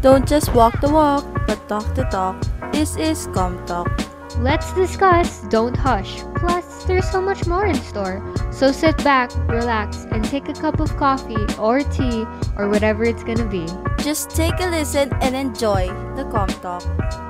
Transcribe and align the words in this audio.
Don't 0.00 0.26
just 0.26 0.54
walk 0.54 0.80
the 0.80 0.88
walk, 0.88 1.26
but 1.46 1.68
talk 1.68 1.84
the 1.94 2.04
talk. 2.04 2.40
This 2.72 2.96
is 2.96 3.26
Com 3.34 3.66
Talk. 3.66 3.92
Let's 4.38 4.72
discuss, 4.72 5.42
don't 5.50 5.76
hush. 5.76 6.22
Plus, 6.36 6.84
there's 6.84 7.10
so 7.10 7.20
much 7.20 7.46
more 7.46 7.66
in 7.66 7.74
store. 7.74 8.24
So 8.50 8.72
sit 8.72 8.96
back, 9.04 9.30
relax, 9.46 10.06
and 10.10 10.24
take 10.24 10.48
a 10.48 10.54
cup 10.54 10.80
of 10.80 10.96
coffee 10.96 11.44
or 11.58 11.80
tea 11.80 12.24
or 12.56 12.70
whatever 12.70 13.04
it's 13.04 13.22
gonna 13.22 13.46
be. 13.46 13.66
Just 13.98 14.30
take 14.30 14.58
a 14.60 14.70
listen 14.70 15.12
and 15.20 15.36
enjoy 15.36 15.88
the 16.16 16.24
Com 16.32 16.48
Talk. 16.48 16.82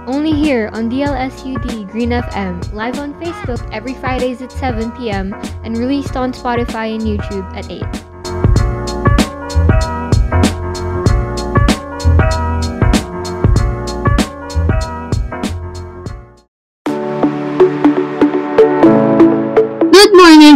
Only 0.07 0.33
here 0.33 0.71
on 0.73 0.89
DLSUD 0.89 1.91
Green 1.91 2.11
FM, 2.11 2.73
live 2.73 3.01
on 3.01 3.15
Facebook 3.21 3.69
every 3.73 3.95
Fridays 3.95 4.43
at 4.43 4.53
7 4.53 4.93
p.m. 4.93 5.35
and 5.65 5.77
released 5.77 6.17
on 6.17 6.33
Spotify 6.33 6.95
and 6.95 7.03
YouTube 7.03 7.53
at 7.57 7.69
8. 7.69 8.10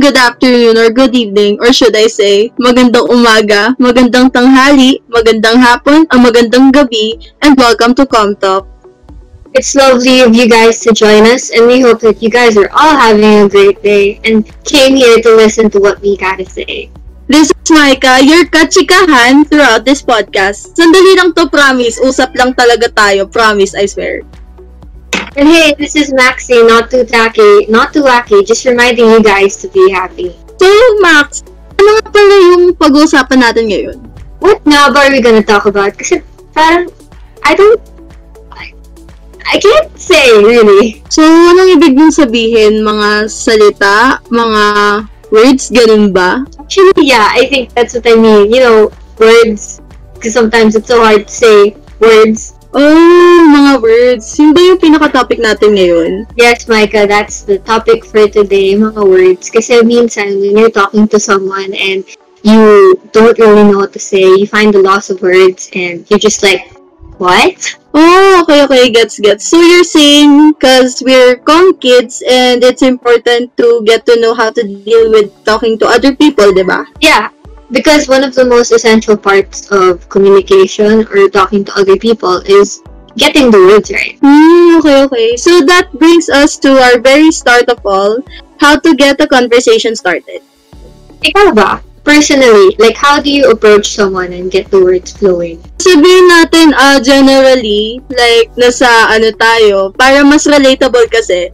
Good 0.05 0.21
afternoon, 0.21 0.77
or 0.77 0.93
good 0.93 1.17
evening, 1.17 1.57
or 1.65 1.73
should 1.73 1.97
I 1.97 2.13
say, 2.13 2.53
magandang 2.61 3.09
umaga, 3.09 3.73
magandang 3.81 4.29
tanghali, 4.29 5.01
magandang 5.09 5.57
hapon, 5.57 6.05
ang 6.13 6.21
magandang 6.21 6.77
gabi, 6.77 7.17
and 7.41 7.57
welcome 7.57 7.97
to 7.97 8.05
ComTalk. 8.05 8.69
It's 9.57 9.73
lovely 9.73 10.21
of 10.21 10.37
you 10.37 10.45
guys 10.45 10.85
to 10.85 10.93
join 10.93 11.25
us, 11.25 11.49
and 11.49 11.65
we 11.65 11.81
hope 11.81 12.05
that 12.05 12.21
you 12.21 12.29
guys 12.29 12.61
are 12.61 12.69
all 12.77 12.93
having 13.01 13.25
a 13.25 13.49
great 13.49 13.81
day 13.81 14.21
and 14.29 14.45
came 14.69 14.93
here 14.93 15.25
to 15.25 15.41
listen 15.41 15.73
to 15.73 15.81
what 15.81 16.05
we 16.05 16.21
gotta 16.21 16.45
say. 16.45 16.93
This 17.25 17.49
is 17.49 17.69
Micah, 17.73 18.21
your 18.21 18.45
kachikahan 18.53 19.49
throughout 19.49 19.89
this 19.89 20.05
podcast. 20.05 20.77
Sandali 20.77 21.17
lang 21.17 21.33
to, 21.33 21.49
promise. 21.49 21.97
Usap 21.97 22.37
lang 22.37 22.53
talaga 22.53 22.93
tayo, 22.93 23.25
promise, 23.25 23.73
I 23.73 23.89
swear. 23.89 24.21
And 25.35 25.49
hey, 25.49 25.75
this 25.75 25.97
is 25.99 26.15
Maxie, 26.15 26.63
not 26.63 26.95
too 26.95 27.03
tacky, 27.03 27.67
not 27.67 27.93
too 27.93 28.07
wacky, 28.07 28.47
just 28.47 28.65
reminding 28.65 29.11
you 29.11 29.19
guys 29.19 29.57
to 29.59 29.69
be 29.69 29.91
happy. 29.91 30.31
So, 30.63 30.71
Max, 31.03 31.43
ano 31.75 31.91
nga 31.99 32.07
pala 32.07 32.35
yung 32.55 32.65
pag-uusapan 32.79 33.43
natin 33.43 33.67
ngayon? 33.67 33.99
What 34.39 34.63
now 34.63 34.95
are 34.95 35.11
we 35.11 35.19
gonna 35.19 35.43
talk 35.43 35.67
about? 35.67 35.99
Kasi 35.99 36.23
parang, 36.55 36.87
I 37.43 37.59
don't, 37.59 37.83
I, 38.55 38.71
I 39.43 39.59
can't 39.59 39.91
say, 39.99 40.39
really. 40.39 41.03
So, 41.11 41.27
anong 41.27 41.83
ibig 41.83 41.99
mong 41.99 42.15
sabihin? 42.15 42.87
Mga 42.87 43.27
salita? 43.27 44.23
Mga 44.31 44.63
words? 45.35 45.67
Ganun 45.75 46.15
ba? 46.15 46.47
Actually, 46.63 47.11
yeah, 47.11 47.27
I 47.35 47.51
think 47.51 47.75
that's 47.75 47.99
what 47.99 48.07
I 48.07 48.15
mean. 48.15 48.55
You 48.55 48.63
know, 48.63 48.79
words, 49.19 49.83
because 50.15 50.31
sometimes 50.31 50.79
it's 50.79 50.87
so 50.87 51.03
hard 51.03 51.27
to 51.27 51.35
say 51.35 51.75
words. 51.99 52.54
Oh, 52.75 53.39
mga 53.55 53.79
words. 53.79 54.27
Yun 54.35 54.51
ba 54.51 54.59
yung 54.59 54.83
pinaka-topic 54.83 55.39
natin 55.39 55.79
ngayon? 55.79 56.27
Yes, 56.35 56.67
Micah, 56.67 57.07
that's 57.07 57.47
the 57.47 57.63
topic 57.63 58.03
for 58.03 58.27
today, 58.27 58.75
mga 58.75 58.99
words. 58.99 59.47
Kasi 59.47 59.79
minsan, 59.87 60.43
when 60.43 60.59
you're 60.59 60.75
talking 60.75 61.07
to 61.07 61.23
someone 61.23 61.71
and 61.79 62.03
you 62.43 62.99
don't 63.15 63.39
really 63.39 63.63
know 63.63 63.79
what 63.79 63.95
to 63.95 64.03
say, 64.03 64.27
you 64.27 64.51
find 64.51 64.75
the 64.75 64.83
loss 64.83 65.07
of 65.07 65.23
words 65.23 65.71
and 65.79 66.03
you're 66.11 66.19
just 66.19 66.43
like, 66.43 66.75
what? 67.23 67.79
Oh, 67.95 68.43
okay, 68.43 68.67
okay. 68.67 68.91
Gets, 68.91 69.23
gets. 69.23 69.47
So 69.47 69.63
you're 69.63 69.87
saying, 69.87 70.59
because 70.59 70.99
we're 70.99 71.39
com 71.47 71.79
kids 71.79 72.27
and 72.27 72.59
it's 72.67 72.83
important 72.83 73.55
to 73.57 73.87
get 73.87 74.03
to 74.11 74.19
know 74.19 74.35
how 74.35 74.51
to 74.51 74.63
deal 74.67 75.15
with 75.15 75.31
talking 75.47 75.79
to 75.79 75.87
other 75.87 76.11
people, 76.19 76.51
di 76.51 76.67
ba? 76.67 76.83
Yeah, 76.99 77.31
because 77.75 78.07
one 78.07 78.23
of 78.23 78.39
the 78.39 78.47
most 78.47 78.71
essential 78.71 79.19
parts 79.19 79.67
of 79.75 80.09
communication 80.09 81.03
or 81.11 81.29
talking 81.29 81.67
to 81.67 81.75
other 81.75 81.99
people 81.99 82.39
is 82.47 82.81
getting 83.19 83.51
the 83.51 83.59
words 83.59 83.91
right. 83.91 84.15
Hmm, 84.23 84.79
okay, 84.79 85.03
okay. 85.11 85.37
So 85.37 85.61
that 85.67 85.91
brings 85.99 86.31
us 86.31 86.57
to 86.63 86.79
our 86.79 87.03
very 87.03 87.35
start 87.35 87.69
of 87.69 87.83
all, 87.85 88.23
how 88.63 88.79
to 88.79 88.95
get 88.95 89.21
a 89.21 89.27
conversation 89.27 89.99
started. 89.99 90.41
Ikaw 91.27 91.51
ba? 91.51 91.83
Personally, 92.05 92.77
like 92.79 92.95
how 92.95 93.19
do 93.19 93.33
you 93.33 93.51
approach 93.51 93.97
someone 93.97 94.31
and 94.37 94.53
get 94.53 94.71
the 94.71 94.79
words 94.79 95.11
flowing? 95.17 95.59
Sabihin 95.81 96.29
natin, 96.29 96.77
uh, 96.77 97.01
generally, 97.01 98.05
like, 98.13 98.53
nasa 98.61 98.87
ano 99.09 99.33
tayo, 99.33 99.89
para 99.97 100.21
mas 100.21 100.45
relatable 100.45 101.09
kasi, 101.09 101.49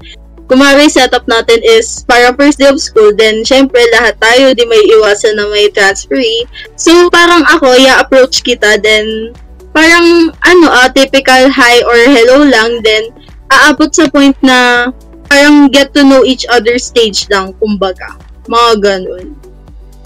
kumari 0.51 0.91
setup 0.91 1.31
natin 1.31 1.63
is 1.63 2.03
para 2.03 2.35
first 2.35 2.59
day 2.59 2.67
of 2.67 2.83
school, 2.83 3.15
then 3.15 3.47
syempre 3.47 3.79
lahat 3.95 4.19
tayo 4.19 4.51
di 4.51 4.67
may 4.67 4.83
iwasan 4.99 5.39
na 5.39 5.47
may 5.47 5.71
transferee. 5.71 6.43
So 6.75 7.07
parang 7.07 7.47
ako, 7.47 7.79
i-approach 7.79 8.43
kita, 8.43 8.83
then 8.83 9.31
parang 9.71 10.35
ano, 10.43 10.67
uh, 10.67 10.91
typical 10.91 11.47
hi 11.47 11.87
or 11.87 11.95
hello 12.11 12.43
lang, 12.43 12.83
then 12.83 13.15
aabot 13.47 13.95
sa 13.95 14.11
point 14.11 14.35
na 14.43 14.91
parang 15.31 15.71
get 15.71 15.95
to 15.95 16.03
know 16.03 16.27
each 16.27 16.43
other 16.51 16.83
stage 16.83 17.31
lang, 17.31 17.55
kumbaga. 17.63 18.19
Mga 18.51 18.71
ganun. 18.83 19.39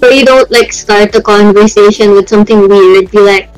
So 0.05 0.13
you 0.13 0.29
don't 0.29 0.53
like 0.53 0.77
start 0.77 1.17
the 1.17 1.25
conversation 1.25 2.13
with 2.13 2.29
something 2.29 2.69
weird, 2.69 3.09
be 3.09 3.25
like, 3.25 3.49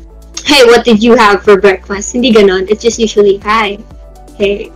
hey, 0.46 0.62
what 0.70 0.86
did 0.86 1.02
you 1.02 1.18
have 1.18 1.42
for 1.42 1.58
breakfast? 1.58 2.14
Hindi 2.14 2.30
ganon. 2.30 2.70
It's 2.70 2.86
just 2.86 3.02
usually, 3.02 3.42
hi, 3.42 3.82
hey, 4.38 4.70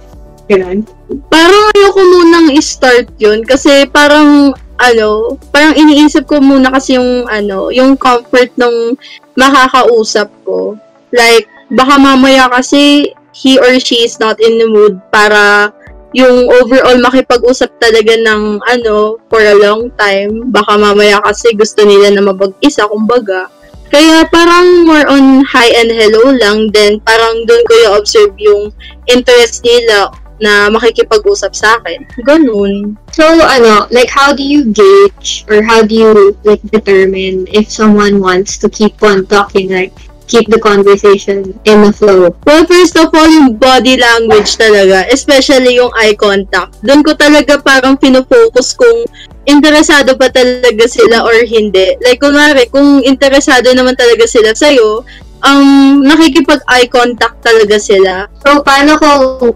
ganon. 0.51 0.83
Parang 1.31 1.71
ayoko 1.71 2.03
munang 2.03 2.51
i-start 2.59 3.07
yun 3.23 3.47
kasi 3.47 3.87
parang 3.87 4.51
ano, 4.81 5.37
parang 5.53 5.77
iniisip 5.77 6.25
ko 6.27 6.41
muna 6.41 6.73
kasi 6.73 6.97
yung 6.97 7.29
ano, 7.29 7.69
yung 7.71 7.95
comfort 7.95 8.51
ng 8.57 8.97
makakausap 9.37 10.33
ko. 10.43 10.75
Like, 11.13 11.47
baka 11.71 12.01
mamaya 12.01 12.49
kasi 12.49 13.13
he 13.37 13.61
or 13.61 13.79
she 13.79 14.03
is 14.03 14.19
not 14.19 14.41
in 14.41 14.59
the 14.59 14.67
mood 14.67 14.99
para 15.13 15.71
yung 16.11 16.51
overall 16.51 16.99
makipag-usap 16.99 17.71
talaga 17.79 18.19
ng 18.19 18.59
ano, 18.67 19.21
for 19.31 19.45
a 19.45 19.55
long 19.55 19.93
time. 19.95 20.51
Baka 20.51 20.75
mamaya 20.75 21.23
kasi 21.23 21.55
gusto 21.55 21.87
nila 21.87 22.11
na 22.11 22.25
mabag-isa, 22.25 22.89
kumbaga. 22.91 23.53
Kaya 23.91 24.23
parang 24.31 24.87
more 24.87 25.03
on 25.11 25.43
hi 25.43 25.67
and 25.75 25.91
hello 25.91 26.31
lang, 26.31 26.71
then 26.71 27.03
parang 27.03 27.43
doon 27.43 27.63
ko 27.67 27.73
i-observe 27.91 28.35
yung 28.39 28.71
interest 29.11 29.67
nila 29.67 30.15
na 30.41 30.73
makikipag-usap 30.73 31.53
sa 31.53 31.77
akin. 31.79 32.09
Ganun. 32.25 32.97
So, 33.13 33.25
ano, 33.25 33.87
like, 33.93 34.09
how 34.09 34.33
do 34.33 34.43
you 34.43 34.73
gauge 34.73 35.45
or 35.47 35.63
how 35.63 35.85
do 35.85 35.95
you, 35.95 36.11
like, 36.43 36.65
determine 36.73 37.47
if 37.53 37.69
someone 37.71 38.19
wants 38.19 38.57
to 38.65 38.69
keep 38.69 38.97
on 39.05 39.29
talking, 39.29 39.71
like, 39.71 39.93
keep 40.31 40.47
the 40.47 40.63
conversation 40.63 41.53
in 41.67 41.83
the 41.83 41.93
flow? 41.93 42.31
Well, 42.47 42.65
first 42.65 42.95
of 42.95 43.11
all, 43.11 43.29
yung 43.29 43.59
body 43.59 43.99
language 43.99 44.55
talaga, 44.57 45.11
especially 45.11 45.77
yung 45.77 45.91
eye 45.99 46.15
contact. 46.15 46.79
Doon 46.87 47.03
ko 47.03 47.13
talaga 47.19 47.59
parang 47.59 47.99
pinofocus 47.99 48.73
kung 48.79 49.05
interesado 49.45 50.15
pa 50.15 50.31
talaga 50.31 50.87
sila 50.87 51.27
or 51.27 51.35
hindi. 51.45 51.99
Like, 52.01 52.23
kunwari, 52.23 52.71
kung 52.71 53.03
interesado 53.03 53.75
naman 53.75 53.99
talaga 53.99 54.25
sila 54.31 54.55
sa'yo, 54.55 55.03
um, 55.43 56.05
nakikipag-eye 56.07 56.89
contact 56.89 57.43
talaga 57.43 57.77
sila. 57.83 58.31
So, 58.47 58.63
paano 58.63 58.97
kung, 59.03 59.51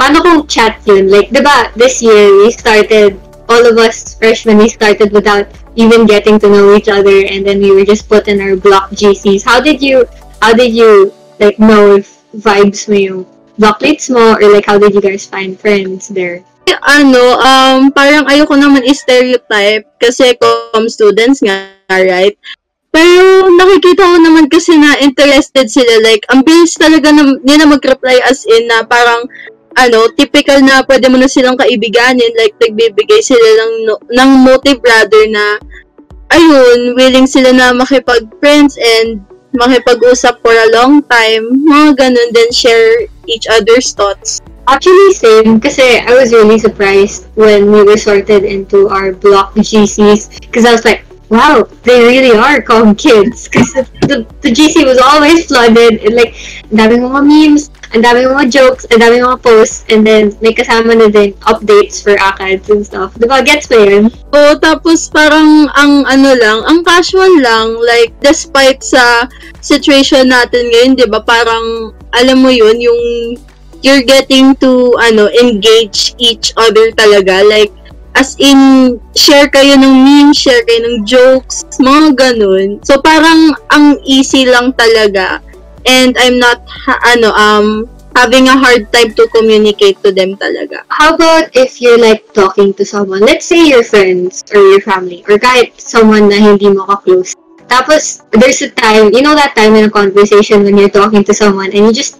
paano 0.00 0.24
kung 0.24 0.48
chat 0.48 0.80
yun? 0.88 1.12
Like, 1.12 1.28
di 1.28 1.44
ba, 1.44 1.68
this 1.76 2.00
year, 2.00 2.32
we 2.40 2.48
started, 2.48 3.20
all 3.52 3.60
of 3.60 3.76
us 3.76 4.16
freshmen, 4.16 4.56
we 4.56 4.72
started 4.72 5.12
without 5.12 5.44
even 5.76 6.08
getting 6.08 6.40
to 6.40 6.48
know 6.48 6.72
each 6.72 6.88
other, 6.88 7.28
and 7.28 7.44
then 7.44 7.60
we 7.60 7.76
were 7.76 7.84
just 7.84 8.08
put 8.08 8.24
in 8.24 8.40
our 8.40 8.56
block 8.56 8.88
GCs. 8.96 9.44
How 9.44 9.60
did 9.60 9.84
you, 9.84 10.08
how 10.40 10.56
did 10.56 10.72
you, 10.72 11.12
like, 11.36 11.60
know 11.60 12.00
if 12.00 12.24
vibes 12.32 12.88
mo 12.88 12.96
yung 12.96 13.20
blockmates 13.60 14.08
mo, 14.08 14.40
or 14.40 14.48
like, 14.48 14.64
how 14.64 14.80
did 14.80 14.96
you 14.96 15.04
guys 15.04 15.28
find 15.28 15.60
friends 15.60 16.08
there? 16.08 16.40
Ano, 16.80 17.36
um, 17.36 17.92
parang 17.92 18.24
ayoko 18.24 18.56
naman 18.56 18.88
i-stereotype 18.88 19.84
kasi 20.00 20.32
com 20.40 20.88
students 20.88 21.44
nga, 21.44 21.76
right? 21.92 22.40
Pero 22.90 23.46
nakikita 23.52 24.02
ko 24.02 24.16
naman 24.18 24.50
kasi 24.50 24.74
na 24.74 24.98
interested 24.98 25.70
sila. 25.70 26.02
Like, 26.02 26.24
ang 26.32 26.42
bilis 26.42 26.74
talaga 26.74 27.14
na, 27.14 27.36
nila 27.42 27.68
mag-reply 27.68 28.18
as 28.24 28.42
in 28.48 28.66
na 28.66 28.82
parang 28.82 29.28
ano, 29.76 30.10
typical 30.14 30.58
na 30.62 30.82
pwede 30.86 31.06
mo 31.06 31.16
na 31.18 31.30
silang 31.30 31.58
kaibiganin, 31.58 32.32
like, 32.38 32.54
nagbibigay 32.58 33.22
sila 33.22 33.38
ng, 33.42 33.72
no- 33.86 34.02
ng 34.10 34.30
motive 34.42 34.80
rather 34.82 35.22
na, 35.30 35.58
ayun, 36.34 36.94
willing 36.94 37.26
sila 37.26 37.54
na 37.54 37.74
makipag-friends 37.74 38.78
and 38.78 39.22
makipag-usap 39.54 40.38
for 40.42 40.54
a 40.54 40.70
long 40.74 41.02
time, 41.10 41.66
mga 41.66 41.98
ganun, 41.98 42.28
then 42.34 42.50
share 42.54 43.06
each 43.26 43.46
other's 43.50 43.90
thoughts. 43.94 44.38
Actually, 44.70 45.10
same. 45.10 45.58
Kasi 45.58 45.98
I 45.98 46.14
was 46.14 46.30
really 46.30 46.58
surprised 46.58 47.26
when 47.34 47.74
we 47.74 47.82
were 47.82 47.98
sorted 47.98 48.46
into 48.46 48.86
our 48.86 49.10
block 49.10 49.54
GCs. 49.58 50.38
Because 50.46 50.62
I 50.62 50.70
was 50.70 50.84
like, 50.86 51.02
wow, 51.30 51.62
they 51.86 52.02
really 52.02 52.36
are 52.36 52.60
calm 52.60 52.94
kids. 52.94 53.48
Because 53.48 53.72
the, 54.10 54.26
the 54.42 54.50
GC 54.50 54.84
was 54.84 54.98
always 54.98 55.46
flooded. 55.46 56.02
And 56.02 56.14
like, 56.14 56.34
ang 56.68 56.78
daming 56.78 57.06
mga 57.06 57.22
memes, 57.22 57.70
ang 57.94 58.02
daming 58.02 58.30
mga 58.34 58.50
jokes, 58.50 58.84
ang 58.90 59.00
daming 59.00 59.22
mga 59.24 59.40
posts. 59.40 59.86
And 59.88 60.02
then, 60.02 60.34
may 60.42 60.52
kasama 60.52 60.98
na 60.98 61.08
din 61.08 61.32
updates 61.46 62.02
for 62.02 62.18
ACADS 62.18 62.66
and 62.70 62.82
stuff. 62.84 63.14
Diba? 63.14 63.40
Gets 63.46 63.70
mo 63.70 63.78
yun? 63.78 64.04
Oo, 64.34 64.58
tapos 64.58 65.08
parang 65.08 65.70
ang 65.78 66.04
ano 66.04 66.30
lang, 66.34 66.66
ang 66.66 66.82
casual 66.82 67.30
lang, 67.40 67.78
like 67.78 68.12
despite 68.20 68.82
sa 68.82 69.30
situation 69.62 70.30
natin 70.30 70.66
ngayon, 70.70 70.92
'di 70.98 71.06
ba? 71.10 71.22
Parang 71.22 71.94
alam 72.14 72.42
mo 72.42 72.50
yun, 72.50 72.78
yung 72.78 73.00
you're 73.82 74.04
getting 74.04 74.52
to, 74.60 74.92
ano, 75.00 75.28
engage 75.40 76.12
each 76.20 76.52
other 76.56 76.92
talaga. 76.92 77.40
Like, 77.44 77.72
as 78.14 78.36
in, 78.38 79.00
share 79.14 79.48
kayo 79.48 79.78
ng 79.78 79.94
memes, 80.04 80.38
share 80.38 80.62
kayo 80.66 80.80
ng 80.86 80.96
jokes, 81.06 81.64
mga 81.78 82.16
ganun. 82.16 82.82
So, 82.82 83.00
parang 83.00 83.54
ang 83.70 83.98
easy 84.02 84.46
lang 84.46 84.74
talaga. 84.74 85.40
And 85.88 86.16
I'm 86.20 86.38
not, 86.38 86.60
ha- 86.68 87.00
ano, 87.16 87.32
um, 87.32 87.66
having 88.16 88.48
a 88.48 88.56
hard 88.56 88.92
time 88.92 89.14
to 89.14 89.24
communicate 89.32 90.02
to 90.02 90.12
them 90.12 90.36
talaga. 90.36 90.82
How 90.90 91.14
about 91.14 91.54
if 91.54 91.80
you're 91.80 91.98
like 91.98 92.26
talking 92.34 92.74
to 92.74 92.84
someone, 92.84 93.20
let's 93.20 93.46
say 93.46 93.68
your 93.68 93.84
friends 93.84 94.44
or 94.52 94.60
your 94.60 94.82
family, 94.82 95.24
or 95.28 95.38
kahit 95.38 95.78
someone 95.80 96.28
na 96.28 96.36
hindi 96.36 96.68
mo 96.68 96.84
ka-close. 96.84 97.34
Tapos, 97.70 98.26
there's 98.34 98.60
a 98.66 98.70
time, 98.74 99.14
you 99.14 99.22
know 99.22 99.38
that 99.38 99.54
time 99.54 99.78
in 99.78 99.86
a 99.86 99.92
conversation 99.92 100.66
when 100.66 100.76
you're 100.76 100.90
talking 100.90 101.22
to 101.22 101.32
someone 101.32 101.70
and 101.70 101.86
you 101.86 101.94
just 101.94 102.18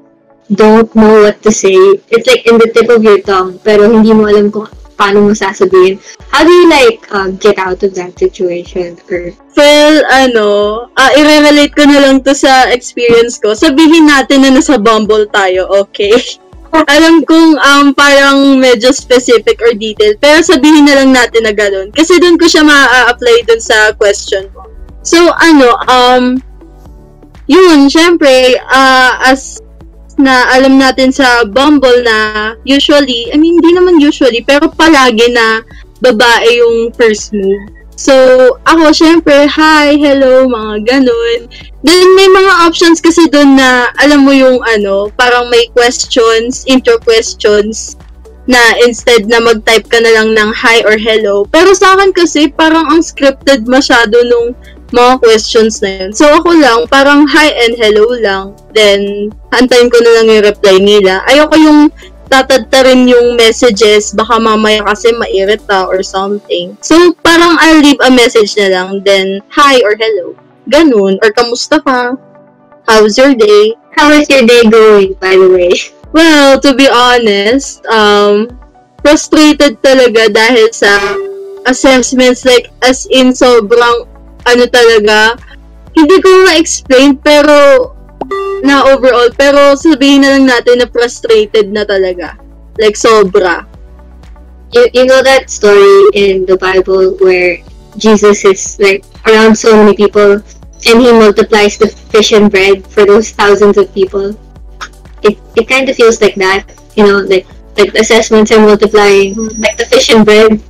don't 0.55 0.91
know 0.95 1.27
what 1.27 1.43
to 1.43 1.51
say. 1.51 1.75
It's 2.11 2.27
like 2.27 2.47
in 2.47 2.59
the 2.59 2.71
tip 2.71 2.89
of 2.89 3.03
your 3.03 3.19
tongue, 3.23 3.59
pero 3.59 3.91
hindi 3.91 4.15
mo 4.15 4.31
alam 4.31 4.51
kung 4.55 4.71
paano 5.00 5.25
mo 5.25 5.32
sasabihin. 5.32 5.97
How 6.29 6.44
do 6.44 6.52
you 6.52 6.69
like 6.69 7.00
uh, 7.08 7.32
get 7.41 7.56
out 7.56 7.81
of 7.81 7.97
that 7.97 8.20
situation? 8.20 9.00
Or 9.08 9.32
Well, 9.56 10.05
ano, 10.12 10.49
ah 11.00 11.11
i-relate 11.17 11.73
ko 11.73 11.88
na 11.88 12.05
lang 12.05 12.20
to 12.29 12.37
sa 12.37 12.69
experience 12.69 13.41
ko. 13.41 13.56
Sabihin 13.56 14.12
natin 14.12 14.44
na 14.44 14.52
nasa 14.52 14.76
Bumble 14.76 15.25
tayo, 15.32 15.64
okay? 15.73 16.12
Alam 16.94 17.26
kong 17.26 17.58
um, 17.58 17.91
parang 17.97 18.61
medyo 18.61 18.94
specific 18.94 19.58
or 19.58 19.75
detailed, 19.75 20.23
pero 20.23 20.38
sabihin 20.44 20.87
na 20.87 21.02
lang 21.02 21.11
natin 21.11 21.49
na 21.49 21.56
ganun. 21.56 21.91
Kasi 21.91 22.20
doon 22.23 22.38
ko 22.38 22.47
siya 22.47 22.62
ma-apply 22.62 23.43
dun 23.49 23.58
sa 23.58 23.91
question 23.99 24.47
mo. 24.55 24.70
So, 25.02 25.35
ano, 25.35 25.75
um, 25.91 26.38
yun, 27.50 27.91
syempre, 27.91 28.55
ah, 28.70 29.19
as 29.26 29.58
na 30.21 30.47
alam 30.53 30.77
natin 30.77 31.11
sa 31.11 31.43
Bumble 31.49 32.05
na 32.05 32.53
usually, 32.69 33.33
I 33.33 33.37
mean, 33.41 33.59
hindi 33.59 33.73
naman 33.75 33.99
usually, 33.99 34.45
pero 34.45 34.69
palagi 34.69 35.33
na 35.33 35.65
babae 36.05 36.49
yung 36.61 36.93
first 36.95 37.33
move. 37.33 37.81
So, 38.01 38.17
ako, 38.65 38.97
syempre, 38.97 39.45
hi, 39.45 39.93
hello, 40.01 40.49
mga 40.49 40.89
ganun. 40.89 41.53
Then, 41.85 42.07
may 42.17 42.33
mga 42.33 42.65
options 42.65 42.97
kasi 42.97 43.29
doon 43.29 43.61
na, 43.61 43.93
alam 44.01 44.25
mo 44.25 44.33
yung 44.33 44.65
ano, 44.65 45.13
parang 45.21 45.53
may 45.53 45.69
questions, 45.77 46.65
intro 46.65 46.97
questions, 47.05 48.01
na 48.49 48.59
instead 48.89 49.29
na 49.29 49.39
mag-type 49.45 49.85
ka 49.93 50.01
na 50.01 50.17
lang 50.17 50.33
ng 50.33 50.51
hi 50.57 50.81
or 50.89 50.97
hello. 50.97 51.45
Pero 51.53 51.77
sa 51.77 51.93
akin 51.93 52.17
kasi, 52.17 52.49
parang 52.49 52.89
ang 52.89 53.05
scripted 53.05 53.69
masyado 53.69 54.17
nung 54.27 54.57
mga 54.91 55.23
questions 55.23 55.83
na 55.83 55.91
yun. 56.05 56.11
So, 56.15 56.29
ako 56.31 56.55
lang, 56.59 56.87
parang 56.91 57.27
hi 57.27 57.51
and 57.67 57.75
hello 57.79 58.07
lang. 58.19 58.59
Then, 58.75 59.31
antayin 59.55 59.91
ko 59.91 59.99
na 60.03 60.11
lang 60.21 60.27
yung 60.31 60.47
reply 60.47 60.77
nila. 60.79 61.23
Ayoko 61.27 61.57
yung 61.59 61.81
tatadtarin 62.31 63.11
yung 63.11 63.35
messages, 63.35 64.15
baka 64.15 64.39
mamaya 64.39 64.87
kasi 64.87 65.11
mairita 65.19 65.87
or 65.91 66.03
something. 66.03 66.79
So, 66.83 67.15
parang 67.27 67.59
I'll 67.59 67.83
leave 67.83 67.99
a 68.03 68.11
message 68.11 68.55
na 68.55 68.71
lang, 68.71 69.03
then, 69.03 69.43
hi 69.51 69.83
or 69.83 69.99
hello. 69.99 70.39
Ganun. 70.71 71.19
Or, 71.23 71.31
kamusta 71.35 71.83
ka? 71.83 72.15
How's 72.87 73.19
your 73.19 73.35
day? 73.35 73.75
how 74.01 74.11
is 74.11 74.29
your 74.29 74.47
day 74.47 74.63
going, 74.65 75.15
by 75.21 75.37
the 75.37 75.49
way? 75.49 75.73
Well, 76.11 76.59
to 76.59 76.75
be 76.75 76.91
honest, 76.91 77.87
um, 77.87 78.51
frustrated 78.99 79.79
talaga 79.79 80.27
dahil 80.27 80.67
sa 80.75 80.91
assessments, 81.71 82.43
like, 82.43 82.67
as 82.83 83.07
in, 83.15 83.31
sobrang, 83.31 84.11
ano 84.47 84.65
talaga, 84.69 85.37
hindi 85.97 86.17
ko 86.23 86.29
ma-explain, 86.47 87.19
pero, 87.21 87.93
na 88.63 88.85
overall, 88.93 89.33
pero 89.35 89.75
sabihin 89.75 90.23
na 90.23 90.37
lang 90.37 90.47
natin 90.47 90.85
na 90.85 90.89
frustrated 90.89 91.73
na 91.73 91.83
talaga. 91.85 92.37
Like, 92.79 92.95
sobra. 92.95 93.67
You, 94.71 94.87
you 94.95 95.05
know 95.05 95.23
that 95.27 95.51
story 95.51 96.15
in 96.15 96.47
the 96.47 96.55
Bible 96.55 97.19
where 97.19 97.59
Jesus 97.99 98.45
is 98.45 98.79
like 98.79 99.03
around 99.27 99.59
so 99.59 99.75
many 99.75 99.97
people 99.97 100.39
and 100.87 101.03
he 101.03 101.13
multiplies 101.13 101.77
the 101.77 101.89
fish 101.89 102.33
and 102.33 102.51
bread 102.51 102.87
for 102.87 103.05
those 103.05 103.31
thousands 103.31 103.77
of 103.77 103.93
people. 103.93 104.39
It 105.23 105.37
it 105.57 105.69
kind 105.69 105.89
of 105.89 105.97
feels 105.97 106.21
like 106.23 106.35
that, 106.37 106.71
you 106.95 107.05
know, 107.05 107.19
like 107.27 107.47
like 107.77 107.93
the 107.93 108.01
assessments 108.01 108.51
are 108.53 108.61
multiplying, 108.61 109.35
like 109.59 109.77
the 109.77 109.87
fish 109.87 110.11
and 110.11 110.25
bread. 110.25 110.63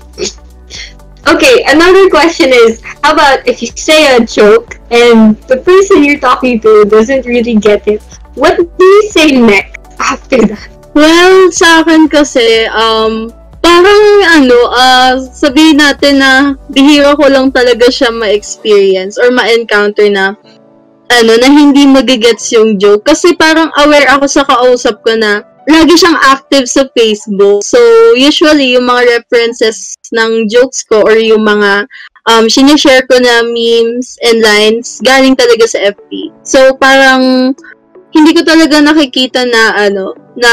Okay, 1.28 1.64
another 1.68 2.08
question 2.08 2.48
is 2.48 2.80
how 3.04 3.12
about 3.12 3.44
if 3.46 3.60
you 3.60 3.68
say 3.76 4.16
a 4.16 4.24
joke 4.24 4.80
and 4.90 5.36
the 5.52 5.58
person 5.60 6.02
you're 6.04 6.20
talking 6.20 6.60
to 6.60 6.84
doesn't 6.88 7.26
really 7.26 7.56
get 7.56 7.86
it? 7.86 8.00
What 8.34 8.56
do 8.56 8.84
you 8.84 9.02
say 9.10 9.32
next 9.36 9.80
after 10.00 10.40
that? 10.48 10.68
Well, 10.96 11.52
sa 11.52 11.84
akin 11.84 12.08
kasi, 12.08 12.66
um, 12.72 13.30
parang 13.60 14.02
ano, 14.40 14.58
ah, 14.72 15.20
sabihin 15.20 15.78
natin 15.78 16.18
na 16.18 16.56
bihira 16.72 17.14
ko 17.14 17.28
lang 17.28 17.52
talaga 17.52 17.92
siya 17.92 18.10
ma-experience 18.10 19.20
or 19.20 19.30
ma-encounter 19.30 20.08
na 20.08 20.34
ano, 21.10 21.32
na 21.36 21.48
hindi 21.50 21.84
magigets 21.84 22.48
yung 22.54 22.78
joke. 22.80 23.04
Kasi 23.04 23.36
parang 23.36 23.68
aware 23.76 24.08
ako 24.14 24.24
sa 24.30 24.42
kausap 24.46 25.02
ko 25.04 25.14
na 25.18 25.44
lagi 25.68 25.94
siyang 25.96 26.18
active 26.20 26.66
sa 26.70 26.88
Facebook. 26.96 27.60
So, 27.66 27.78
usually, 28.16 28.78
yung 28.78 28.88
mga 28.88 29.20
references 29.20 29.96
ng 30.14 30.48
jokes 30.48 30.86
ko 30.86 31.04
or 31.04 31.16
yung 31.20 31.44
mga 31.44 31.84
um, 32.30 32.48
sinishare 32.48 33.04
ko 33.08 33.20
na 33.20 33.44
memes 33.44 34.16
and 34.24 34.40
lines, 34.40 35.00
galing 35.04 35.36
talaga 35.36 35.64
sa 35.68 35.92
FB. 35.92 36.32
So, 36.46 36.76
parang 36.76 37.52
hindi 38.10 38.30
ko 38.34 38.42
talaga 38.42 38.82
nakikita 38.82 39.46
na 39.46 39.62
ano, 39.88 40.16
na 40.34 40.52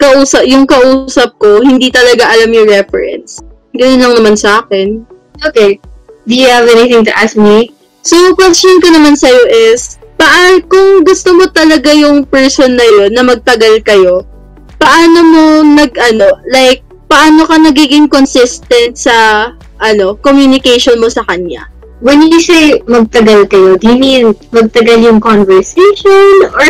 kausap, 0.00 0.48
yung 0.48 0.64
kausap 0.64 1.36
ko, 1.36 1.60
hindi 1.60 1.92
talaga 1.92 2.32
alam 2.32 2.48
yung 2.50 2.68
reference. 2.70 3.44
Ganun 3.76 4.00
lang 4.00 4.14
naman 4.16 4.34
sa 4.34 4.64
akin. 4.64 5.04
Okay. 5.44 5.76
Do 6.24 6.32
you 6.32 6.48
have 6.48 6.68
anything 6.68 7.04
to 7.04 7.12
ask 7.12 7.36
me? 7.36 7.72
So, 8.00 8.16
question 8.32 8.80
ko 8.80 8.96
naman 8.96 9.12
sa'yo 9.12 9.44
is, 9.52 9.99
paan, 10.20 10.60
kung 10.68 11.00
gusto 11.00 11.32
mo 11.32 11.48
talaga 11.48 11.88
yung 11.96 12.28
person 12.28 12.76
na 12.76 12.84
yun, 12.84 13.16
na 13.16 13.24
magtagal 13.24 13.80
kayo, 13.80 14.28
paano 14.76 15.18
mo 15.24 15.44
nag, 15.64 15.96
ano, 15.96 16.44
like, 16.52 16.84
paano 17.08 17.48
ka 17.48 17.56
nagiging 17.56 18.04
consistent 18.04 19.00
sa, 19.00 19.48
ano, 19.80 20.20
communication 20.20 21.00
mo 21.00 21.08
sa 21.08 21.24
kanya? 21.24 21.64
When 22.04 22.28
you 22.28 22.40
say 22.40 22.80
magtagal 22.84 23.48
kayo, 23.48 23.80
do 23.80 23.92
you 23.92 23.98
mean 24.00 24.24
magtagal 24.52 25.00
yung 25.00 25.20
conversation? 25.24 26.48
Or, 26.52 26.68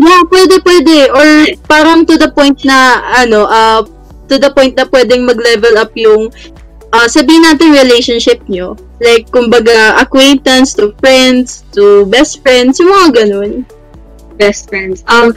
Yeah, 0.00 0.24
pwede, 0.32 0.64
pwede. 0.64 1.12
Or 1.12 1.28
parang 1.68 2.08
to 2.08 2.16
the 2.16 2.32
point 2.32 2.56
na, 2.64 3.04
ano, 3.20 3.44
uh, 3.44 3.84
to 4.32 4.40
the 4.40 4.48
point 4.56 4.72
na 4.72 4.88
pwedeng 4.88 5.28
mag-level 5.28 5.76
up 5.76 5.92
yung, 5.92 6.32
uh, 6.92 7.06
sabihin 7.10 7.46
natin 7.46 7.74
relationship 7.74 8.42
nyo. 8.46 8.78
Like, 9.00 9.32
kumbaga, 9.32 9.96
acquaintance 9.96 10.76
to 10.76 10.92
friends, 11.00 11.64
to 11.72 12.04
best 12.10 12.44
friends, 12.44 12.76
yung 12.78 12.92
mga 12.92 13.08
ganun. 13.24 13.64
best 14.40 14.72
friends? 14.72 15.04
Um, 15.04 15.36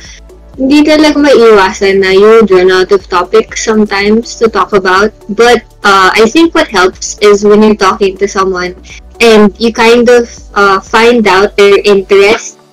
hindi 0.55 0.87
talaga 0.87 1.19
maiwasan 1.19 1.99
na 1.99 2.15
you 2.15 2.47
run 2.47 2.71
out 2.71 2.95
of 2.95 3.03
topics 3.11 3.67
sometimes 3.67 4.39
to 4.39 4.47
talk 4.47 4.71
about. 4.71 5.11
But 5.35 5.67
uh, 5.83 6.15
I 6.15 6.23
think 6.31 6.55
what 6.55 6.71
helps 6.71 7.19
is 7.19 7.43
when 7.43 7.59
you're 7.59 7.75
talking 7.75 8.15
to 8.23 8.27
someone 8.31 8.79
and 9.19 9.51
you 9.59 9.75
kind 9.75 10.07
of 10.07 10.31
uh, 10.55 10.79
find 10.79 11.27
out 11.27 11.59
their 11.59 11.83
interest 11.83 12.63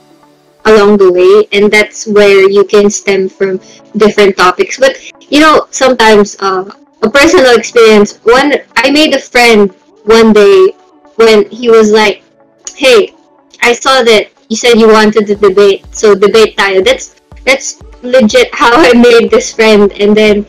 along 0.68 1.00
the 1.00 1.10
way, 1.10 1.48
and 1.56 1.72
that's 1.72 2.06
where 2.06 2.44
you 2.44 2.64
can 2.64 2.92
stem 2.92 3.28
from 3.28 3.58
different 3.96 4.36
topics. 4.36 4.78
But 4.78 5.00
you 5.32 5.40
know, 5.40 5.66
sometimes 5.72 6.36
uh, 6.38 6.68
a 7.02 7.10
personal 7.10 7.56
experience. 7.56 8.18
One, 8.24 8.54
I 8.76 8.90
made 8.90 9.14
a 9.14 9.18
friend 9.18 9.70
one 10.04 10.32
day 10.32 10.74
when 11.16 11.48
he 11.50 11.70
was 11.70 11.90
like, 11.92 12.22
"Hey, 12.76 13.14
I 13.62 13.72
saw 13.72 14.02
that 14.02 14.28
you 14.48 14.56
said 14.56 14.78
you 14.78 14.88
wanted 14.88 15.26
to 15.28 15.34
debate, 15.34 15.84
so 15.92 16.14
debate 16.14 16.56
tayo." 16.56 16.84
That's 16.84 17.16
that's 17.44 17.80
legit 18.02 18.54
how 18.54 18.72
I 18.74 18.92
made 18.94 19.30
this 19.30 19.52
friend, 19.52 19.92
and 19.92 20.16
then 20.16 20.46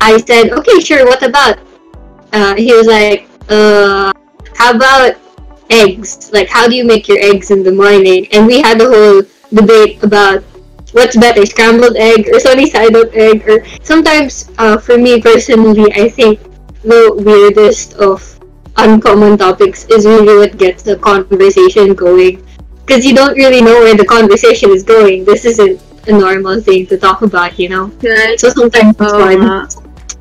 I 0.00 0.18
said, 0.18 0.52
"Okay, 0.52 0.80
sure. 0.80 1.04
What 1.06 1.22
about?" 1.22 1.58
Uh, 2.32 2.54
he 2.56 2.72
was 2.72 2.86
like, 2.86 3.28
"Uh, 3.48 4.12
how 4.56 4.72
about 4.76 5.16
eggs? 5.70 6.30
Like, 6.32 6.48
how 6.48 6.68
do 6.68 6.74
you 6.76 6.84
make 6.84 7.08
your 7.08 7.20
eggs 7.20 7.50
in 7.50 7.62
the 7.62 7.72
morning?" 7.72 8.28
And 8.32 8.46
we 8.46 8.60
had 8.60 8.80
a 8.80 8.88
whole 8.88 9.22
debate 9.52 10.02
about 10.02 10.44
what's 10.92 11.16
better, 11.16 11.44
scrambled 11.44 11.96
egg 11.96 12.28
or 12.32 12.40
sunny 12.40 12.70
side 12.70 12.94
up 12.96 13.08
egg. 13.12 13.48
Or 13.48 13.64
sometimes, 13.82 14.50
uh, 14.58 14.78
for 14.78 14.96
me 14.96 15.20
personally, 15.20 15.92
I 15.94 16.08
think 16.08 16.40
the 16.84 17.14
weirdest 17.18 17.94
of 17.94 18.22
uncommon 18.76 19.36
topics 19.38 19.84
is 19.86 20.06
really 20.06 20.36
what 20.36 20.56
gets 20.56 20.82
the 20.82 20.96
conversation 20.96 21.94
going. 21.94 22.44
Because 22.86 23.04
you 23.04 23.14
don't 23.14 23.36
really 23.36 23.60
know 23.60 23.80
where 23.80 23.96
the 23.96 24.04
conversation 24.04 24.70
is 24.70 24.82
going. 24.82 25.24
This 25.24 25.44
isn't 25.44 25.80
a 26.08 26.12
normal 26.12 26.60
thing 26.60 26.86
to 26.86 26.98
talk 26.98 27.22
about, 27.22 27.58
you 27.58 27.68
know? 27.68 27.86
Right? 28.02 28.38
So 28.38 28.48
sometimes 28.50 28.96
it's 28.98 29.12
fun. 29.12 29.38
nga. 29.38 29.68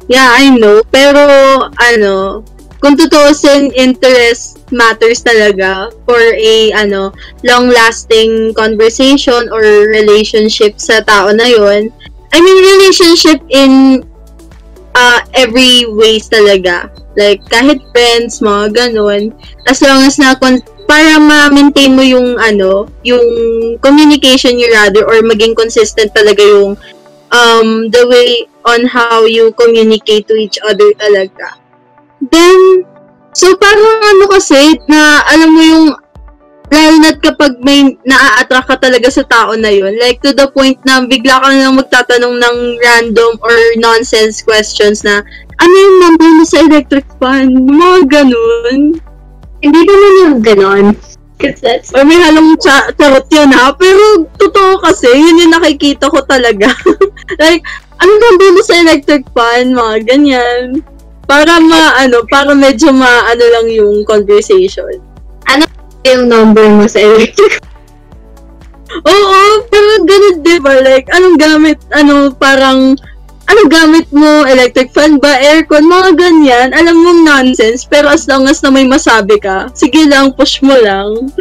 Yeah, 0.08 0.28
I 0.30 0.50
know. 0.56 0.84
Pero, 0.92 1.72
ano, 1.80 2.44
kung 2.82 2.98
tutuusin, 2.98 3.70
interest 3.78 4.58
matters 4.74 5.22
talaga 5.22 5.94
for 6.04 6.18
a, 6.18 6.74
ano, 6.74 7.14
long-lasting 7.46 8.58
conversation 8.58 9.48
or 9.54 9.62
relationship 9.94 10.82
sa 10.82 11.00
tao 11.06 11.30
na 11.30 11.46
yon. 11.46 11.94
I 12.34 12.38
mean, 12.42 12.58
relationship 12.58 13.40
in 13.54 14.02
uh, 14.98 15.22
every 15.38 15.86
ways 15.94 16.26
talaga. 16.26 16.90
Like, 17.14 17.46
kahit 17.54 17.86
friends, 17.94 18.42
mga 18.42 18.74
ganun. 18.74 19.38
As 19.70 19.78
long 19.86 20.02
as 20.02 20.18
na, 20.18 20.34
para 20.90 21.22
ma-maintain 21.22 21.94
mo 21.94 22.02
yung, 22.02 22.42
ano, 22.42 22.90
yung 23.06 23.24
communication 23.80 24.58
you 24.58 24.74
rather, 24.74 25.06
or 25.06 25.22
maging 25.22 25.54
consistent 25.54 26.10
talaga 26.18 26.42
yung, 26.42 26.74
um, 27.30 27.94
the 27.94 28.04
way 28.10 28.50
on 28.66 28.90
how 28.90 29.30
you 29.30 29.54
communicate 29.54 30.26
to 30.26 30.34
each 30.34 30.58
other 30.66 30.90
talaga. 30.98 31.61
Then, 32.30 32.86
so 33.34 33.58
parang 33.58 34.02
ano 34.06 34.26
kasi, 34.30 34.78
na 34.86 35.26
alam 35.26 35.50
mo 35.50 35.62
yung 35.62 35.86
lalo 36.72 36.96
na't 37.04 37.20
kapag 37.20 37.60
may 37.60 38.00
naa-attract 38.08 38.68
ka 38.72 38.78
talaga 38.80 39.12
sa 39.12 39.28
tao 39.28 39.52
na 39.60 39.68
yun, 39.68 39.92
like 40.00 40.24
to 40.24 40.32
the 40.32 40.48
point 40.56 40.80
na 40.88 41.04
bigla 41.04 41.44
ka 41.44 41.52
na 41.52 41.68
lang 41.68 41.76
magtatanong 41.76 42.36
ng 42.40 42.58
random 42.80 43.36
or 43.44 43.56
nonsense 43.76 44.40
questions 44.40 45.04
na, 45.04 45.20
ano 45.60 45.74
yung 45.76 45.98
number 46.00 46.30
mo 46.32 46.44
sa 46.48 46.64
electric 46.64 47.06
fan? 47.20 47.52
Mga 47.54 48.00
ganun. 48.08 48.98
Hindi 49.62 49.80
naman 49.84 50.14
yung. 50.42 50.96
Cause 51.42 51.58
that's, 51.58 51.90
Or 51.98 52.06
may 52.06 52.22
halong 52.22 52.54
cha- 52.62 52.94
charot 52.94 53.26
yun 53.34 53.50
ha, 53.52 53.74
pero 53.74 54.30
totoo 54.38 54.78
kasi, 54.80 55.10
yun 55.10 55.42
yung 55.42 55.54
nakikita 55.58 56.08
ko 56.08 56.24
talaga. 56.24 56.70
like, 57.44 57.66
ano 58.00 58.12
number 58.16 58.48
mo 58.54 58.62
sa 58.64 58.80
electric 58.80 59.28
fan? 59.36 59.74
Mga 59.74 59.96
ganyan. 60.08 60.82
Para 61.32 61.64
ma, 61.64 61.96
ano, 61.96 62.28
para 62.28 62.52
medyo 62.52 62.92
ma, 62.92 63.32
ano 63.32 63.40
lang 63.40 63.72
yung 63.72 64.04
conversation. 64.04 65.00
yung 66.04 66.28
number 66.28 66.68
mo 66.68 66.84
sa 66.92 67.00
electric. 67.00 67.64
Oo, 69.08 69.40
pero 69.72 70.04
ganun 70.04 70.44
di 70.44 70.60
ba? 70.60 70.76
Like, 70.84 71.08
anong 71.08 71.40
gamit, 71.40 71.80
ano, 71.96 72.36
parang, 72.36 73.00
anong 73.48 73.72
gamit 73.72 74.12
mo? 74.12 74.44
Electric 74.44 74.92
fan 74.92 75.24
ba? 75.24 75.40
Aircon? 75.40 75.88
Mga 75.88 76.20
ganyan. 76.20 76.68
Alam 76.76 77.00
mo 77.00 77.12
nonsense, 77.24 77.88
pero 77.88 78.12
as 78.12 78.28
long 78.28 78.44
as 78.52 78.60
na 78.60 78.68
may 78.68 78.84
masabi 78.84 79.40
ka, 79.40 79.72
sige 79.72 80.04
lang, 80.12 80.36
push 80.36 80.60
mo 80.60 80.76
lang. 80.76 81.32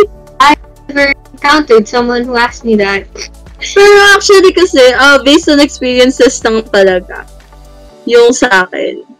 Never 0.88 1.12
encountered 1.36 1.84
someone 1.84 2.24
who 2.24 2.40
asked 2.40 2.64
me 2.64 2.80
that. 2.80 3.04
Pero 3.60 3.98
actually 4.16 4.56
kasi, 4.56 4.80
uh, 4.96 5.20
based 5.20 5.52
on 5.52 5.60
experiences 5.60 6.40
lang 6.40 6.64
talaga. 6.72 7.28
Yung 8.08 8.32
sa 8.32 8.64
akin. 8.64 9.13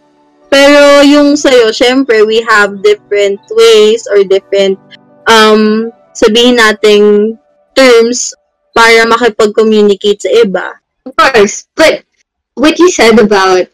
Pero 0.54 1.02
yung 1.02 1.34
sa'yo, 1.34 1.75
syempre, 1.75 2.23
we 2.23 2.38
have 2.46 2.78
different 2.87 3.42
ways 3.50 4.06
or 4.06 4.23
different, 4.23 4.78
um, 5.26 5.90
sabihin 6.14 6.62
nating 6.62 7.34
terms 7.75 8.30
para 8.70 9.02
makipag-communicate 9.11 10.23
sa 10.23 10.30
iba. 10.30 10.78
Of 11.11 11.18
course. 11.18 11.66
But 11.75 12.06
what 12.54 12.78
you 12.78 12.87
said 12.87 13.18
about 13.18 13.66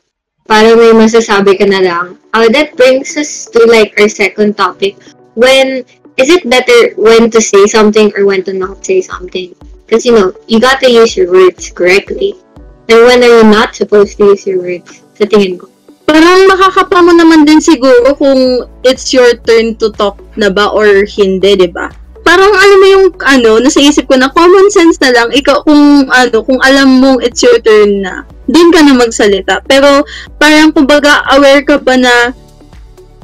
parang 0.49 0.81
may 0.81 0.97
masasabi 0.97 1.61
ka 1.61 1.69
na 1.69 1.85
lang, 1.85 2.07
uh, 2.33 2.49
that 2.51 2.75
brings 2.75 3.13
us 3.15 3.47
to 3.53 3.61
like 3.69 3.93
our 4.01 4.09
second 4.09 4.57
topic. 4.57 4.97
When 5.39 5.85
is 6.19 6.29
it 6.33 6.49
better 6.49 6.97
when 6.99 7.31
to 7.31 7.39
say 7.39 7.71
something 7.71 8.11
or 8.19 8.27
when 8.27 8.43
to 8.51 8.57
not 8.57 8.83
say 8.83 8.99
something? 8.99 9.55
Because 9.87 10.03
you 10.03 10.17
know, 10.17 10.35
you 10.51 10.59
got 10.59 10.83
to 10.83 10.91
use 10.91 11.15
your 11.15 11.31
words 11.31 11.71
correctly. 11.71 12.35
And 12.91 13.07
when 13.07 13.23
are 13.23 13.31
you 13.31 13.47
not 13.47 13.79
supposed 13.79 14.19
to 14.19 14.35
use 14.35 14.43
your 14.43 14.59
words? 14.59 15.07
Sa 15.15 15.29
tingin 15.29 15.55
ko. 15.61 15.70
Parang 16.11 16.51
makakapa 16.51 17.07
mo 17.07 17.15
naman 17.15 17.47
din 17.47 17.63
siguro 17.63 18.19
kung 18.19 18.67
it's 18.83 19.15
your 19.15 19.31
turn 19.47 19.79
to 19.79 19.95
talk 19.95 20.19
na 20.35 20.51
ba 20.51 20.67
or 20.75 21.07
hindi, 21.07 21.55
di 21.55 21.71
ba? 21.71 21.87
Parang 22.27 22.51
alam 22.51 22.79
mo 22.83 22.87
yung 22.91 23.07
ano, 23.23 23.63
nasa 23.63 23.79
isip 23.79 24.11
ko 24.11 24.19
na 24.19 24.27
common 24.35 24.75
sense 24.75 24.99
na 24.99 25.15
lang, 25.15 25.31
ikaw 25.31 25.63
kung 25.63 26.11
ano, 26.11 26.43
kung 26.43 26.59
alam 26.67 26.99
mong 26.99 27.23
it's 27.23 27.47
your 27.47 27.63
turn 27.63 28.03
na, 28.03 28.27
din 28.51 28.75
ka 28.75 28.83
na 28.83 28.99
magsalita. 28.99 29.63
Pero 29.71 30.03
parang 30.35 30.75
kumbaga 30.75 31.23
aware 31.31 31.63
ka 31.63 31.79
ba 31.79 31.95
na 31.95 32.35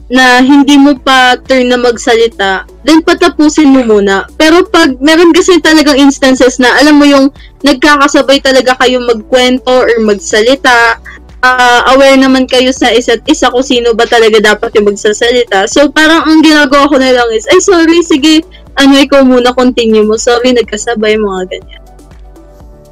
na 0.07 0.39
hindi 0.39 0.79
mo 0.79 0.95
pa 0.95 1.35
turn 1.43 1.67
na 1.67 1.83
magsalita, 1.83 2.63
then 2.87 3.03
patapusin 3.03 3.75
mo 3.75 3.83
muna. 3.83 4.31
Pero 4.39 4.63
pag 4.63 4.95
meron 5.03 5.35
kasi 5.35 5.59
talagang 5.59 5.99
instances 5.99 6.63
na 6.63 6.71
alam 6.79 7.03
mo 7.03 7.07
yung 7.11 7.35
nagkakasabay 7.67 8.39
talaga 8.39 8.79
kayo 8.79 9.03
magkwento 9.03 9.67
or 9.67 9.91
magsalita, 10.07 11.03
uh, 11.43 11.81
aware 11.93 12.17
naman 12.17 12.49
kayo 12.49 12.71
sa 12.73 12.93
isa't 12.93 13.25
isa 13.29 13.51
kung 13.53 13.65
sino 13.65 13.93
ba 13.93 14.09
talaga 14.09 14.41
dapat 14.41 14.73
yung 14.79 14.93
magsasalita. 14.93 15.69
So, 15.69 15.91
parang 15.91 16.25
ang 16.25 16.41
ginagawa 16.41 16.89
ko 16.89 16.97
na 16.97 17.13
lang 17.13 17.29
is, 17.35 17.45
ay, 17.51 17.61
sorry, 17.61 18.01
sige, 18.05 18.47
ano, 18.77 18.97
ikaw 18.97 19.25
muna, 19.25 19.53
continue 19.57 20.05
mo. 20.05 20.17
Sorry, 20.17 20.53
nagkasabay, 20.53 21.17
mga 21.17 21.43
ganyan. 21.49 21.83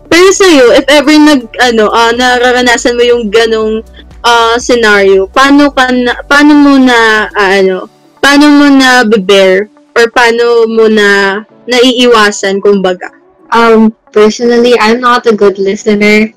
Pero 0.08 0.28
sa'yo, 0.30 0.70
if 0.78 0.86
ever 0.88 1.16
nag, 1.16 1.42
ano, 1.60 1.90
uh, 1.90 2.12
nararanasan 2.14 2.96
mo 2.96 3.02
yung 3.02 3.28
ganong 3.32 3.82
uh, 4.24 4.56
scenario, 4.60 5.26
paano 5.28 5.72
ka 5.74 5.90
na, 5.90 6.12
paano 6.24 6.52
mo 6.54 6.74
na, 6.78 7.28
uh, 7.32 7.50
ano, 7.60 7.76
paano 8.22 8.46
mo 8.48 8.66
na 8.72 9.04
bear 9.04 9.68
or 9.94 10.08
paano 10.10 10.70
mo 10.70 10.86
na 10.88 11.42
naiiwasan, 11.68 12.62
kumbaga? 12.62 13.10
Um, 13.54 13.92
personally, 14.10 14.74
I'm 14.78 14.98
not 14.98 15.26
a 15.26 15.34
good 15.34 15.58
listener. 15.58 16.32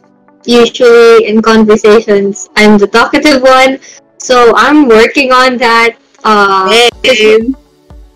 Usually 0.47 1.27
in 1.27 1.41
conversations, 1.43 2.49
I'm 2.55 2.79
the 2.79 2.87
talkative 2.87 3.43
one. 3.43 3.79
So 4.17 4.53
I'm 4.55 4.87
working 4.87 5.31
on 5.31 5.57
that. 5.57 5.97
Uh, 6.23 6.89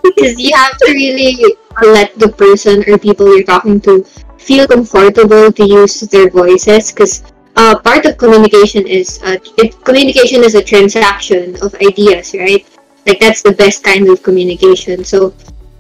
because 0.04 0.40
you 0.40 0.52
have 0.56 0.78
to 0.78 0.92
really 0.92 1.56
let 1.84 2.18
the 2.18 2.30
person 2.30 2.84
or 2.90 2.98
people 2.98 3.28
you're 3.36 3.44
talking 3.44 3.80
to 3.82 4.04
feel 4.38 4.68
comfortable 4.68 5.52
to 5.52 5.64
use 5.66 6.02
their 6.02 6.30
voices 6.30 6.92
because 6.92 7.24
uh, 7.56 7.78
part 7.80 8.06
of 8.06 8.18
communication 8.18 8.88
is 8.88 9.20
uh, 9.24 9.38
it, 9.58 9.84
communication 9.84 10.44
is 10.44 10.56
a 10.56 10.64
transaction 10.64 11.56
of 11.62 11.76
ideas 11.76 12.34
right 12.34 12.66
like 13.06 13.20
that's 13.20 13.42
the 13.42 13.52
best 13.52 13.84
kind 13.84 14.10
of 14.10 14.24
communication 14.24 15.04
so 15.06 15.34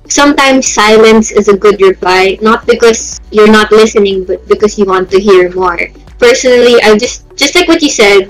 sometimes 0.07 0.67
silence 0.67 1.31
is 1.31 1.47
a 1.47 1.57
good 1.57 1.81
reply 1.81 2.37
not 2.41 2.65
because 2.67 3.19
you're 3.31 3.51
not 3.51 3.71
listening 3.71 4.23
but 4.25 4.45
because 4.47 4.77
you 4.77 4.85
want 4.85 5.09
to 5.09 5.19
hear 5.19 5.51
more 5.53 5.79
personally 6.21 6.77
i 6.85 6.93
just 6.93 7.25
just 7.33 7.57
like 7.57 7.65
what 7.65 7.81
you 7.81 7.89
said 7.89 8.29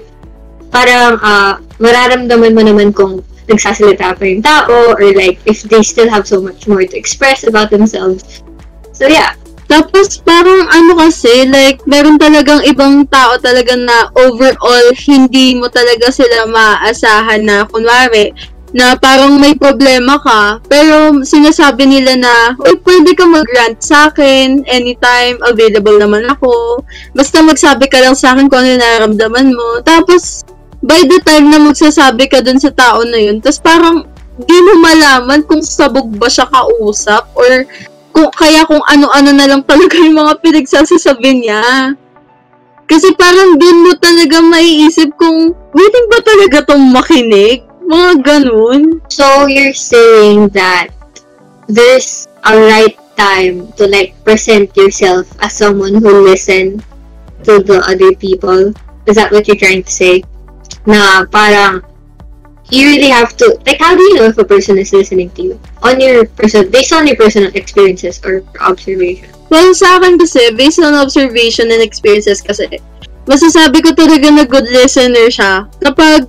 parang 0.72 1.20
uh, 1.20 1.60
mararamdaman 1.84 2.56
mo 2.56 2.64
naman 2.64 2.96
kung 2.96 3.20
nagsasalita 3.52 4.16
pa 4.16 4.24
yung 4.24 4.40
tao 4.40 4.96
or 4.96 5.12
like 5.12 5.38
if 5.44 5.68
they 5.68 5.84
still 5.84 6.08
have 6.08 6.24
so 6.24 6.40
much 6.40 6.66
more 6.66 6.88
to 6.88 6.96
express 6.96 7.44
about 7.44 7.68
themselves. 7.70 8.42
So 8.96 9.12
yeah. 9.12 9.36
Tapos 9.72 10.20
parang 10.28 10.68
ano 10.68 11.00
kasi, 11.00 11.48
like, 11.48 11.80
meron 11.88 12.20
talagang 12.20 12.60
ibang 12.68 13.08
tao 13.08 13.40
talaga 13.40 13.72
na 13.80 14.12
overall, 14.20 14.92
hindi 15.08 15.56
mo 15.56 15.72
talaga 15.72 16.12
sila 16.12 16.44
maaasahan 16.44 17.40
na, 17.40 17.64
kunwari, 17.64 18.36
na 18.72 18.96
parang 18.96 19.36
may 19.36 19.52
problema 19.52 20.16
ka, 20.24 20.64
pero 20.72 21.20
sinasabi 21.28 21.84
nila 21.88 22.16
na, 22.16 22.36
uy, 22.56 22.80
pwede 22.88 23.12
ka 23.20 23.28
mag-rant 23.28 23.80
sa 23.84 24.08
akin, 24.08 24.64
anytime, 24.72 25.36
available 25.44 26.00
naman 26.00 26.24
ako. 26.32 26.80
Basta 27.12 27.44
magsabi 27.44 27.92
ka 27.92 28.00
lang 28.00 28.16
sa 28.16 28.32
akin 28.32 28.48
kung 28.48 28.64
ano 28.64 28.80
nararamdaman 28.80 29.52
mo. 29.52 29.84
Tapos, 29.84 30.48
by 30.80 31.04
the 31.04 31.20
time 31.28 31.52
na 31.52 31.60
magsasabi 31.60 32.32
ka 32.32 32.40
dun 32.40 32.58
sa 32.64 32.72
tao 32.72 33.04
na 33.04 33.20
yun, 33.20 33.44
tapos 33.44 33.60
parang 33.60 34.08
di 34.40 34.58
mo 34.64 34.80
malaman 34.80 35.44
kung 35.46 35.62
sabog 35.62 36.08
ba 36.18 36.32
siya 36.32 36.48
kausap 36.50 37.28
or 37.36 37.68
kung 38.12 38.32
kaya 38.34 38.64
kung 38.66 38.82
ano-ano 38.88 39.32
na 39.36 39.46
lang 39.52 39.62
talaga 39.68 39.96
yung 40.00 40.16
mga 40.16 40.40
pinagsasasabi 40.40 41.44
niya. 41.44 41.94
Kasi 42.88 43.16
parang 43.16 43.56
dun 43.56 43.88
mo 43.88 43.96
talaga 43.96 44.44
maiisip 44.44 45.16
kung 45.16 45.56
willing 45.72 46.08
ba 46.12 46.20
talaga 46.24 46.68
tong 46.68 46.84
makinig? 46.92 47.71
Mga 47.92 48.12
ganun. 48.24 49.04
So 49.12 49.52
you're 49.52 49.76
saying 49.76 50.56
that 50.56 50.96
there's 51.68 52.32
a 52.48 52.56
right 52.56 52.96
time 53.20 53.68
to 53.76 53.84
like 53.84 54.16
present 54.24 54.72
yourself 54.80 55.28
as 55.44 55.52
someone 55.52 56.00
who 56.00 56.24
listen 56.24 56.80
to 57.44 57.60
the 57.60 57.84
other 57.84 58.16
people. 58.16 58.72
Is 59.06 59.20
that 59.20 59.36
what 59.36 59.52
you're 59.52 59.60
trying 59.60 59.84
to 59.84 59.92
say? 59.92 60.24
Na 60.88 61.28
parang 61.28 61.84
you 62.72 62.88
really 62.88 63.12
have 63.12 63.36
to 63.36 63.60
like 63.68 63.78
how 63.84 63.92
do 63.92 64.02
you 64.02 64.16
know 64.16 64.32
if 64.32 64.40
a 64.40 64.48
person 64.48 64.80
is 64.80 64.96
listening 64.96 65.30
to 65.36 65.44
you 65.44 65.60
on 65.84 66.00
your 66.00 66.24
person 66.40 66.72
based 66.72 66.96
on 66.96 67.06
your 67.06 67.20
personal 67.20 67.52
experiences 67.54 68.24
or 68.24 68.48
observation 68.64 69.28
Well, 69.52 69.76
sa 69.76 70.00
akin 70.00 70.16
kasi, 70.16 70.56
based 70.56 70.80
on 70.80 70.96
observation 70.96 71.68
and 71.76 71.84
experiences 71.84 72.40
kasi, 72.40 72.80
masasabi 73.28 73.84
ko 73.84 73.92
talaga 73.92 74.32
na 74.32 74.48
good 74.48 74.64
listener 74.72 75.28
siya 75.28 75.68
kapag 75.84 76.24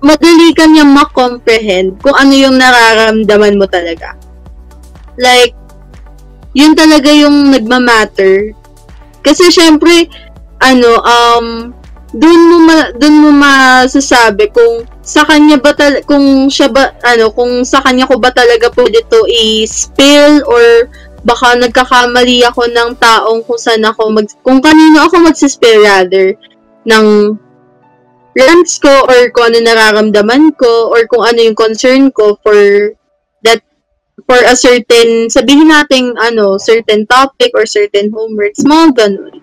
madali 0.00 0.52
ka 0.56 0.64
niya 0.64 0.84
ma-comprehend 0.84 2.00
kung 2.00 2.16
ano 2.16 2.32
yung 2.32 2.56
nararamdaman 2.56 3.60
mo 3.60 3.68
talaga. 3.68 4.16
Like, 5.20 5.52
yun 6.56 6.72
talaga 6.74 7.12
yung 7.12 7.52
nagmamatter. 7.52 8.56
Kasi 9.20 9.52
syempre, 9.52 10.08
ano, 10.64 10.90
um, 11.04 11.46
dun 12.10 12.40
mo, 12.50 12.56
ma, 12.66 12.90
dun 12.96 13.16
mo 13.22 13.30
masasabi 13.30 14.50
kung 14.50 14.82
sa 14.98 15.22
kanya 15.22 15.58
ba 15.62 15.70
tal- 15.74 16.02
kung 16.06 16.50
siya 16.50 16.66
ba 16.66 16.94
ano 17.06 17.30
kung 17.30 17.62
sa 17.62 17.78
kanya 17.82 18.06
ko 18.06 18.18
ba 18.18 18.34
talaga 18.34 18.66
pwede 18.74 18.98
to 19.06 19.22
i-spill 19.30 20.42
or 20.46 20.90
baka 21.22 21.54
nagkakamali 21.54 22.42
ako 22.46 22.66
ng 22.66 22.90
taong 22.98 23.46
kung 23.46 23.60
saan 23.60 23.86
ako 23.86 24.10
mag 24.10 24.26
kung 24.42 24.58
kanino 24.58 25.06
ako 25.06 25.22
magsispill 25.22 25.86
rather 25.86 26.34
ng 26.82 27.38
rants 28.36 28.78
ko 28.78 28.90
or 29.10 29.30
kung 29.34 29.50
ano 29.50 29.58
nararamdaman 29.64 30.54
ko 30.54 30.90
or 30.90 31.06
kung 31.10 31.26
ano 31.26 31.40
yung 31.42 31.58
concern 31.58 32.10
ko 32.14 32.38
for 32.44 32.94
that 33.42 33.62
for 34.28 34.38
a 34.38 34.54
certain 34.54 35.26
sabihin 35.26 35.66
nating 35.66 36.14
ano 36.20 36.54
certain 36.60 37.02
topic 37.10 37.50
or 37.58 37.66
certain 37.66 38.12
homeworks 38.14 38.62
mga 38.62 38.94
ganun 38.94 39.42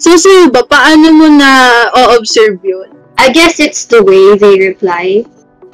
so 0.00 0.16
sa'yo 0.16 0.48
ba 0.48 0.64
paano 0.64 1.12
mo 1.12 1.28
na 1.28 1.50
o-observe 1.92 2.56
yun 2.64 3.02
I 3.18 3.30
guess 3.30 3.60
it's 3.60 3.84
the 3.84 4.02
way 4.02 4.36
they 4.36 4.58
reply. 4.58 5.24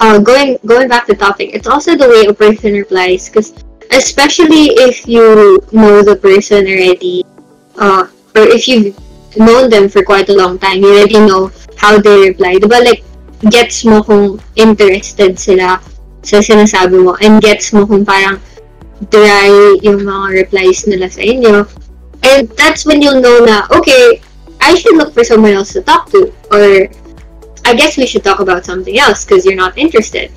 Uh, 0.01 0.19
going 0.19 0.59
going 0.67 0.89
back 0.89 1.07
to 1.07 1.15
topic, 1.15 1.51
it's 1.55 1.67
also 1.67 1.97
the 1.97 2.09
way 2.09 2.27
a 2.27 2.35
person 2.35 2.75
replies, 2.75 3.29
because 3.29 3.53
especially 3.91 4.71
if 4.79 5.09
you 5.09 5.59
know 5.73 6.03
the 6.03 6.15
person 6.15 6.67
already, 6.67 7.25
uh, 7.79 8.07
or 8.37 8.43
if 8.43 8.69
you've 8.69 8.95
known 9.37 9.71
them 9.71 9.89
for 9.89 10.05
quite 10.05 10.29
a 10.29 10.37
long 10.37 10.59
time, 10.59 10.83
you 10.83 10.93
already 10.93 11.19
know 11.19 11.51
how 11.79 11.97
they 12.03 12.35
reply. 12.35 12.59
Diba 12.59 12.83
like, 12.83 13.07
gets 13.55 13.87
mo 13.87 14.03
kung 14.03 14.43
interested 14.59 15.39
sila 15.39 15.79
sa 16.27 16.43
sinasabi 16.43 16.99
mo, 16.99 17.15
and 17.23 17.39
gets 17.39 17.71
mo 17.71 17.87
kung 17.87 18.03
parang 18.03 18.43
dry 19.15 19.79
yung 19.81 20.03
mga 20.03 20.45
replies 20.45 20.85
nila 20.91 21.07
sa 21.07 21.23
inyo. 21.23 21.63
And 22.27 22.51
that's 22.59 22.83
when 22.83 22.99
you'll 22.99 23.23
know 23.23 23.47
na, 23.47 23.71
okay, 23.71 24.21
I 24.61 24.75
should 24.75 24.99
look 24.99 25.15
for 25.15 25.23
someone 25.23 25.55
else 25.55 25.73
to 25.79 25.83
talk 25.87 26.11
to, 26.11 26.35
or 26.51 26.91
I 27.63 27.73
guess 27.79 27.97
we 27.97 28.11
should 28.11 28.27
talk 28.27 28.43
about 28.43 28.67
something 28.67 28.99
else 28.99 29.25
because 29.25 29.47
you're 29.47 29.55
not 29.55 29.79
interested. 29.79 30.35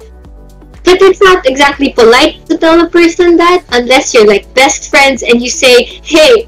But 0.85 1.01
it's 1.01 1.21
not 1.21 1.45
exactly 1.45 1.93
polite 1.93 2.45
to 2.47 2.57
tell 2.57 2.77
a 2.85 2.89
person 2.89 3.37
that 3.37 3.65
unless 3.73 4.13
you're 4.13 4.27
like 4.27 4.45
best 4.53 4.89
friends 4.89 5.23
and 5.23 5.41
you 5.41 5.49
say, 5.49 6.01
hey, 6.05 6.47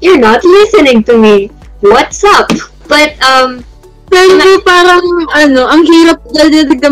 you're 0.00 0.18
not 0.18 0.42
listening 0.42 1.04
to 1.04 1.18
me. 1.18 1.46
What's 1.80 2.24
up? 2.24 2.50
But, 2.88 3.14
um, 3.22 3.64
Pero 4.12 4.60
parang, 4.60 5.04
ano, 5.32 5.62
ang 5.72 5.82
hirap, 5.88 6.20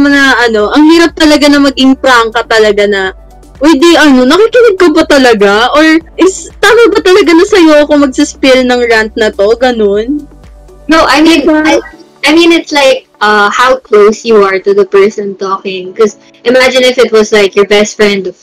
mo 0.01 0.09
na, 0.09 0.41
ano, 0.41 0.73
ang 0.73 0.89
hirap 0.89 1.13
talaga 1.13 1.53
na 1.53 1.61
maging 1.61 1.93
prangka 2.01 2.49
talaga 2.49 2.89
na, 2.89 3.13
Uy, 3.61 3.77
di, 3.77 3.93
ano, 3.93 4.25
nakikinig 4.25 4.81
ka 4.81 4.89
ba 4.89 5.05
talaga? 5.05 5.69
Or, 5.77 5.85
is, 6.17 6.49
tama 6.65 6.89
ba 6.89 7.05
talaga 7.05 7.37
na 7.37 7.45
sa'yo 7.45 7.85
ako 7.85 8.09
magsaspill 8.09 8.65
ng 8.65 8.81
rant 8.89 9.13
na 9.21 9.29
to? 9.29 9.53
Ganun? 9.61 10.25
no, 10.89 11.05
I 11.05 11.21
mean, 11.21 11.45
Diba? 11.45 11.61
I, 11.69 11.77
I 12.25 12.33
mean, 12.33 12.53
it's 12.53 12.73
like 12.73 13.09
uh, 13.21 13.51
how 13.51 13.77
close 13.77 14.25
you 14.25 14.43
are 14.43 14.59
to 14.59 14.73
the 14.73 14.85
person 14.85 15.37
talking. 15.37 15.93
Because 15.93 16.17
imagine 16.45 16.83
if 16.83 16.99
it 16.99 17.13
was 17.13 17.33
like 17.33 17.55
your 17.55 17.69
best 17.69 17.97
friend 17.97 18.27
of 18.27 18.37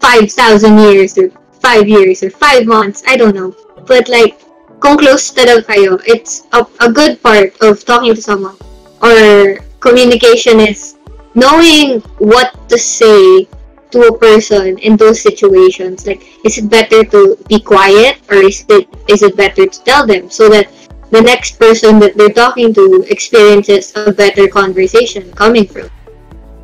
5,000 0.00 0.32
years 0.78 1.16
or 1.16 1.30
5 1.60 1.88
years 1.88 2.22
or 2.22 2.30
5 2.30 2.66
months. 2.66 3.02
I 3.06 3.16
don't 3.16 3.36
know. 3.36 3.54
But 3.86 4.08
like, 4.08 4.40
kung 4.80 4.96
close 4.96 5.32
talaga 5.32 5.66
kayo, 5.72 6.00
it's 6.06 6.44
a, 6.52 6.66
a 6.80 6.90
good 6.92 7.22
part 7.22 7.56
of 7.60 7.84
talking 7.84 8.14
to 8.14 8.22
someone 8.22 8.56
or 9.02 9.58
communication 9.80 10.60
is 10.60 10.96
knowing 11.34 12.00
what 12.18 12.52
to 12.68 12.78
say 12.78 13.46
to 13.90 13.98
a 14.08 14.18
person 14.18 14.78
in 14.78 14.96
those 14.96 15.20
situations. 15.20 16.06
Like, 16.06 16.24
is 16.44 16.58
it 16.58 16.68
better 16.68 17.04
to 17.04 17.38
be 17.48 17.60
quiet 17.60 18.18
or 18.28 18.42
is 18.42 18.64
it 18.68 18.88
is 19.08 19.22
it 19.22 19.36
better 19.36 19.66
to 19.66 19.78
tell 19.84 20.06
them 20.06 20.28
so 20.28 20.48
that 20.50 20.68
the 21.10 21.22
next 21.22 21.58
person 21.58 21.98
that 22.00 22.16
they're 22.16 22.34
talking 22.34 22.74
to 22.74 23.04
experiences 23.08 23.92
a 23.94 24.12
better 24.12 24.48
conversation 24.48 25.30
coming 25.32 25.66
from. 25.66 25.88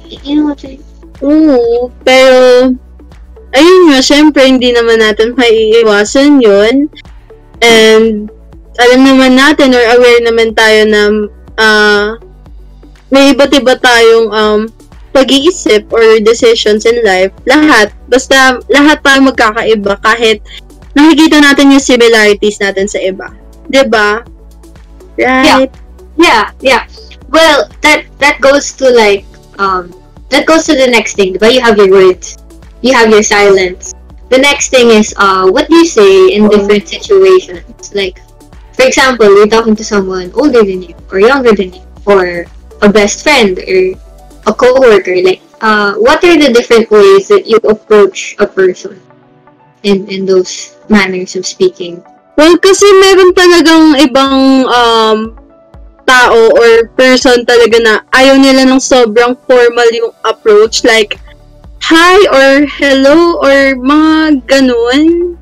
You 0.05 0.37
know 0.37 0.47
what 0.51 0.65
I'm? 0.65 0.83
Oo, 1.23 1.95
pero, 2.03 2.75
ayun 3.55 3.81
nga, 3.95 4.01
syempre, 4.03 4.43
hindi 4.43 4.75
naman 4.75 4.99
natin 4.99 5.39
maiiwasan 5.39 6.43
yun. 6.43 6.91
And, 7.63 8.29
alam 8.81 9.01
naman 9.05 9.37
natin 9.37 9.77
or 9.77 9.85
aware 9.97 10.21
naman 10.25 10.57
tayo 10.57 10.81
na 10.89 11.03
ah, 11.61 12.07
may 13.13 13.37
iba't 13.37 13.53
iba 13.53 13.77
tayong 13.77 14.29
um, 14.33 14.61
pag-iisip 15.13 15.93
or 15.93 16.01
decisions 16.25 16.89
in 16.89 17.05
life. 17.05 17.31
Lahat. 17.45 17.93
Basta, 18.09 18.57
lahat 18.73 19.05
tayo 19.05 19.29
magkakaiba 19.29 20.01
kahit 20.01 20.41
nakikita 20.97 21.45
natin 21.45 21.77
yung 21.77 21.85
similarities 21.85 22.57
natin 22.57 22.89
sa 22.89 22.97
iba. 23.01 23.29
ba? 23.93 24.25
Right? 25.21 25.69
Yeah, 26.17 26.53
yeah. 26.61 26.89
Well, 27.33 27.69
that 27.81 28.05
that 28.21 28.41
goes 28.45 28.77
to 28.77 28.93
like 28.93 29.25
um 29.57 29.89
that 30.29 30.45
goes 30.45 30.69
to 30.69 30.77
the 30.77 30.89
next 30.89 31.17
thing. 31.17 31.37
But 31.41 31.57
you 31.57 31.65
have 31.65 31.81
your 31.81 31.89
words, 31.89 32.37
you 32.85 32.93
have 32.93 33.09
your 33.09 33.25
silence. 33.25 33.97
The 34.33 34.41
next 34.41 34.73
thing 34.73 34.89
is 34.89 35.13
uh 35.21 35.45
what 35.53 35.69
do 35.69 35.77
you 35.77 35.85
say 35.85 36.33
in 36.33 36.49
different 36.49 36.89
situations? 36.89 37.93
Like, 37.93 38.25
for 38.73 38.89
example, 38.89 39.29
you're 39.29 39.53
talking 39.53 39.77
to 39.77 39.85
someone 39.85 40.33
older 40.33 40.65
than 40.65 40.81
you 40.89 40.97
or 41.13 41.21
younger 41.21 41.53
than 41.53 41.77
you 41.77 41.85
or 42.09 42.49
a 42.81 42.89
best 42.89 43.21
friend 43.23 43.61
or 43.61 43.93
a 44.49 44.53
coworker. 44.57 45.21
Like, 45.21 45.45
uh, 45.61 45.95
what 46.01 46.25
are 46.25 46.37
the 46.41 46.51
different 46.51 46.91
ways 46.91 47.29
that 47.29 47.47
you 47.47 47.61
approach 47.69 48.35
a 48.41 48.47
person 48.49 48.99
in 49.85 50.09
in 50.09 50.27
those 50.27 50.81
manners 50.89 51.37
of 51.37 51.47
speaking? 51.47 52.03
Well, 52.35 52.57
kasi 52.59 52.89
meron 53.05 53.37
talagang 53.37 54.01
ibang 54.03 54.67
um, 54.67 55.19
tao 56.09 56.51
or 56.51 56.91
person 56.99 57.47
talaga 57.47 57.79
na 57.79 57.95
ayaw 58.11 58.35
nila 58.41 58.67
ng 58.67 58.83
sobrang 58.83 59.39
formal 59.47 59.87
yung 59.95 60.11
approach. 60.27 60.83
Like, 60.83 61.22
hi 61.83 62.15
or 62.31 62.63
hello 62.79 63.43
or 63.43 63.75
mga 63.75 64.47
ganun. 64.47 65.35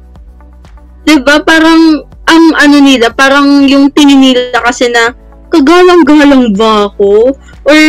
ba 1.20 1.37
Parang, 1.44 2.00
ang 2.31 2.46
ano 2.57 2.76
nila, 2.81 3.12
parang 3.12 3.68
yung 3.68 3.92
tingin 3.92 4.24
nila 4.24 4.57
kasi 4.64 4.88
na, 4.88 5.12
kagalang-galang 5.53 6.57
ba 6.57 6.88
ako? 6.88 7.37
Or, 7.68 7.81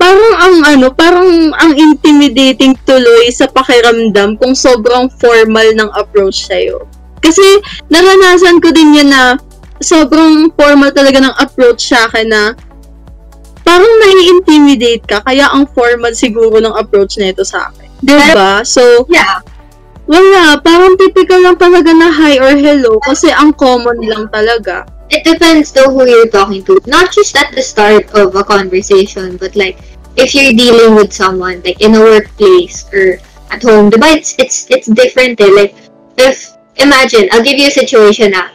parang 0.00 0.32
ang 0.40 0.56
ano, 0.64 0.86
parang 0.94 1.52
ang 1.60 1.72
intimidating 1.76 2.72
tuloy 2.88 3.28
sa 3.28 3.50
pakiramdam 3.52 4.40
kung 4.40 4.56
sobrang 4.56 5.12
formal 5.20 5.68
ng 5.76 5.90
approach 5.92 6.48
sa'yo. 6.48 6.88
Kasi 7.20 7.44
naranasan 7.92 8.62
ko 8.64 8.72
din 8.72 8.96
yun 8.96 9.10
na 9.12 9.36
sobrang 9.82 10.48
formal 10.56 10.88
talaga 10.94 11.20
ng 11.20 11.34
approach 11.36 11.90
sa 11.92 12.06
akin 12.08 12.26
na 12.30 12.42
parang 13.68 13.92
nai-intimidate 14.00 15.04
ka 15.04 15.20
kaya 15.28 15.44
ang 15.52 15.68
formal 15.76 16.16
siguro 16.16 16.56
ng 16.56 16.72
approach 16.72 17.20
na 17.20 17.36
ito 17.36 17.44
sa 17.44 17.68
akin. 17.68 17.88
Diba? 18.00 18.64
So, 18.64 19.04
Yeah. 19.12 19.44
wala. 20.08 20.56
Parang 20.64 20.96
typical 20.96 21.44
lang 21.44 21.60
talaga 21.60 21.92
na 21.92 22.08
hi 22.08 22.40
or 22.40 22.56
hello 22.56 22.96
kasi 23.04 23.28
ang 23.28 23.52
common 23.52 24.00
lang 24.00 24.24
talaga. 24.32 24.88
it 25.10 25.24
depends 25.24 25.72
though 25.72 25.90
who 25.90 26.06
you're 26.06 26.28
talking 26.28 26.64
to. 26.64 26.80
Not 26.86 27.12
just 27.12 27.36
at 27.36 27.52
the 27.54 27.62
start 27.62 28.10
of 28.12 28.36
a 28.36 28.44
conversation, 28.44 29.36
but 29.36 29.56
like 29.56 29.78
if 30.16 30.34
you're 30.34 30.52
dealing 30.52 30.94
with 30.94 31.12
someone 31.12 31.62
like 31.64 31.80
in 31.80 31.94
a 31.94 32.00
workplace 32.00 32.84
or 32.92 33.18
at 33.50 33.62
home, 33.62 33.90
diba 33.90 34.16
it's 34.16 34.36
it's 34.38 34.68
it's 34.68 34.88
different 34.88 35.40
eh. 35.40 35.48
Like 35.48 35.74
if 36.20 36.52
imagine, 36.76 37.28
I'll 37.32 37.44
give 37.44 37.58
you 37.58 37.68
a 37.68 37.74
situation 37.74 38.32
na. 38.32 38.52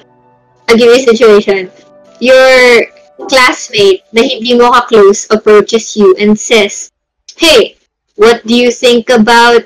I'll 0.69 0.78
give 0.78 0.93
you 0.93 1.02
a 1.02 1.06
situation. 1.06 1.73
Your 2.21 2.86
classmate 3.30 4.04
na 4.12 4.21
hindi 4.21 4.54
mo 4.58 4.71
ka-close 4.71 5.28
approaches 5.30 5.95
you 5.95 6.15
and 6.19 6.38
says, 6.38 6.91
Hey, 7.38 7.78
what 8.15 8.45
do 8.45 8.54
you 8.54 8.71
think 8.71 9.10
about 9.10 9.63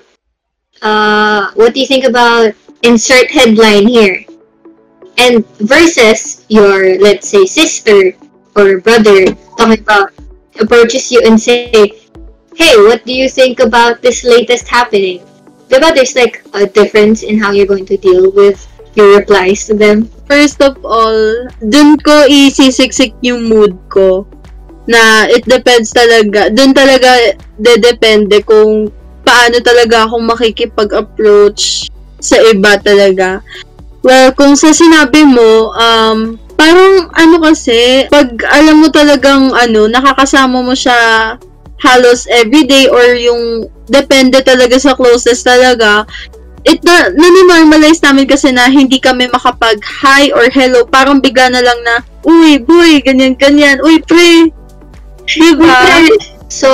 uh 0.82 1.50
what 1.56 1.74
do 1.74 1.82
you 1.82 1.88
think 1.90 2.06
about 2.06 2.54
insert 2.84 3.32
headline 3.32 3.88
here? 3.88 4.28
and 5.18 5.46
versus 5.58 6.46
your 6.48 6.98
let's 7.02 7.28
say 7.28 7.46
sister 7.46 8.14
or 8.56 8.80
brother 8.80 9.26
talking 9.58 9.82
about 9.82 10.14
approaches 10.62 11.12
you 11.12 11.22
and 11.26 11.40
say 11.42 11.74
hey 12.56 12.74
what 12.86 13.04
do 13.06 13.14
you 13.14 13.30
think 13.30 13.60
about 13.60 14.02
this 14.02 14.24
latest 14.24 14.68
happening 14.68 15.20
diba 15.70 15.94
there's 15.94 16.16
like 16.16 16.42
a 16.54 16.66
difference 16.66 17.24
in 17.24 17.38
how 17.38 17.52
you're 17.52 17.68
going 17.70 17.86
to 17.86 17.98
deal 17.98 18.32
with 18.32 18.67
your 18.98 19.22
replies 19.22 19.70
to 19.70 19.78
them 19.78 20.10
First 20.28 20.60
of 20.60 20.76
all, 20.84 21.48
dun 21.64 21.96
ko 22.04 22.28
isisiksik 22.28 23.16
yung 23.24 23.48
mood 23.48 23.80
ko 23.88 24.28
na 24.84 25.24
it 25.32 25.48
depends 25.48 25.96
talaga. 25.96 26.52
Dun 26.52 26.76
talaga 26.76 27.40
dedepende 27.56 28.44
kung 28.44 28.92
paano 29.24 29.58
talaga 29.64 30.04
ako 30.04 30.20
makikipag-approach 30.28 31.88
sa 32.20 32.36
iba 32.44 32.76
talaga. 32.76 33.40
Well, 34.04 34.36
kung 34.36 34.60
sa 34.60 34.76
sinabi 34.76 35.24
mo, 35.24 35.72
um, 35.76 36.36
parang 36.60 37.08
ano 37.16 37.40
kasi, 37.40 38.08
pag 38.12 38.28
alam 38.52 38.84
mo 38.84 38.92
talagang 38.92 39.56
ano, 39.56 39.88
nakakasama 39.88 40.60
mo 40.60 40.76
siya 40.76 40.96
halos 41.80 42.28
everyday 42.28 42.92
or 42.92 43.16
yung 43.16 43.72
depende 43.88 44.44
talaga 44.44 44.76
sa 44.76 44.92
closest 44.92 45.48
talaga, 45.48 46.04
it 46.66 46.82
na, 46.84 47.14
naninormalize 47.14 48.02
namin 48.02 48.26
kasi 48.26 48.52
na 48.52 48.70
hindi 48.72 48.98
kami 48.98 49.28
makapag 49.30 49.78
hi 49.84 50.32
or 50.32 50.50
hello. 50.50 50.86
Parang 50.88 51.22
bigla 51.22 51.52
na 51.52 51.62
lang 51.62 51.80
na, 51.84 52.02
uy, 52.26 52.58
boy, 52.62 53.02
ganyan, 53.04 53.38
ganyan. 53.38 53.78
Uy, 53.84 54.02
pre. 54.02 54.50
Diba? 55.28 56.08
So, 56.48 56.72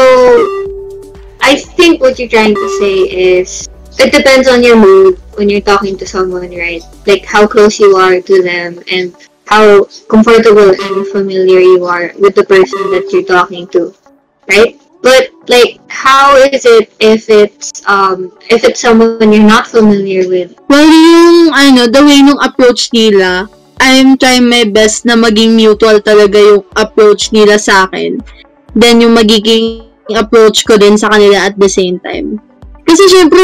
I 1.41 1.57
think 1.57 1.99
what 1.99 2.19
you're 2.19 2.29
trying 2.29 2.55
to 2.55 2.67
say 2.79 3.09
is 3.09 3.67
it 3.99 4.13
depends 4.13 4.47
on 4.47 4.63
your 4.63 4.77
mood 4.77 5.19
when 5.35 5.49
you're 5.49 5.65
talking 5.65 5.97
to 5.97 6.05
someone, 6.07 6.49
right? 6.55 6.81
Like 7.05 7.25
how 7.25 7.47
close 7.47 7.79
you 7.79 7.97
are 7.97 8.21
to 8.21 8.35
them 8.43 8.79
and 8.91 9.13
how 9.45 9.85
comfortable 10.07 10.71
and 10.71 11.07
familiar 11.07 11.59
you 11.59 11.85
are 11.85 12.13
with 12.17 12.35
the 12.35 12.45
person 12.45 12.79
that 12.91 13.09
you're 13.11 13.27
talking 13.27 13.67
to, 13.75 13.93
right? 14.47 14.79
But 15.03 15.35
like, 15.51 15.83
how 15.91 16.39
is 16.39 16.63
it 16.63 16.95
if 17.03 17.27
it's 17.27 17.83
um 17.83 18.31
if 18.47 18.63
it's 18.63 18.79
someone 18.79 19.19
you're 19.19 19.43
not 19.43 19.67
familiar 19.67 20.23
with? 20.31 20.55
Well, 20.71 20.87
yung 20.87 21.51
ano, 21.51 21.91
the 21.91 21.99
way 21.99 22.23
nung 22.23 22.39
approach 22.39 22.87
nila, 22.95 23.51
I'm 23.83 24.15
trying 24.15 24.47
my 24.47 24.63
best 24.63 25.03
na 25.03 25.19
maging 25.19 25.59
mutual 25.59 25.99
talaga 25.99 26.39
yung 26.39 26.63
approach 26.79 27.35
nila 27.35 27.59
sa 27.59 27.83
akin. 27.83 28.23
Then 28.71 29.03
yung 29.03 29.19
magiging 29.19 29.91
approach 30.15 30.63
ko 30.63 30.79
din 30.79 30.95
sa 30.95 31.11
kanila 31.11 31.51
at 31.51 31.59
the 31.59 31.67
same 31.67 31.99
time. 31.99 32.39
Kasi 32.87 33.03
syempre, 33.11 33.43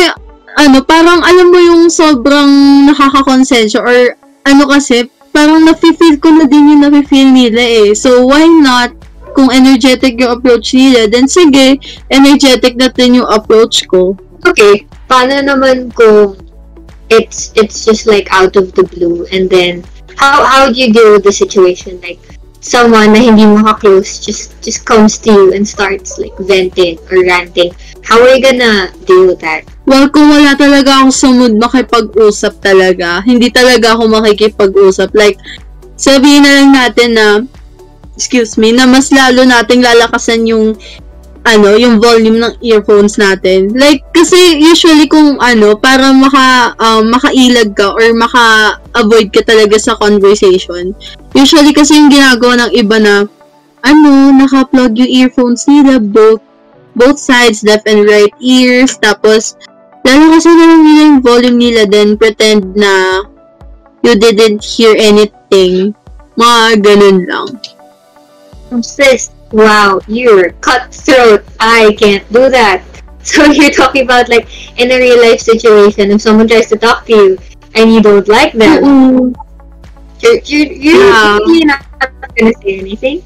ano, 0.56 0.80
parang 0.84 1.24
alam 1.24 1.52
mo 1.52 1.60
yung 1.60 1.92
sobrang 1.92 2.88
nakakakonsensya 2.88 3.84
or 3.84 4.16
ano 4.48 4.64
kasi, 4.68 5.08
parang 5.36 5.64
nafe-feel 5.64 6.20
ko 6.20 6.32
na 6.32 6.48
din 6.48 6.76
yung 6.76 6.84
nafe-feel 6.88 7.32
nila 7.32 7.62
eh. 7.62 7.90
So, 7.96 8.28
why 8.28 8.48
not 8.48 8.96
kung 9.40 9.48
energetic 9.56 10.20
yung 10.20 10.36
approach 10.36 10.76
nila, 10.76 11.08
then 11.08 11.32
sige, 11.32 11.80
energetic 12.12 12.76
na 12.76 12.92
din 12.92 13.24
yung 13.24 13.30
approach 13.32 13.88
ko. 13.88 14.20
Okay, 14.44 14.84
paano 15.08 15.40
naman 15.40 15.96
kung 15.96 16.36
it's 17.08 17.56
it's 17.56 17.88
just 17.88 18.04
like 18.04 18.28
out 18.36 18.60
of 18.60 18.76
the 18.76 18.84
blue 18.84 19.26
and 19.32 19.50
then 19.50 19.82
how 20.14 20.46
how 20.46 20.70
do 20.70 20.78
you 20.78 20.94
deal 20.94 21.18
with 21.18 21.26
the 21.26 21.34
situation 21.34 21.98
like 22.06 22.22
someone 22.62 23.10
na 23.10 23.18
hindi 23.18 23.50
mo 23.50 23.66
ka-close 23.66 24.22
just 24.22 24.54
just 24.62 24.86
comes 24.86 25.18
to 25.18 25.34
you 25.34 25.46
and 25.58 25.66
starts 25.66 26.22
like 26.22 26.36
venting 26.46 27.02
or 27.10 27.26
ranting 27.26 27.74
how 28.06 28.22
are 28.22 28.30
you 28.30 28.38
gonna 28.38 28.94
deal 29.10 29.26
with 29.26 29.42
that 29.42 29.66
Well, 29.90 30.06
kung 30.14 30.30
wala 30.30 30.54
talaga 30.54 31.02
akong 31.02 31.10
sa 31.10 31.34
mood 31.34 31.58
makipag-usap 31.58 32.62
talaga, 32.62 33.26
hindi 33.26 33.50
talaga 33.50 33.98
ako 33.98 34.22
makikipag-usap. 34.22 35.10
Like, 35.18 35.42
sabihin 35.98 36.46
na 36.46 36.62
lang 36.62 36.70
natin 36.70 37.10
na, 37.18 37.28
excuse 38.20 38.60
me, 38.60 38.76
na 38.76 38.84
mas 38.84 39.16
lalo 39.16 39.48
nating 39.48 39.80
lalakasan 39.80 40.44
yung 40.44 40.76
ano, 41.48 41.72
yung 41.80 42.04
volume 42.04 42.44
ng 42.44 42.54
earphones 42.60 43.16
natin. 43.16 43.72
Like, 43.72 44.04
kasi 44.12 44.60
usually 44.60 45.08
kung 45.08 45.40
ano, 45.40 45.72
para 45.80 46.12
maka, 46.12 46.76
um, 46.84 47.08
makailag 47.08 47.72
ka 47.80 47.96
or 47.96 48.12
maka-avoid 48.12 49.32
ka 49.32 49.48
talaga 49.48 49.80
sa 49.80 49.96
conversation. 49.96 50.92
Usually 51.32 51.72
kasi 51.72 51.96
yung 51.96 52.12
ginagawa 52.12 52.68
ng 52.68 52.72
iba 52.76 53.00
na, 53.00 53.16
ano, 53.88 54.36
naka-plug 54.36 55.00
yung 55.00 55.12
earphones 55.16 55.64
nila, 55.64 56.04
both, 56.04 56.44
both 57.00 57.16
sides, 57.16 57.64
left 57.64 57.88
and 57.88 58.04
right 58.04 58.36
ears, 58.44 59.00
tapos, 59.00 59.56
lalo 60.04 60.36
kasi 60.36 60.52
na 60.52 60.76
yung 61.08 61.24
volume 61.24 61.56
nila, 61.56 61.88
then 61.88 62.20
pretend 62.20 62.76
na 62.76 63.24
you 64.04 64.12
didn't 64.20 64.60
hear 64.60 64.92
anything. 65.00 65.96
Mga 66.36 66.84
ganun 66.84 67.20
lang. 67.26 67.48
Sis 68.78 69.34
wow 69.52 69.98
you're 70.06 70.54
cutthroat 70.62 71.42
i 71.58 71.90
can't 71.98 72.26
do 72.30 72.50
that 72.50 72.86
so 73.26 73.44
you're 73.50 73.74
talking 73.74 74.06
about 74.06 74.30
like 74.30 74.46
in 74.80 74.92
a 74.94 74.98
real 74.98 75.20
life 75.22 75.42
situation 75.42 76.12
if 76.14 76.22
someone 76.22 76.48
tries 76.48 76.70
to 76.70 76.78
talk 76.78 77.06
to 77.06 77.14
you 77.14 77.30
and 77.76 77.94
you 77.94 78.02
don't 78.02 78.28
like 78.30 78.54
them 78.54 78.84
Oo. 78.86 79.34
you're, 80.22 80.40
you're, 80.46 80.72
you're 80.72 81.02
Yeah. 81.02 81.38
really 81.42 81.66
not 81.66 81.82
gonna 82.38 82.54
say 82.62 82.80
anything 82.80 83.26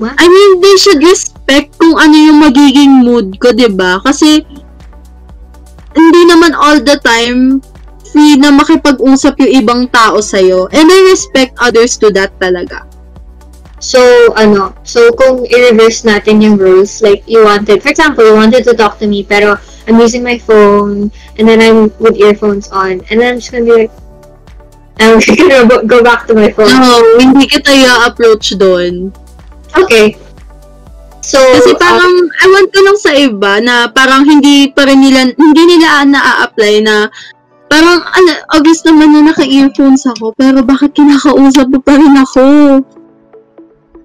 I 0.00 0.24
mean, 0.24 0.64
they 0.64 0.76
should 0.80 1.04
respect 1.04 1.76
kung 1.76 1.92
ano 2.00 2.16
yung 2.16 2.40
magiging 2.40 3.04
mood 3.04 3.36
ko, 3.36 3.52
'di 3.52 3.68
ba? 3.76 4.00
Kasi, 4.00 4.40
hindi 5.92 6.22
naman 6.24 6.56
all 6.56 6.80
the 6.80 6.96
time 7.04 7.60
free 8.10 8.40
na 8.40 8.50
makipag-usap 8.50 9.38
yung 9.44 9.52
ibang 9.60 9.82
tao 9.92 10.18
sa'yo. 10.18 10.66
And 10.72 10.88
I 10.88 11.12
respect 11.12 11.54
others 11.60 12.00
to 12.02 12.10
that 12.16 12.32
talaga. 12.42 12.82
So, 13.80 13.96
ano, 14.36 14.76
so 14.84 15.08
kung 15.16 15.48
i-reverse 15.48 16.04
natin 16.04 16.44
yung 16.44 16.60
rules, 16.60 17.00
like 17.00 17.24
you 17.24 17.48
wanted, 17.48 17.80
for 17.80 17.88
example, 17.88 18.20
you 18.28 18.36
wanted 18.36 18.60
to 18.68 18.76
talk 18.76 19.00
to 19.00 19.08
me, 19.08 19.24
pero 19.24 19.56
I'm 19.88 19.96
using 19.96 20.20
my 20.20 20.36
phone, 20.36 21.08
and 21.40 21.48
then 21.48 21.64
I'm 21.64 21.88
with 21.96 22.20
earphones 22.20 22.68
on, 22.68 23.00
and 23.08 23.16
then 23.16 23.34
I'm 23.34 23.38
just 23.40 23.48
gonna 23.48 23.64
be 23.64 23.88
like, 23.88 23.92
I'm 25.00 25.16
gonna 25.40 25.64
go 25.88 26.04
back 26.04 26.28
to 26.28 26.36
my 26.36 26.52
phone. 26.52 26.68
No, 26.76 27.00
hindi 27.16 27.48
kita 27.48 27.72
i-approach 27.72 28.52
doon. 28.60 29.16
Okay. 29.72 30.20
So, 31.24 31.40
Kasi 31.40 31.72
uh, 31.72 31.80
parang, 31.80 32.12
ewan 32.44 32.68
ko 32.68 32.78
lang 32.84 32.98
sa 33.00 33.12
iba 33.16 33.64
na 33.64 33.88
parang 33.88 34.28
hindi 34.28 34.68
pa 34.76 34.84
rin 34.84 35.00
nila, 35.00 35.32
hindi 35.32 35.62
nila 35.64 36.04
na-apply 36.04 36.84
na 36.84 37.08
parang, 37.72 38.04
ano, 38.04 38.30
obvious 38.52 38.84
naman 38.84 39.16
na 39.16 39.32
naka-earphones 39.32 40.04
ako, 40.04 40.36
pero 40.36 40.60
bakit 40.60 40.92
kinakausap 40.92 41.64
mo 41.72 41.80
pa 41.80 41.96
rin 41.96 42.12
ako? 42.12 42.44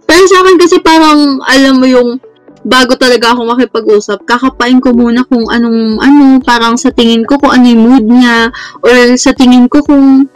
Pero 0.06 0.24
sa 0.30 0.42
akin 0.46 0.58
kasi 0.62 0.78
parang, 0.82 1.42
alam 1.46 1.82
mo 1.82 1.86
yung, 1.90 2.22
bago 2.66 2.98
talaga 2.98 3.34
ako 3.34 3.46
makipag-usap, 3.46 4.26
kakapain 4.26 4.82
ko 4.82 4.94
muna 4.94 5.26
kung 5.26 5.46
anong, 5.50 6.02
ano, 6.02 6.42
parang 6.42 6.78
sa 6.78 6.90
tingin 6.94 7.26
ko 7.26 7.38
kung 7.38 7.54
ano 7.54 7.66
yung 7.66 7.84
mood 7.86 8.06
niya, 8.06 8.50
or 8.82 9.14
sa 9.18 9.34
tingin 9.34 9.70
ko 9.70 9.82
kung, 9.86 10.30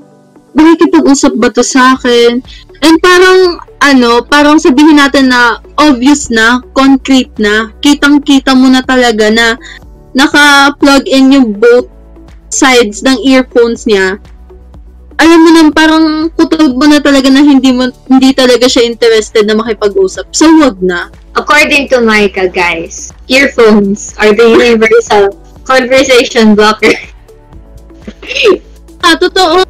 makikipag-usap 0.57 1.37
ba 1.37 1.49
to 1.53 1.61
sa 1.61 1.93
akin? 1.97 2.41
And 2.81 2.97
parang, 3.01 3.61
ano, 3.81 4.25
parang 4.25 4.57
sabihin 4.57 4.97
natin 4.97 5.29
na 5.29 5.61
obvious 5.77 6.33
na, 6.33 6.61
concrete 6.73 7.31
na, 7.37 7.69
kitang-kita 7.81 8.57
mo 8.57 8.67
na 8.69 8.81
talaga 8.81 9.29
na 9.29 9.57
naka-plug 10.17 11.05
in 11.05 11.33
yung 11.33 11.47
both 11.53 11.85
sides 12.49 13.05
ng 13.05 13.17
earphones 13.21 13.85
niya. 13.85 14.17
Alam 15.19 15.39
mo 15.43 15.49
na, 15.51 15.61
parang 15.75 16.05
kutog 16.31 16.79
mo 16.79 16.87
na 16.87 17.03
talaga 17.03 17.27
na 17.27 17.43
hindi 17.43 17.75
mo, 17.75 17.91
hindi 18.07 18.31
talaga 18.31 18.71
siya 18.71 18.87
interested 18.87 19.43
na 19.43 19.59
makipag-usap. 19.59 20.31
So, 20.31 20.47
wag 20.63 20.79
na. 20.79 21.11
according 21.35 21.87
to 21.87 22.01
Micah, 22.01 22.51
guys, 22.51 23.11
earphones 23.27 24.15
are 24.19 24.35
the 24.35 24.47
universal 24.59 25.35
conversation 25.63 26.55
blocker. 26.55 26.95
Ah, 29.03 29.15
totoo. 29.15 29.63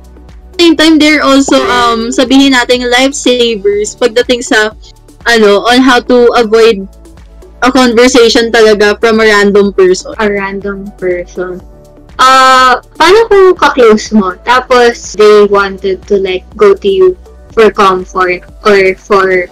Same 0.60 0.76
time, 0.76 1.00
they're 1.00 1.24
also, 1.24 1.62
um, 1.70 2.12
sabihin 2.12 2.58
natin, 2.58 2.90
lifesavers 2.90 3.96
pagdating 3.96 4.44
sa, 4.44 4.74
ano, 5.30 5.64
on 5.70 5.80
how 5.80 6.02
to 6.02 6.28
avoid 6.36 6.84
a 7.64 7.72
conversation 7.72 8.52
talaga 8.52 8.96
from 9.00 9.20
a 9.20 9.26
random 9.28 9.72
person. 9.72 10.16
a 10.20 10.28
random 10.28 10.88
person. 11.00 11.60
Uh, 12.20 12.76
paano 13.00 13.32
kung 13.32 13.56
ka-close 13.56 14.12
mo, 14.12 14.36
tapos 14.44 15.16
they 15.16 15.48
wanted 15.48 16.04
to 16.04 16.20
like 16.20 16.44
go 16.60 16.76
to 16.76 16.90
you 16.92 17.08
for 17.56 17.72
comfort 17.72 18.44
or 18.68 18.92
for, 19.00 19.48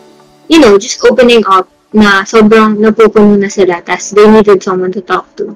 you 0.52 0.60
know, 0.60 0.76
just 0.76 1.00
opening 1.08 1.48
up 1.48 1.72
na 1.96 2.28
sobrang 2.28 2.76
napupuno 2.76 3.40
na 3.40 3.48
sila, 3.48 3.80
tas 3.80 4.12
they 4.12 4.28
needed 4.28 4.60
someone 4.60 4.92
to 4.92 5.00
talk 5.00 5.32
to. 5.40 5.56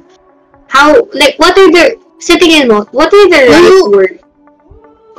How, 0.72 1.04
like, 1.12 1.36
what 1.36 1.52
are 1.60 1.68
the, 1.68 2.00
sa 2.24 2.40
tingin 2.40 2.72
mo, 2.72 2.88
what 2.96 3.12
are 3.12 3.28
the 3.28 3.42
right 3.52 3.60
Well, 3.60 3.92
word 3.92 4.24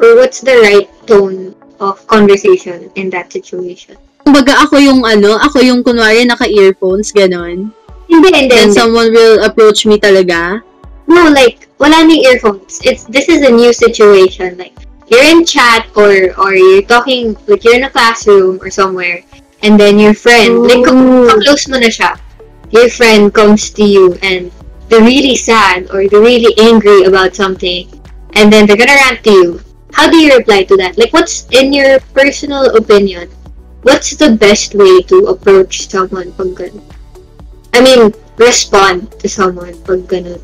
or 0.01 0.17
what's 0.17 0.41
the 0.41 0.57
right 0.65 0.89
tone 1.05 1.53
of 1.77 2.01
conversation 2.09 2.89
in 2.97 3.13
that 3.13 3.29
situation? 3.29 4.01
Kumbaga 4.25 4.65
ako 4.65 4.81
yung 4.81 5.05
ano, 5.05 5.37
ako 5.37 5.61
yung 5.61 5.85
kunwari 5.85 6.25
naka-earphones, 6.25 7.13
ganon. 7.13 7.69
Hindi, 8.09 8.29
hindi, 8.33 8.49
Then 8.49 8.73
hindi. 8.73 8.81
someone 8.81 9.13
will 9.13 9.45
approach 9.45 9.85
me 9.85 10.01
talaga. 10.01 10.65
No, 11.07 11.29
like 11.29 11.69
wala 11.79 12.05
nang 12.07 12.23
earphones. 12.23 12.81
It's 12.85 13.05
this 13.05 13.29
is 13.29 13.43
a 13.43 13.51
new 13.51 13.73
situation. 13.73 14.57
Like 14.59 14.75
you're 15.11 15.25
in 15.25 15.45
chat 15.45 15.89
or 15.97 16.33
or 16.39 16.55
you're 16.55 16.87
talking 16.87 17.37
like 17.47 17.65
you're 17.65 17.77
in 17.77 17.85
a 17.85 17.91
classroom 17.91 18.61
or 18.63 18.71
somewhere, 18.71 19.23
and 19.63 19.79
then 19.79 19.99
your 19.99 20.15
friend 20.15 20.63
like 20.63 20.87
Oh. 20.87 21.29
close 21.43 21.69
mo 21.69 21.79
na 21.79 21.91
siya. 21.91 22.17
Your 22.73 22.89
friend 22.89 23.29
comes 23.35 23.69
to 23.77 23.85
you 23.85 24.17
and 24.23 24.49
they're 24.89 25.05
really 25.05 25.37
sad 25.37 25.91
or 25.93 26.09
they're 26.09 26.25
really 26.25 26.53
angry 26.57 27.05
about 27.05 27.37
something, 27.37 27.89
and 28.35 28.53
then 28.53 28.65
they're 28.67 28.81
gonna 28.81 28.97
rant 29.09 29.21
to 29.25 29.33
you. 29.33 29.49
How 29.93 30.09
do 30.09 30.17
you 30.17 30.33
reply 30.37 30.65
to 30.73 30.77
that? 30.81 30.97
Like, 30.97 31.13
what's 31.13 31.45
in 31.53 31.73
your 31.73 32.01
personal 32.17 32.77
opinion? 32.77 33.29
What's 33.85 34.17
the 34.17 34.33
best 34.33 34.73
way 34.75 35.03
to 35.13 35.29
approach 35.29 35.91
someone 35.91 36.33
pag 36.33 36.57
ganun? 36.57 36.87
I 37.77 37.85
mean, 37.85 38.15
respond 38.41 39.13
to 39.21 39.29
someone 39.29 39.77
pag 39.85 40.09
ganun. 40.09 40.41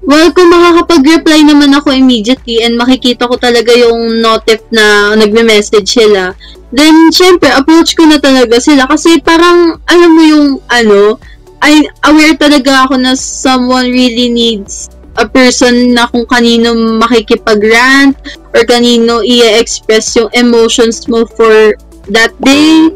Well, 0.00 0.32
kung 0.32 0.48
makakapag-reply 0.48 1.44
naman 1.44 1.76
ako 1.76 1.92
immediately 1.92 2.64
and 2.64 2.80
makikita 2.80 3.28
ko 3.28 3.36
talaga 3.36 3.68
yung 3.76 4.24
notif 4.24 4.64
na 4.72 5.12
nagme-message 5.12 5.84
sila, 5.84 6.32
then, 6.72 7.12
syempre, 7.12 7.52
approach 7.52 7.92
ko 7.92 8.08
na 8.08 8.16
talaga 8.16 8.56
sila. 8.56 8.88
Kasi 8.88 9.20
parang, 9.20 9.76
alam 9.84 10.10
mo 10.16 10.22
yung, 10.24 10.46
ano, 10.72 11.20
I, 11.60 11.84
aware 12.08 12.32
talaga 12.40 12.88
ako 12.88 12.96
na 12.96 13.12
someone 13.12 13.92
really 13.92 14.32
needs 14.32 14.88
a 15.20 15.28
person 15.28 15.92
na 15.92 16.08
kung 16.08 16.24
kanino 16.24 16.72
makikipag-rant 16.96 18.16
or 18.56 18.64
kanino 18.64 19.20
i-express 19.20 20.16
yung 20.16 20.32
emotions 20.32 21.04
mo 21.12 21.28
for 21.36 21.76
that 22.08 22.32
day. 22.40 22.88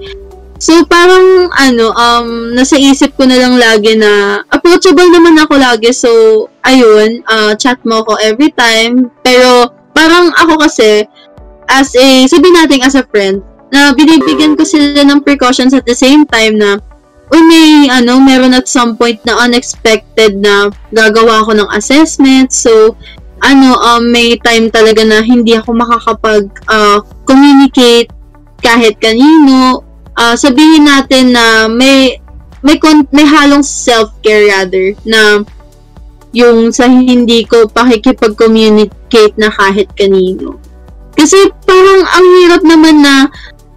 So, 0.65 0.81
parang, 0.89 1.53
ano, 1.53 1.93
um, 1.93 2.57
nasa 2.57 2.81
isip 2.81 3.21
ko 3.21 3.29
na 3.29 3.37
lang 3.37 3.61
lagi 3.61 4.01
na, 4.01 4.41
approachable 4.49 5.13
naman 5.13 5.37
ako 5.37 5.61
lagi. 5.61 5.93
So, 5.93 6.09
ayun, 6.65 7.21
uh, 7.29 7.53
chat 7.53 7.85
mo 7.85 8.01
ako 8.01 8.17
every 8.25 8.49
time. 8.57 9.13
Pero, 9.21 9.69
parang 9.93 10.33
ako 10.33 10.65
kasi, 10.65 11.05
as 11.69 11.93
a, 11.93 12.25
sabihin 12.25 12.57
natin 12.57 12.81
as 12.81 12.97
a 12.97 13.05
friend, 13.13 13.45
na 13.77 13.93
binibigyan 13.93 14.57
ko 14.57 14.65
sila 14.65 15.05
ng 15.05 15.21
precautions 15.21 15.77
at 15.77 15.85
the 15.85 15.93
same 15.93 16.25
time 16.33 16.57
na, 16.57 16.81
uy, 17.29 17.45
may, 17.45 17.93
ano, 17.93 18.17
meron 18.17 18.57
at 18.57 18.65
some 18.65 18.97
point 18.97 19.21
na 19.29 19.37
unexpected 19.45 20.41
na 20.41 20.73
gagawa 20.97 21.45
ako 21.45 21.61
ng 21.61 21.69
assessment. 21.77 22.57
So, 22.57 22.97
ano, 23.45 23.77
um, 23.85 24.09
may 24.09 24.41
time 24.41 24.73
talaga 24.73 25.05
na 25.05 25.21
hindi 25.21 25.61
ako 25.61 25.77
makakapag 25.77 26.49
uh, 26.73 27.05
communicate 27.29 28.09
kahit 28.65 28.97
kanino 28.97 29.84
uh, 30.19 30.35
sabihin 30.35 30.87
natin 30.87 31.35
na 31.35 31.67
may 31.71 32.19
may 32.65 32.81
kon- 32.81 33.09
may 33.13 33.29
halong 33.29 33.63
self-care 33.63 34.49
rather 34.49 34.97
na 35.05 35.45
yung 36.35 36.75
sa 36.75 36.91
hindi 36.91 37.47
ko 37.47 37.71
pakikipag-communicate 37.71 39.39
na 39.39 39.53
kahit 39.53 39.87
kanino. 39.95 40.59
Kasi 41.15 41.39
parang 41.63 42.03
ang 42.03 42.27
hirap 42.43 42.63
naman 42.67 43.05
na 43.05 43.31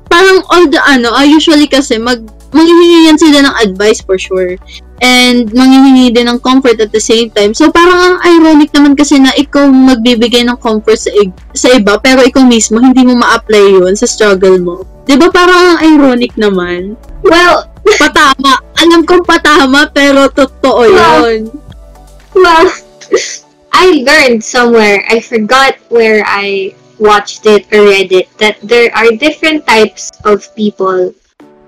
parang 0.10 0.42
all 0.50 0.66
the 0.66 0.82
ano, 0.82 1.14
uh, 1.14 1.22
usually 1.22 1.70
kasi 1.70 2.02
mag 2.02 2.24
manghihingi 2.52 3.12
yan 3.12 3.18
sila 3.20 3.44
ng 3.44 3.56
advice 3.64 4.00
for 4.04 4.16
sure. 4.16 4.56
And 4.98 5.46
manghihingi 5.54 6.16
din 6.18 6.26
ng 6.26 6.42
comfort 6.42 6.82
at 6.82 6.90
the 6.90 7.02
same 7.02 7.30
time. 7.30 7.54
So 7.54 7.70
parang 7.70 7.98
ang 7.98 8.18
ironic 8.26 8.74
naman 8.74 8.98
kasi 8.98 9.22
na 9.22 9.34
ikaw 9.38 9.70
magbibigay 9.70 10.48
ng 10.48 10.58
comfort 10.58 10.98
sa, 10.98 11.14
sa 11.54 11.68
iba 11.78 12.02
pero 12.02 12.26
ikaw 12.26 12.42
mismo 12.46 12.82
hindi 12.82 13.06
mo 13.06 13.22
ma-apply 13.22 13.78
yun 13.78 13.94
sa 13.94 14.10
struggle 14.10 14.58
mo. 14.58 14.76
'Di 15.06 15.16
ba 15.16 15.30
parang 15.30 15.78
ang 15.78 15.80
ironic 15.86 16.34
naman? 16.36 16.98
Well, 17.22 17.70
patama. 17.96 18.60
Alam 18.82 19.06
kong 19.06 19.24
patama 19.24 19.88
pero 19.94 20.28
totoo 20.34 20.82
yun. 20.90 21.54
Well, 22.34 22.68
I 23.74 24.02
learned 24.02 24.42
somewhere, 24.42 25.06
I 25.06 25.22
forgot 25.22 25.78
where 25.94 26.26
I 26.26 26.74
watched 26.98 27.46
it 27.46 27.70
or 27.70 27.86
read 27.86 28.10
it, 28.10 28.26
that 28.42 28.58
there 28.66 28.90
are 28.98 29.14
different 29.14 29.70
types 29.70 30.10
of 30.26 30.42
people 30.58 31.14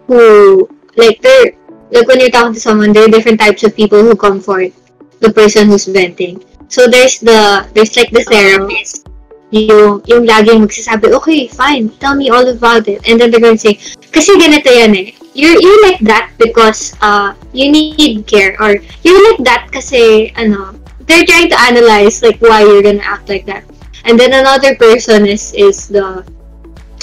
who, 0.10 0.66
like, 0.98 1.22
they're, 1.22 1.54
like 1.94 2.10
when 2.10 2.20
you're 2.20 2.34
talking 2.34 2.58
to 2.58 2.60
someone, 2.60 2.90
there 2.90 3.06
are 3.06 3.14
different 3.14 3.40
types 3.40 3.62
of 3.62 3.78
people 3.78 4.02
who 4.02 4.18
comfort 4.18 4.74
the 5.22 5.30
person 5.30 5.70
who's 5.70 5.86
venting. 5.86 6.42
So 6.68 6.90
there's 6.90 7.22
the, 7.22 7.70
there's 7.78 7.94
like 7.94 8.10
the 8.10 8.26
therapist, 8.26 9.06
yung, 9.54 10.02
yung 10.10 10.26
laging 10.26 10.66
magsasabi, 10.66 11.14
okay, 11.14 11.48
fine, 11.48 11.90
tell 12.02 12.18
me 12.18 12.34
all 12.34 12.48
about 12.50 12.90
it. 12.90 13.06
And 13.06 13.22
then 13.22 13.30
they're 13.30 13.40
going 13.40 13.58
to 13.58 13.62
say, 13.62 13.78
kasi 14.10 14.34
ganito 14.42 14.74
yan 14.74 14.98
eh. 14.98 15.14
You're, 15.38 15.62
you're 15.62 15.84
like 15.86 16.02
that 16.10 16.34
because 16.42 16.98
uh, 17.02 17.38
you 17.54 17.72
need 17.72 18.26
care. 18.26 18.58
Or 18.60 18.82
you're 19.06 19.24
like 19.30 19.46
that 19.46 19.70
kasi, 19.72 20.34
ano, 20.36 20.74
they're 21.10 21.26
trying 21.26 21.50
to 21.50 21.60
analyze 21.60 22.22
like 22.22 22.38
why 22.40 22.62
you're 22.62 22.86
gonna 22.86 23.02
act 23.02 23.28
like 23.28 23.46
that. 23.48 23.66
And 24.06 24.18
then 24.18 24.32
another 24.32 24.78
person 24.78 25.26
is 25.26 25.52
is 25.58 25.90
the 25.90 26.24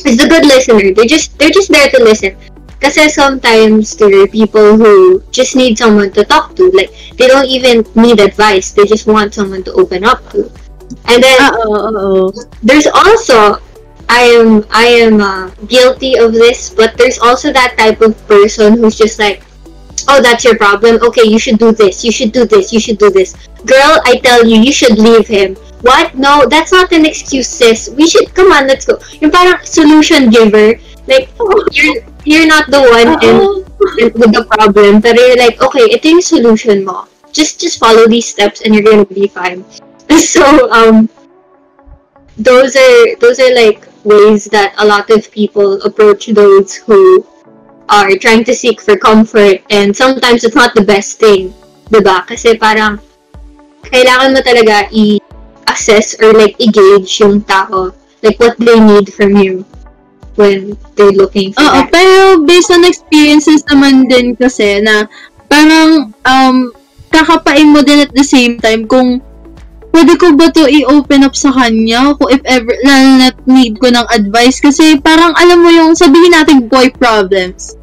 is 0.07 0.17
the 0.17 0.31
good 0.31 0.47
listener. 0.47 0.95
They 0.95 1.11
just 1.11 1.37
they're 1.39 1.51
just 1.51 1.69
there 1.75 1.91
to 1.91 1.99
listen. 2.07 2.39
Kasi 2.81 3.09
sometimes 3.09 3.97
there 3.97 4.13
are 4.21 4.29
people 4.29 4.77
who 4.77 5.23
just 5.33 5.57
need 5.57 5.79
someone 5.79 6.13
to 6.13 6.25
talk 6.25 6.55
to. 6.57 6.71
Like 6.71 6.93
they 7.17 7.27
don't 7.27 7.49
even 7.49 7.85
need 7.95 8.21
advice. 8.21 8.73
They 8.73 8.85
just 8.85 9.07
want 9.07 9.35
someone 9.35 9.65
to 9.65 9.73
open 9.75 10.05
up 10.05 10.21
to. 10.31 10.51
And 11.09 11.23
then 11.23 11.39
Uh-oh, 11.41 12.33
there's 12.63 12.87
also 12.87 13.59
I 14.09 14.23
am 14.39 14.65
I 14.71 14.87
am 14.87 15.21
uh, 15.21 15.51
guilty 15.67 16.17
of 16.17 16.33
this, 16.33 16.71
but 16.71 16.97
there's 16.97 17.19
also 17.19 17.53
that 17.53 17.75
type 17.79 18.01
of 18.01 18.15
person 18.29 18.79
who's 18.79 18.95
just 18.95 19.19
like, 19.19 19.43
oh, 20.09 20.23
that's 20.23 20.45
your 20.45 20.57
problem. 20.57 21.03
Okay, 21.03 21.27
you 21.27 21.39
should 21.39 21.59
do 21.59 21.73
this. 21.73 22.05
You 22.05 22.13
should 22.13 22.33
do 22.33 22.47
this. 22.47 22.73
You 22.73 22.79
should 22.81 22.99
do 22.99 23.11
this. 23.11 23.35
Girl, 23.67 23.99
I 24.05 24.21
tell 24.23 24.47
you, 24.47 24.61
you 24.63 24.73
should 24.73 24.99
leave 24.99 25.27
him. 25.27 25.57
What? 25.83 26.15
No, 26.15 26.47
that's 26.47 26.73
not 26.73 26.93
an 26.93 27.05
excuse, 27.05 27.49
sis. 27.49 27.91
We 27.91 28.09
should 28.09 28.33
come 28.35 28.53
on, 28.53 28.67
let's 28.67 28.87
go. 28.87 28.99
Yung 29.21 29.31
parang 29.31 29.59
solution 29.65 30.31
giver. 30.31 30.79
Like 31.07 31.31
you're 31.73 32.03
you're 32.27 32.47
not 32.47 32.67
the 32.69 32.83
one 32.83 33.15
with 33.23 34.35
the 34.35 34.45
problem, 34.51 35.01
but 35.01 35.15
you're 35.15 35.39
like, 35.39 35.63
okay, 35.63 35.87
ito 35.95 36.11
yung 36.11 36.21
solution 36.21 36.83
mo. 36.83 37.07
Just 37.31 37.63
just 37.63 37.79
follow 37.79 38.11
these 38.11 38.27
steps 38.27 38.61
and 38.67 38.75
you're 38.75 38.85
gonna 38.85 39.07
be 39.07 39.31
fine. 39.31 39.65
So 40.17 40.71
um, 40.71 41.11
those 42.39 42.75
are 42.75 43.17
those 43.23 43.39
are 43.39 43.55
like 43.55 43.87
ways 44.03 44.47
that 44.55 44.75
a 44.79 44.87
lot 44.87 45.11
of 45.11 45.31
people 45.31 45.83
approach 45.83 46.27
those 46.31 46.75
who 46.75 47.27
are 47.91 48.11
trying 48.19 48.43
to 48.47 48.55
seek 48.55 48.81
for 48.83 48.97
comfort 48.99 49.63
and 49.71 49.95
sometimes 49.95 50.43
it's 50.43 50.55
not 50.55 50.75
the 50.75 50.87
best 50.87 51.19
thing, 51.19 51.55
'di 51.91 52.01
ba? 52.03 52.27
Kasi 52.27 52.59
parang 52.59 52.99
kailangan 53.87 54.35
mo 54.35 54.41
talaga 54.43 54.91
i-assess 54.91 56.19
or 56.23 56.35
like 56.35 56.59
i-gauge 56.59 57.11
yung 57.23 57.43
tao, 57.47 57.95
like 58.23 58.39
what 58.43 58.59
they 58.59 58.79
need 58.79 59.11
from 59.15 59.39
you 59.39 59.67
when 60.37 60.77
they're 60.95 61.17
looking 61.17 61.53
for 61.53 61.65
Oo, 61.65 61.85
that. 61.85 61.91
pero 61.93 62.41
based 62.45 62.71
on 62.73 62.85
experiences 62.85 63.65
naman 63.69 64.09
din 64.09 64.37
kasi 64.37 64.81
na 64.85 65.09
parang 65.49 66.13
um, 66.29 66.57
kakapain 67.11 67.73
mo 67.73 67.81
din 67.81 68.05
at 68.05 68.13
the 68.13 68.25
same 68.25 68.61
time 68.61 68.85
kung 68.85 69.21
pwede 69.97 70.13
ko 70.21 70.37
ba 70.37 70.53
to 70.53 70.69
i-open 70.69 71.25
up 71.25 71.33
sa 71.33 71.49
kanya 71.57 72.13
kung 72.21 72.29
if 72.29 72.45
ever, 72.45 72.69
lalo 72.85 73.09
na 73.17 73.29
need 73.49 73.81
ko 73.81 73.89
ng 73.89 74.05
advice 74.13 74.61
kasi 74.61 75.01
parang 75.01 75.33
alam 75.41 75.65
mo 75.65 75.73
yung 75.73 75.97
sabihin 75.97 76.37
natin 76.37 76.69
boy 76.69 76.93
problems. 77.01 77.81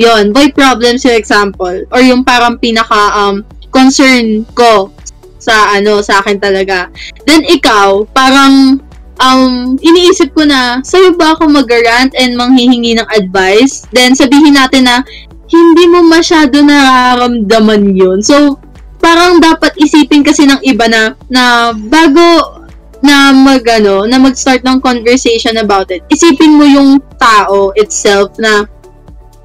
Yon, 0.00 0.32
boy 0.32 0.48
problems 0.56 1.04
yung 1.04 1.20
example 1.20 1.84
or 1.92 2.00
yung 2.00 2.24
parang 2.24 2.56
pinaka 2.56 3.12
um, 3.12 3.44
concern 3.68 4.48
ko 4.56 4.88
sa 5.36 5.76
ano 5.76 6.00
sa 6.00 6.24
akin 6.24 6.40
talaga. 6.40 6.88
Then 7.28 7.44
ikaw, 7.44 8.08
parang 8.12 8.80
um, 9.20 9.76
iniisip 9.78 10.32
ko 10.32 10.48
na, 10.48 10.80
sa'yo 10.80 11.14
ba 11.14 11.36
ako 11.36 11.46
mag-rant 11.46 12.16
and 12.16 12.34
manghihingi 12.34 12.96
ng 12.96 13.08
advice? 13.12 13.86
Then, 13.92 14.16
sabihin 14.16 14.56
natin 14.56 14.88
na, 14.88 15.04
hindi 15.50 15.84
mo 15.86 16.02
masyado 16.06 16.62
nararamdaman 16.64 17.92
yun. 17.94 18.24
So, 18.24 18.58
parang 18.98 19.38
dapat 19.38 19.76
isipin 19.76 20.24
kasi 20.24 20.48
ng 20.48 20.60
iba 20.64 20.88
na, 20.88 21.14
na 21.28 21.72
bago 21.74 22.60
na 23.00 23.32
mag, 23.32 23.64
ano, 23.64 24.04
na 24.04 24.20
mag-start 24.20 24.60
ng 24.64 24.80
conversation 24.80 25.56
about 25.60 25.88
it, 25.88 26.04
isipin 26.12 26.56
mo 26.56 26.64
yung 26.68 27.00
tao 27.16 27.72
itself 27.76 28.36
na 28.36 28.68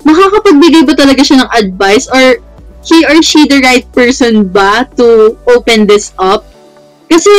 makakapagbigay 0.04 0.84
ba 0.86 0.94
talaga 0.94 1.24
siya 1.24 1.42
ng 1.44 1.50
advice 1.56 2.06
or 2.12 2.38
he 2.86 3.02
or 3.10 3.18
she 3.26 3.50
the 3.50 3.58
right 3.66 3.88
person 3.96 4.46
ba 4.46 4.86
to 4.94 5.34
open 5.50 5.90
this 5.90 6.14
up? 6.22 6.46
Kasi, 7.10 7.32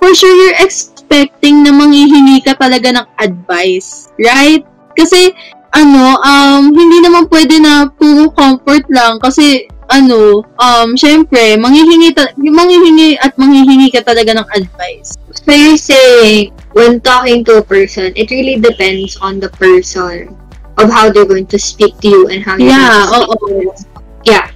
for 0.00 0.14
sure, 0.16 0.32
you're 0.32 0.56
expecting 1.02 1.66
na 1.66 1.74
manghihingi 1.74 2.46
ka 2.46 2.54
talaga 2.54 2.94
ng 2.94 3.06
advice, 3.18 4.14
right? 4.22 4.62
Kasi, 4.94 5.34
ano, 5.74 6.14
um, 6.22 6.70
hindi 6.70 7.02
naman 7.02 7.26
pwede 7.26 7.58
na 7.58 7.90
puro 7.90 8.30
comfort 8.30 8.86
lang 8.86 9.18
kasi, 9.18 9.66
ano, 9.90 10.46
um, 10.62 10.94
syempre, 10.94 11.58
manghihingi, 11.58 12.14
ta- 12.14 12.30
manghihingi 12.38 13.18
at 13.18 13.34
manghihingi 13.34 13.90
ka 13.90 14.06
talaga 14.06 14.38
ng 14.38 14.46
advice. 14.54 15.18
So 15.34 15.50
you're 15.50 15.76
saying, 15.76 16.54
when 16.72 17.02
talking 17.02 17.42
to 17.50 17.58
a 17.58 17.64
person, 17.66 18.14
it 18.14 18.30
really 18.30 18.62
depends 18.62 19.18
on 19.18 19.42
the 19.42 19.50
person 19.58 20.38
of 20.78 20.86
how 20.88 21.10
they're 21.10 21.28
going 21.28 21.50
to 21.50 21.58
speak 21.58 21.98
to 22.00 22.08
you 22.08 22.22
and 22.30 22.46
how 22.46 22.54
you're 22.56 22.72
Yeah, 22.72 23.10
going 23.10 23.10
to 23.10 23.10
speak 23.10 23.28
oo. 23.28 23.36
to 23.36 23.48
them. 23.52 23.68
Yeah. 24.22 24.46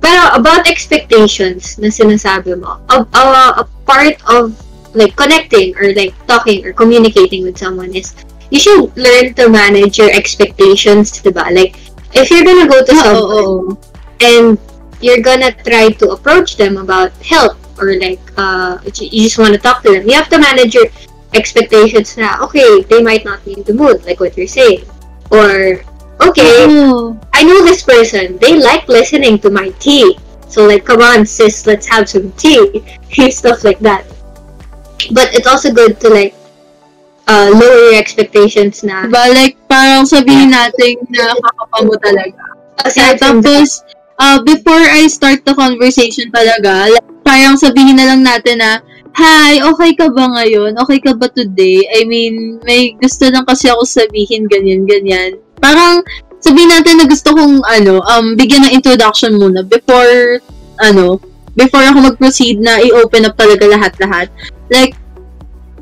Pero 0.00 0.22
about 0.34 0.66
expectations 0.70 1.78
na 1.78 1.90
sinasabi 1.90 2.58
mo, 2.58 2.78
a, 2.90 3.02
a, 3.02 3.22
a 3.62 3.64
part 3.86 4.18
of 4.30 4.54
like 4.96 5.14
connecting 5.14 5.76
or 5.76 5.92
like 5.92 6.16
talking 6.26 6.64
or 6.64 6.72
communicating 6.72 7.44
with 7.44 7.56
someone 7.56 7.94
is 7.94 8.16
you 8.50 8.58
should 8.58 8.96
learn 8.96 9.34
to 9.34 9.48
manage 9.48 9.98
your 9.98 10.10
expectations, 10.10 11.10
diba? 11.20 11.50
Like, 11.52 11.76
if 12.14 12.30
you're 12.30 12.44
gonna 12.44 12.68
go 12.68 12.84
to 12.84 12.92
Oo, 12.92 13.02
someone 13.02 13.28
oo. 13.28 13.78
and 14.20 14.58
you're 15.00 15.20
gonna 15.20 15.52
try 15.52 15.90
to 15.90 16.10
approach 16.10 16.56
them 16.56 16.76
about 16.78 17.12
help 17.20 17.58
or 17.78 17.92
like 18.00 18.20
uh 18.40 18.78
you 18.84 19.28
just 19.28 19.36
want 19.38 19.52
to 19.52 19.60
talk 19.60 19.82
to 19.82 19.92
them 19.92 20.08
you 20.08 20.14
have 20.14 20.28
to 20.28 20.38
manage 20.38 20.72
your 20.72 20.88
expectations 21.34 22.16
na 22.16 22.40
okay 22.40 22.80
they 22.88 23.02
might 23.02 23.24
not 23.24 23.44
be 23.44 23.52
in 23.52 23.62
the 23.68 23.74
mood 23.74 24.00
like 24.08 24.20
what 24.20 24.32
you're 24.36 24.48
saying 24.48 24.80
or 25.28 25.84
okay 26.24 26.64
Oo. 26.64 27.12
i 27.36 27.44
know 27.44 27.60
this 27.60 27.84
person 27.84 28.40
they 28.40 28.56
like 28.56 28.88
listening 28.88 29.36
to 29.36 29.52
my 29.52 29.68
tea 29.76 30.16
so 30.48 30.64
like 30.64 30.88
come 30.88 31.04
on 31.04 31.26
sis 31.28 31.68
let's 31.68 31.84
have 31.84 32.08
some 32.08 32.32
tea 32.40 32.80
stuff 33.28 33.60
like 33.64 33.78
that 33.84 34.08
but 35.12 35.32
it's 35.34 35.46
also 35.46 35.72
good 35.72 35.98
to 36.00 36.08
like 36.08 36.34
uh 37.26 37.50
lower 37.50 37.90
your 37.92 37.98
expectations 37.98 38.86
na 38.86 39.06
Diba? 39.06 39.34
Like, 39.34 39.54
parang 39.66 40.06
sabihin 40.06 40.54
natin 40.54 41.02
na 41.10 41.34
kakapa 41.34 41.78
mo 41.84 41.94
talaga. 41.98 42.42
aside 42.84 43.18
that, 43.18 43.42
Tapos, 43.42 43.82
uh, 44.18 44.38
before 44.46 44.84
I 44.84 45.06
start 45.10 45.42
the 45.42 45.54
conversation 45.56 46.30
talaga, 46.30 46.92
like, 46.92 47.08
parang 47.26 47.58
sabihin 47.58 47.98
na 47.98 48.14
lang 48.14 48.22
natin 48.22 48.62
na, 48.62 48.78
Hi, 49.16 49.64
okay 49.64 49.96
ka 49.96 50.12
ba 50.12 50.28
ngayon? 50.28 50.76
Okay 50.76 51.00
ka 51.00 51.16
ba 51.16 51.32
today? 51.32 51.88
I 51.88 52.04
mean, 52.04 52.60
may 52.68 52.92
gusto 53.00 53.24
lang 53.32 53.48
kasi 53.48 53.72
ako 53.72 53.88
sabihin 53.88 54.44
ganyan, 54.44 54.84
ganyan. 54.84 55.40
Parang, 55.56 56.04
sabihin 56.44 56.68
natin 56.68 57.00
na 57.00 57.08
gusto 57.08 57.32
kong, 57.32 57.64
ano, 57.64 58.04
um, 58.04 58.36
bigyan 58.36 58.68
ng 58.68 58.76
introduction 58.76 59.40
muna 59.40 59.64
before, 59.64 60.44
ano, 60.84 61.16
before 61.56 61.82
ako 61.82 62.12
mag-proceed 62.12 62.60
na 62.60 62.78
i-open 62.78 63.26
up 63.26 63.34
talaga 63.34 63.64
lahat-lahat. 63.66 64.28
Like, 64.68 64.94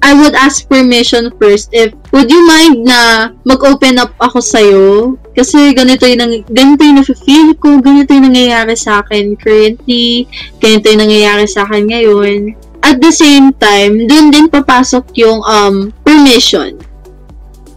I 0.04 0.12
would 0.12 0.36
ask 0.36 0.68
permission 0.68 1.32
first 1.40 1.72
if, 1.72 1.96
would 2.12 2.28
you 2.28 2.44
mind 2.44 2.84
na 2.84 3.32
mag-open 3.48 3.96
up 3.96 4.12
ako 4.20 4.38
sa'yo? 4.38 5.16
Kasi 5.32 5.72
ganito 5.72 6.04
yung, 6.04 6.44
ganito 6.44 6.80
yung 6.84 7.00
nafe-feel 7.00 7.56
ko, 7.56 7.80
ganito 7.80 8.12
yung 8.12 8.28
nangyayari 8.28 8.76
sa 8.76 9.00
akin 9.00 9.32
currently, 9.40 10.28
ganito 10.60 10.92
yung 10.92 11.08
nangyayari 11.08 11.48
sa 11.48 11.64
akin 11.64 11.88
ngayon. 11.88 12.52
At 12.84 13.00
the 13.00 13.08
same 13.08 13.56
time, 13.56 14.04
dun 14.04 14.28
din 14.28 14.52
papasok 14.52 15.08
yung 15.16 15.40
um, 15.48 15.88
permission 16.04 16.76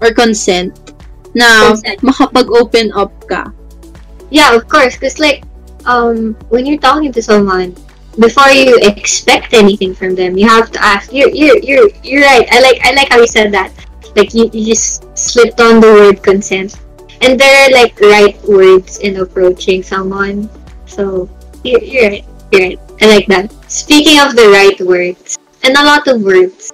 or 0.04 0.12
consent 0.12 0.76
na 1.32 1.72
Consent. 1.72 2.04
makapag-open 2.04 2.92
up 2.92 3.16
ka. 3.24 3.56
Yeah, 4.28 4.52
of 4.52 4.68
course. 4.68 5.00
Because 5.00 5.16
like, 5.16 5.48
um, 5.88 6.36
when 6.52 6.68
you're 6.68 6.82
talking 6.84 7.16
to 7.16 7.24
someone, 7.24 7.72
before 8.20 8.50
you 8.50 8.78
expect 8.82 9.54
anything 9.54 9.94
from 9.94 10.16
them, 10.16 10.38
you 10.38 10.48
have 10.48 10.72
to 10.72 10.80
ask. 10.84 11.14
You're 11.14 11.30
you're 11.30 11.58
you're 11.60 11.90
you're 12.04 12.26
right. 12.26 12.48
I 12.52 12.60
like 12.62 12.80
I 12.84 12.92
like 12.94 13.10
how 13.10 13.20
you 13.20 13.28
said 13.28 13.54
that. 13.54 13.72
Like 14.16 14.34
you, 14.34 14.50
you 14.54 14.74
just 14.74 15.06
slipped 15.18 15.62
on 15.62 15.80
the 15.80 15.88
word 15.88 16.24
consent, 16.24 16.80
and 17.22 17.40
there 17.40 17.54
are 17.66 17.72
like 17.72 18.00
right 18.02 18.38
words 18.44 19.00
in 19.00 19.18
approaching 19.18 19.84
someone. 19.84 20.50
So 20.86 21.30
you're, 21.64 21.84
you're 21.84 22.10
right. 22.10 22.26
You're 22.52 22.62
right. 22.62 22.80
I 23.02 23.06
like 23.06 23.28
that. 23.28 23.54
Speaking 23.70 24.20
of 24.20 24.36
the 24.36 24.50
right 24.50 24.80
words, 24.82 25.38
and 25.64 25.78
a 25.78 25.84
lot 25.84 26.08
of 26.08 26.22
words. 26.22 26.74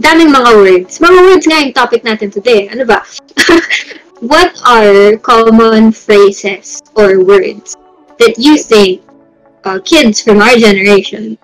Daming 0.00 0.32
mga 0.32 0.56
words. 0.56 0.98
Mga 0.98 1.20
words 1.20 1.44
nga 1.46 1.60
yung 1.60 1.76
topic 1.76 2.02
natin 2.02 2.32
today. 2.32 2.66
Ano 2.72 2.88
ba? 2.88 3.04
what 4.24 4.56
are 4.64 5.20
common 5.20 5.92
phrases 5.92 6.80
or 6.96 7.20
words 7.20 7.76
that 8.16 8.38
you 8.40 8.56
think 8.56 9.04
uh, 9.64 9.78
kids 9.80 10.20
from 10.20 10.40
our 10.40 10.56
generation 10.56 11.38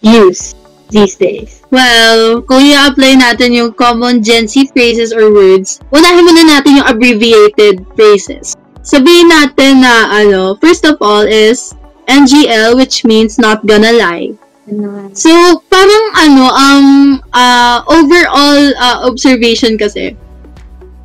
use 0.00 0.54
these 0.90 1.16
days? 1.16 1.62
Well, 1.72 2.42
kung 2.44 2.60
i-apply 2.60 3.16
natin 3.16 3.56
yung 3.56 3.72
common 3.72 4.20
Gen 4.20 4.44
Z 4.44 4.70
phrases 4.76 5.12
or 5.12 5.32
words, 5.32 5.80
unahin 5.88 6.28
muna 6.28 6.44
natin 6.44 6.82
yung 6.82 6.88
abbreviated 6.88 7.86
phrases. 7.96 8.52
Sabihin 8.82 9.32
natin 9.32 9.80
na, 9.80 10.10
ano, 10.12 10.58
first 10.60 10.84
of 10.84 11.00
all 11.00 11.24
is 11.24 11.72
NGL, 12.10 12.76
which 12.76 13.06
means 13.08 13.38
not 13.38 13.64
gonna 13.64 13.94
lie. 13.94 14.34
So, 15.12 15.30
parang 15.66 16.04
ano, 16.14 16.44
um, 16.50 16.88
uh, 17.34 17.82
overall 17.88 18.62
uh, 18.78 18.98
observation 19.08 19.76
kasi, 19.76 20.14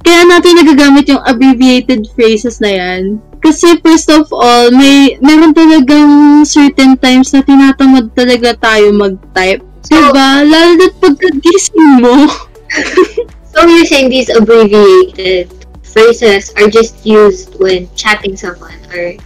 kaya 0.07 0.23
natin 0.23 0.55
nagagamit 0.63 1.03
yung 1.11 1.19
abbreviated 1.27 2.07
phrases 2.15 2.63
na 2.63 2.71
yan. 2.71 3.19
Kasi 3.43 3.75
first 3.83 4.07
of 4.07 4.31
all, 4.31 4.71
may 4.71 5.19
meron 5.19 5.51
talagang 5.51 6.47
certain 6.47 6.95
times 6.95 7.35
na 7.35 7.43
tinatamad 7.43 8.15
talaga 8.15 8.55
tayo 8.55 8.95
mag-type. 8.95 9.59
So- 9.83 9.91
diba? 9.91 10.47
Lalo 10.47 10.79
na't 10.79 10.95
pagkagising 11.03 11.99
mo. 11.99 12.15
So 13.57 13.65
you're 13.65 13.89
saying 13.89 14.13
these 14.13 14.29
abbreviated 14.29 15.49
phrases 15.81 16.53
are 16.61 16.69
just 16.69 17.01
used 17.01 17.57
when 17.57 17.89
chatting 17.97 18.37
someone 18.37 18.77
or 18.93 19.17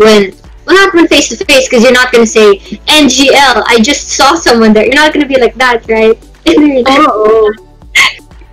when 0.00 0.32
well 0.64 0.72
not 0.72 0.96
when 0.96 1.04
face 1.04 1.28
to 1.28 1.36
face 1.44 1.68
because 1.68 1.84
you're 1.84 1.92
not 1.92 2.08
gonna 2.08 2.24
say 2.24 2.64
NGL. 2.88 3.60
I 3.68 3.84
just 3.84 4.16
saw 4.16 4.40
someone 4.40 4.72
there. 4.72 4.88
You're 4.88 4.96
not 4.96 5.12
gonna 5.12 5.28
be 5.28 5.36
like 5.36 5.52
that, 5.60 5.84
right? 5.84 6.16
Life. 6.48 6.88
Oo. 7.12 7.52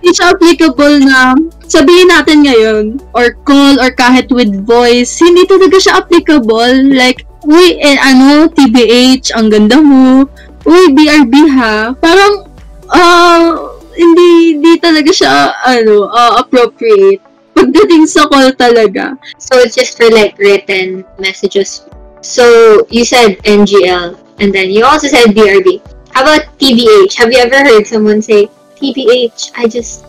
Hindi 0.02 0.18
siya 0.18 0.34
applicable 0.34 0.98
na 1.06 1.38
sabihin 1.70 2.10
natin 2.10 2.42
ngayon, 2.42 2.84
or 3.14 3.38
call, 3.46 3.78
or 3.78 3.94
kahit 3.94 4.26
with 4.34 4.50
voice, 4.66 5.14
hindi 5.22 5.46
talaga 5.46 5.78
siya 5.78 6.02
applicable. 6.02 6.90
Like, 6.90 7.22
uy, 7.46 7.78
eh, 7.78 7.94
ano, 8.02 8.50
TBH, 8.50 9.30
ang 9.38 9.46
ganda 9.46 9.78
mo. 9.78 10.26
Uy, 10.66 10.90
BRB 10.90 11.34
ha. 11.54 11.94
Parang, 11.94 12.50
ah, 12.90 13.70
hindi, 13.94 14.58
hindi 14.58 14.74
talaga 14.82 15.14
siya, 15.14 15.54
ano, 15.62 16.10
ah, 16.10 16.42
appropriate. 16.42 17.22
Pagdating 17.54 18.10
sa 18.10 18.26
call 18.26 18.50
talaga. 18.58 19.14
So 19.38 19.62
it's 19.62 19.78
just 19.78 19.94
for 19.94 20.10
like 20.10 20.34
written 20.40 21.06
messages. 21.22 21.86
So 22.24 22.42
you 22.90 23.06
said 23.06 23.38
NGL 23.46 24.18
and 24.42 24.50
then 24.50 24.74
you 24.74 24.82
also 24.82 25.06
said 25.06 25.30
BRB. 25.30 25.78
How 26.10 26.26
about 26.26 26.48
TBH? 26.58 27.14
Have 27.20 27.30
you 27.30 27.38
ever 27.38 27.62
heard 27.62 27.86
someone 27.86 28.24
say 28.24 28.48
TBH? 28.82 29.54
I 29.54 29.70
just 29.70 30.04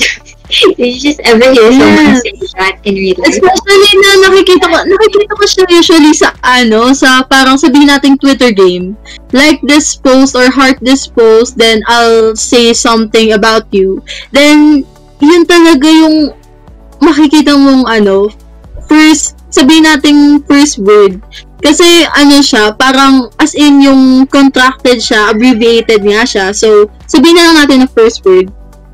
Did 0.50 0.98
you 0.98 0.98
just 0.98 1.20
ever 1.22 1.46
hear 1.54 1.70
someone 1.70 2.10
Yes. 2.10 2.22
say 2.26 2.34
that 2.58 2.82
in 2.82 2.94
real 2.98 3.14
life? 3.22 3.38
Especially 3.38 3.92
na 4.02 4.10
nakikita 4.26 4.66
ko, 4.66 4.76
nakikita 4.82 5.32
ko 5.38 5.44
siya 5.46 5.64
usually 5.70 6.10
sa 6.10 6.34
ano, 6.42 6.90
sa 6.90 7.22
parang 7.22 7.54
sabihin 7.54 7.86
nating 7.86 8.18
Twitter 8.18 8.50
game. 8.50 8.98
Like 9.30 9.62
this 9.62 9.94
post 9.94 10.34
or 10.34 10.50
heart 10.50 10.82
this 10.82 11.06
post, 11.06 11.54
then 11.54 11.86
I'll 11.86 12.34
say 12.34 12.74
something 12.74 13.30
about 13.38 13.70
you. 13.70 14.02
Then, 14.34 14.82
yun 15.22 15.46
talaga 15.46 15.86
yung 15.86 16.34
makikita 16.98 17.54
mong 17.54 17.86
ano, 17.86 18.34
first, 18.90 19.38
sabihin 19.54 19.86
nating 19.86 20.42
first 20.50 20.82
word. 20.82 21.22
Kasi 21.60 22.08
ano 22.16 22.40
siya, 22.40 22.72
parang 22.74 23.28
as 23.36 23.52
in 23.52 23.84
yung 23.84 24.24
contracted 24.26 25.00
siya, 25.00 25.30
abbreviated 25.32 26.00
nga 26.02 26.24
siya. 26.24 26.56
So, 26.56 26.88
sabihin 27.04 27.36
na 27.36 27.52
lang 27.52 27.56
natin 27.64 27.78
na 27.84 27.88
first 27.92 28.24
word. 28.24 28.48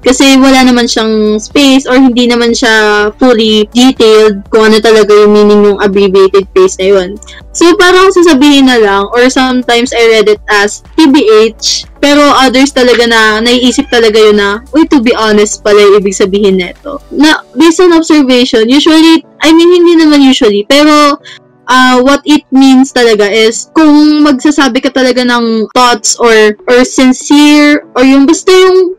Kasi 0.06 0.38
wala 0.38 0.62
naman 0.62 0.86
siyang 0.86 1.34
space 1.42 1.82
or 1.82 1.98
hindi 1.98 2.30
naman 2.30 2.54
siya 2.54 3.10
fully 3.18 3.66
detailed 3.74 4.46
kung 4.54 4.70
ano 4.70 4.78
talaga 4.78 5.10
yung 5.10 5.34
meaning 5.34 5.66
ng 5.66 5.82
abbreviated 5.82 6.46
phrase 6.54 6.78
na 6.78 6.86
yun. 6.94 7.10
So, 7.50 7.74
parang 7.74 8.14
sasabihin 8.14 8.70
na 8.70 8.78
lang 8.78 9.10
or 9.10 9.26
sometimes 9.26 9.90
I 9.90 10.06
read 10.14 10.30
it 10.30 10.38
as 10.46 10.86
TBH 10.94 11.90
pero 11.98 12.22
others 12.38 12.70
talaga 12.70 13.02
na 13.10 13.42
naiisip 13.42 13.90
talaga 13.90 14.14
yun 14.14 14.38
na 14.38 14.62
uy, 14.70 14.86
to 14.86 15.02
be 15.02 15.10
honest 15.10 15.66
pala 15.66 15.82
yung 15.82 15.98
ibig 15.98 16.14
sabihin 16.14 16.62
neto. 16.62 17.02
Na, 17.10 17.42
based 17.58 17.82
on 17.82 17.90
observation, 17.90 18.70
usually, 18.70 19.26
I 19.42 19.50
mean, 19.50 19.74
hindi 19.74 19.98
naman 19.98 20.22
usually, 20.22 20.62
pero 20.70 21.18
uh, 21.68 22.00
what 22.02 22.22
it 22.24 22.42
means 22.50 22.90
talaga 22.94 23.26
is 23.26 23.70
kung 23.74 24.22
magsasabi 24.22 24.82
ka 24.82 24.90
talaga 24.90 25.22
ng 25.26 25.70
thoughts 25.74 26.16
or 26.18 26.54
or 26.66 26.82
sincere 26.86 27.84
or 27.94 28.02
yung 28.02 28.24
basta 28.26 28.50
yung 28.50 28.96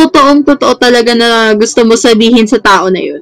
totoong 0.00 0.40
totoo 0.48 0.80
talaga 0.80 1.12
na 1.12 1.52
gusto 1.52 1.84
mo 1.84 1.92
sabihin 1.92 2.48
sa 2.48 2.56
tao 2.56 2.88
na 2.88 3.00
yun. 3.00 3.20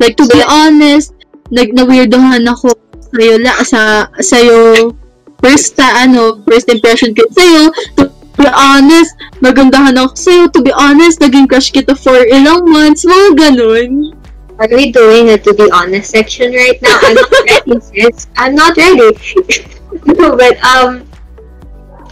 Like, 0.00 0.20
to 0.20 0.28
be 0.28 0.44
honest, 0.44 1.16
nag 1.48 1.72
na-weirdohan 1.72 2.44
ako 2.44 2.76
sa'yo, 3.12 3.40
la, 3.40 3.56
sa, 3.64 4.08
sa'yo, 4.20 4.92
first 5.40 5.76
ta, 5.76 6.04
ano, 6.04 6.44
first 6.44 6.68
impression 6.68 7.16
ko 7.16 7.24
sa'yo, 7.32 7.72
to 7.96 8.08
be 8.36 8.48
honest, 8.52 9.16
nagandahan 9.40 9.96
ako 9.96 10.12
sa'yo, 10.16 10.42
to 10.52 10.60
be 10.60 10.72
honest, 10.76 11.20
naging 11.20 11.48
crush 11.48 11.72
kita 11.72 11.96
for 11.96 12.16
ilang 12.28 12.64
months, 12.68 13.04
mga 13.04 13.28
ganun. 13.36 14.12
Are 14.62 14.68
we 14.70 14.92
doing 14.92 15.30
a 15.30 15.38
to 15.38 15.54
be 15.54 15.68
honest 15.72 16.12
section 16.12 16.52
right 16.54 16.80
now? 16.80 16.96
I'm 17.02 17.16
not 17.16 17.32
ready, 17.66 17.80
sis. 17.80 18.28
I'm 18.36 18.54
not 18.54 18.76
ready. 18.76 19.10
no, 20.06 20.36
but 20.36 20.54
um, 20.62 21.02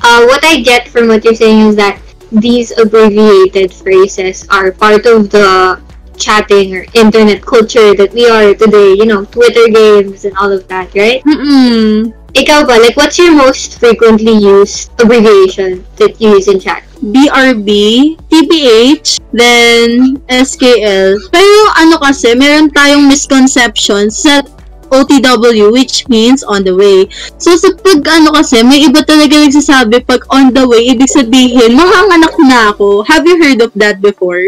uh, 0.03 0.27
what 0.27 0.45
I 0.45 0.59
get 0.59 0.89
from 0.89 1.07
what 1.07 1.23
you're 1.23 1.37
saying 1.39 1.69
is 1.69 1.77
that 1.77 2.03
these 2.33 2.77
abbreviated 2.77 3.73
phrases 3.73 4.49
are 4.51 4.73
part 4.73 5.07
of 5.07 5.31
the 5.31 5.81
chatting 6.17 6.75
or 6.75 6.85
internet 6.95 7.41
culture 7.41 7.95
that 7.95 8.13
we 8.13 8.29
are 8.29 8.53
today. 8.53 8.95
You 8.95 9.07
know, 9.07 9.25
Twitter 9.27 9.71
games 9.71 10.25
and 10.25 10.37
all 10.37 10.51
of 10.51 10.67
that, 10.67 10.93
right? 10.97 11.23
Mm-mm. 11.23 12.11
Ikaw 12.35 12.67
ba, 12.67 12.83
like, 12.83 12.97
what's 12.97 13.17
your 13.17 13.31
most 13.31 13.79
frequently 13.79 14.35
used 14.35 14.91
abbreviation 14.99 15.87
that 16.03 16.21
you 16.21 16.35
use 16.35 16.49
in 16.49 16.59
chat? 16.59 16.83
BRB, 17.01 17.69
TPH, 18.29 19.21
then 19.33 20.21
SKL. 20.29 21.17
Pero 21.33 21.61
ano 21.81 21.97
kasi, 21.97 22.37
meron 22.37 22.69
tayong 22.69 23.09
misconception 23.09 24.13
sa 24.13 24.45
OTW 24.91 25.71
which 25.73 26.05
means 26.11 26.43
on 26.45 26.67
the 26.67 26.75
way. 26.75 27.07
So 27.39 27.55
sa 27.57 27.73
pag 27.73 28.05
ano 28.11 28.35
kasi, 28.37 28.61
may 28.67 28.85
iba 28.85 29.01
talaga 29.07 29.39
nagsasabi 29.39 30.05
pag 30.05 30.27
on 30.29 30.53
the 30.53 30.67
way, 30.67 30.93
ibig 30.93 31.09
sabihin, 31.09 31.79
manganganak 31.79 32.35
na 32.43 32.75
ako. 32.75 33.07
Have 33.07 33.25
you 33.25 33.39
heard 33.41 33.63
of 33.63 33.73
that 33.79 34.03
before? 34.03 34.43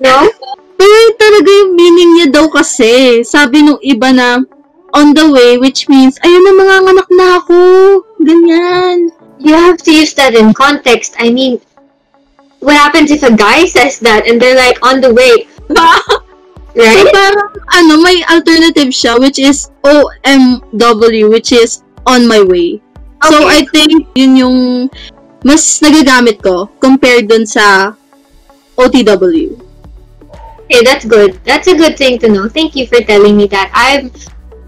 No? 0.00 0.26
Pero 0.74 0.96
talaga 1.18 1.48
yung 1.48 1.72
meaning 1.78 2.10
niya 2.18 2.28
daw 2.34 2.46
kasi. 2.50 3.22
Sabi 3.22 3.62
nung 3.62 3.78
iba 3.82 4.10
na 4.10 4.42
on 4.94 5.10
the 5.14 5.26
way 5.26 5.58
which 5.58 5.90
means, 5.90 6.18
ayun 6.22 6.42
na 6.42 6.52
manganganak 6.54 7.08
na 7.10 7.26
ako. 7.42 7.58
Ganyan. 8.22 9.13
You 9.44 9.52
have 9.52 9.76
to 9.84 9.92
use 9.92 10.14
that 10.14 10.34
in 10.34 10.56
context. 10.56 11.14
I 11.20 11.28
mean, 11.28 11.60
what 12.60 12.80
happens 12.80 13.10
if 13.12 13.22
a 13.22 13.36
guy 13.36 13.66
says 13.66 14.00
that 14.00 14.26
and 14.26 14.40
they're 14.40 14.56
like 14.56 14.80
on 14.80 15.04
the 15.04 15.12
way, 15.12 15.46
right? 16.72 17.04
So, 17.04 17.12
parang, 17.12 17.52
ano, 17.76 18.00
may 18.00 18.24
alternative 18.24 18.88
siya, 18.88 19.20
which 19.20 19.38
is 19.38 19.68
OMW, 19.84 21.28
which 21.28 21.52
is 21.52 21.84
on 22.08 22.26
my 22.26 22.40
way. 22.40 22.80
So, 23.28 23.44
I 23.46 23.68
think, 23.68 24.08
yun 24.16 24.36
yung 24.36 24.58
mas 25.44 25.80
nagagamit 25.84 26.40
ko 26.40 26.72
compared 26.80 27.28
dun 27.28 27.44
sa 27.44 27.92
OTW. 28.80 29.60
Okay, 30.64 30.80
that's 30.80 31.04
good. 31.04 31.36
That's 31.44 31.68
a 31.68 31.76
good 31.76 32.00
thing 32.00 32.16
to 32.24 32.32
know. 32.32 32.48
Thank 32.48 32.74
you 32.74 32.88
for 32.88 33.04
telling 33.04 33.36
me 33.36 33.46
that. 33.52 33.68
I'm 33.76 34.08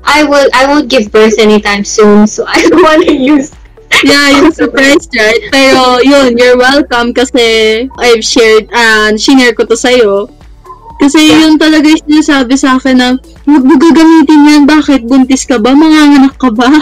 I 0.04 0.22
will 0.22 0.48
I 0.52 0.68
won't 0.68 0.92
give 0.92 1.10
birth 1.10 1.40
anytime 1.40 1.82
soon, 1.82 2.28
so 2.28 2.44
I 2.48 2.60
don't 2.68 2.84
want 2.84 3.08
to 3.08 3.16
use 3.16 3.56
Yeah, 4.04 4.42
yung 4.42 4.52
surprise, 4.52 5.08
right? 5.16 5.42
Pero 5.48 6.02
yun, 6.04 6.36
you're 6.36 6.58
welcome 6.58 7.14
kasi 7.16 7.86
I've 7.96 8.24
shared, 8.24 8.68
and 8.74 9.16
shinare 9.16 9.56
ko 9.56 9.64
to 9.64 9.76
sa'yo. 9.78 10.28
Kasi 11.00 11.28
yun 11.28 11.56
talaga 11.56 11.88
yung 11.88 12.04
sinasabi 12.04 12.54
sa 12.56 12.76
akin 12.76 12.96
na, 12.96 13.08
huwag 13.44 13.64
mo 13.64 13.74
gagamitin 13.76 14.48
yan, 14.48 14.62
bakit? 14.64 15.04
Buntis 15.04 15.44
ka 15.48 15.60
ba? 15.60 15.72
Manganganak 15.72 16.36
ka 16.36 16.50
ba? 16.52 16.68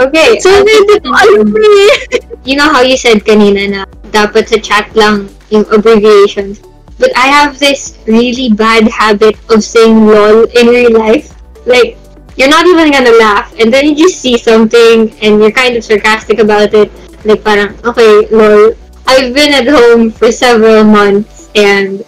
Okay. 0.00 0.40
so, 0.40 0.48
hindi 0.48 0.96
ko 0.96 1.12
alam 1.12 1.52
eh. 1.52 2.24
you 2.48 2.56
know 2.56 2.72
how 2.72 2.80
you 2.80 2.96
said 2.96 3.20
kanina 3.20 3.68
na 3.68 3.80
dapat 4.08 4.48
sa 4.48 4.56
chat 4.56 4.88
lang 4.96 5.28
yung 5.52 5.68
abbreviations. 5.68 6.64
But 6.96 7.12
I 7.16 7.28
have 7.28 7.60
this 7.60 8.00
really 8.08 8.52
bad 8.52 8.88
habit 8.88 9.36
of 9.52 9.60
saying 9.60 10.08
lol 10.08 10.48
in 10.56 10.72
real 10.72 10.96
life. 10.96 11.36
Like, 11.68 12.00
you're 12.36 12.50
not 12.50 12.66
even 12.66 12.90
gonna 12.90 13.16
laugh, 13.16 13.54
and 13.58 13.72
then 13.72 13.86
you 13.86 13.94
just 13.94 14.20
see 14.20 14.38
something, 14.38 15.10
and 15.22 15.40
you're 15.40 15.50
kind 15.50 15.76
of 15.76 15.84
sarcastic 15.84 16.38
about 16.38 16.74
it. 16.74 16.90
Like, 17.24 17.44
parang, 17.44 17.76
okay, 17.84 18.28
lol. 18.30 18.74
I've 19.06 19.34
been 19.34 19.52
at 19.52 19.66
home 19.66 20.10
for 20.10 20.30
several 20.30 20.84
months, 20.84 21.50
and 21.54 22.04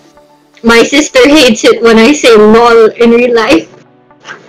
my 0.63 0.83
sister 0.83 1.21
hates 1.37 1.65
it 1.65 1.83
when 1.83 1.99
I 1.99 2.13
say 2.13 2.37
lol 2.37 2.91
in 2.95 3.11
real 3.11 3.35
life. 3.35 3.69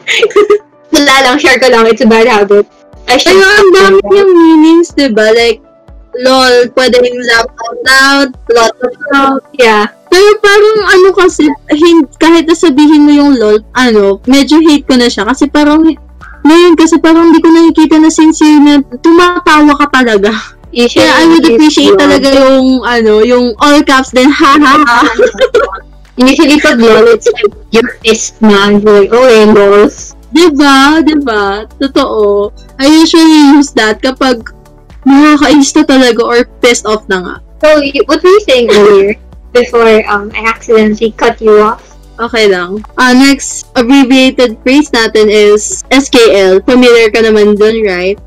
Wala 0.94 1.16
lang, 1.26 1.38
share 1.42 1.58
ko 1.58 1.68
lang. 1.74 1.90
It's 1.90 2.06
a 2.06 2.08
bad 2.08 2.30
habit. 2.30 2.70
I 3.10 3.18
should 3.18 3.34
Pero 3.34 3.50
ang 3.50 3.72
dami 3.74 4.00
yung 4.14 4.32
meanings, 4.32 4.94
di 4.94 5.10
ba? 5.10 5.34
Like, 5.34 5.60
lol, 6.22 6.70
pwedeng 6.78 7.10
laugh 7.34 7.50
out 7.50 7.80
loud, 7.82 8.30
lot 8.54 8.76
of 8.78 8.94
love. 9.12 9.42
Yeah. 9.58 9.90
Pero 10.14 10.30
parang 10.38 10.78
ano 10.94 11.10
kasi, 11.18 11.50
kahit 12.22 12.46
na 12.46 12.54
sabihin 12.54 13.10
mo 13.10 13.12
yung 13.18 13.34
lol, 13.34 13.66
ano, 13.74 14.22
medyo 14.30 14.62
hate 14.62 14.86
ko 14.86 14.94
na 14.94 15.10
siya. 15.10 15.26
Kasi 15.26 15.50
parang, 15.50 15.82
ngayon 16.46 16.78
kasi 16.78 17.02
parang 17.02 17.34
hindi 17.34 17.42
ko 17.42 17.50
nakikita 17.50 17.98
na 17.98 18.14
sincere 18.14 18.62
na 18.62 18.78
tumatawa 19.02 19.74
ka 19.74 19.90
talaga. 19.90 20.30
Kaya 20.70 21.12
I 21.18 21.24
would 21.34 21.46
appreciate 21.50 21.98
talaga 21.98 22.30
yung, 22.30 22.86
ano, 22.86 23.26
yung 23.26 23.58
all 23.58 23.82
caps 23.82 24.14
din, 24.14 24.30
ha 24.30 24.54
ha 24.54 24.74
ha. 24.86 25.02
Usually 26.14 26.62
pag 26.62 26.78
lol, 26.78 27.10
it's 27.10 27.26
like 27.34 27.50
your 27.74 27.98
fist 28.06 28.38
na. 28.38 28.70
You're 28.70 29.10
like, 29.10 29.14
oh, 29.18 29.26
eh, 29.26 29.50
lols. 29.50 30.14
Diba? 30.30 31.02
Diba? 31.02 31.66
Totoo. 31.82 32.54
I 32.78 32.86
usually 32.86 33.58
use 33.58 33.74
that 33.74 33.98
kapag 33.98 34.46
nakakainis 35.10 35.74
na 35.74 35.84
talaga 35.90 36.22
or 36.22 36.46
pissed 36.62 36.86
off 36.86 37.02
na 37.10 37.18
nga. 37.18 37.36
So, 37.66 37.82
what 38.06 38.22
were 38.22 38.30
you 38.30 38.44
saying 38.46 38.70
earlier? 38.70 39.18
Before 39.54 39.86
um, 40.10 40.32
I 40.34 40.50
accidentally 40.50 41.12
cut 41.14 41.40
you 41.40 41.62
off? 41.62 41.94
Okay 42.20 42.50
lang. 42.50 42.86
Uh, 42.98 43.14
next 43.14 43.70
abbreviated 43.74 44.58
phrase 44.62 44.90
natin 44.94 45.30
is 45.30 45.82
SKL. 45.90 46.62
Familiar 46.66 47.10
ka 47.10 47.22
naman 47.26 47.58
dun, 47.58 47.82
right? 47.86 48.18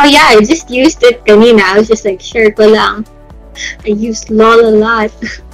Oh 0.00 0.08
yeah, 0.08 0.32
I 0.32 0.40
just 0.40 0.68
used 0.68 1.04
it 1.04 1.24
kanina. 1.24 1.60
I 1.60 1.78
was 1.80 1.88
just 1.88 2.04
like, 2.04 2.20
sure 2.20 2.52
ko 2.52 2.68
lang. 2.68 3.04
I 3.84 3.92
used 3.92 4.32
lol 4.32 4.60
a 4.60 4.72
lot. 4.72 5.12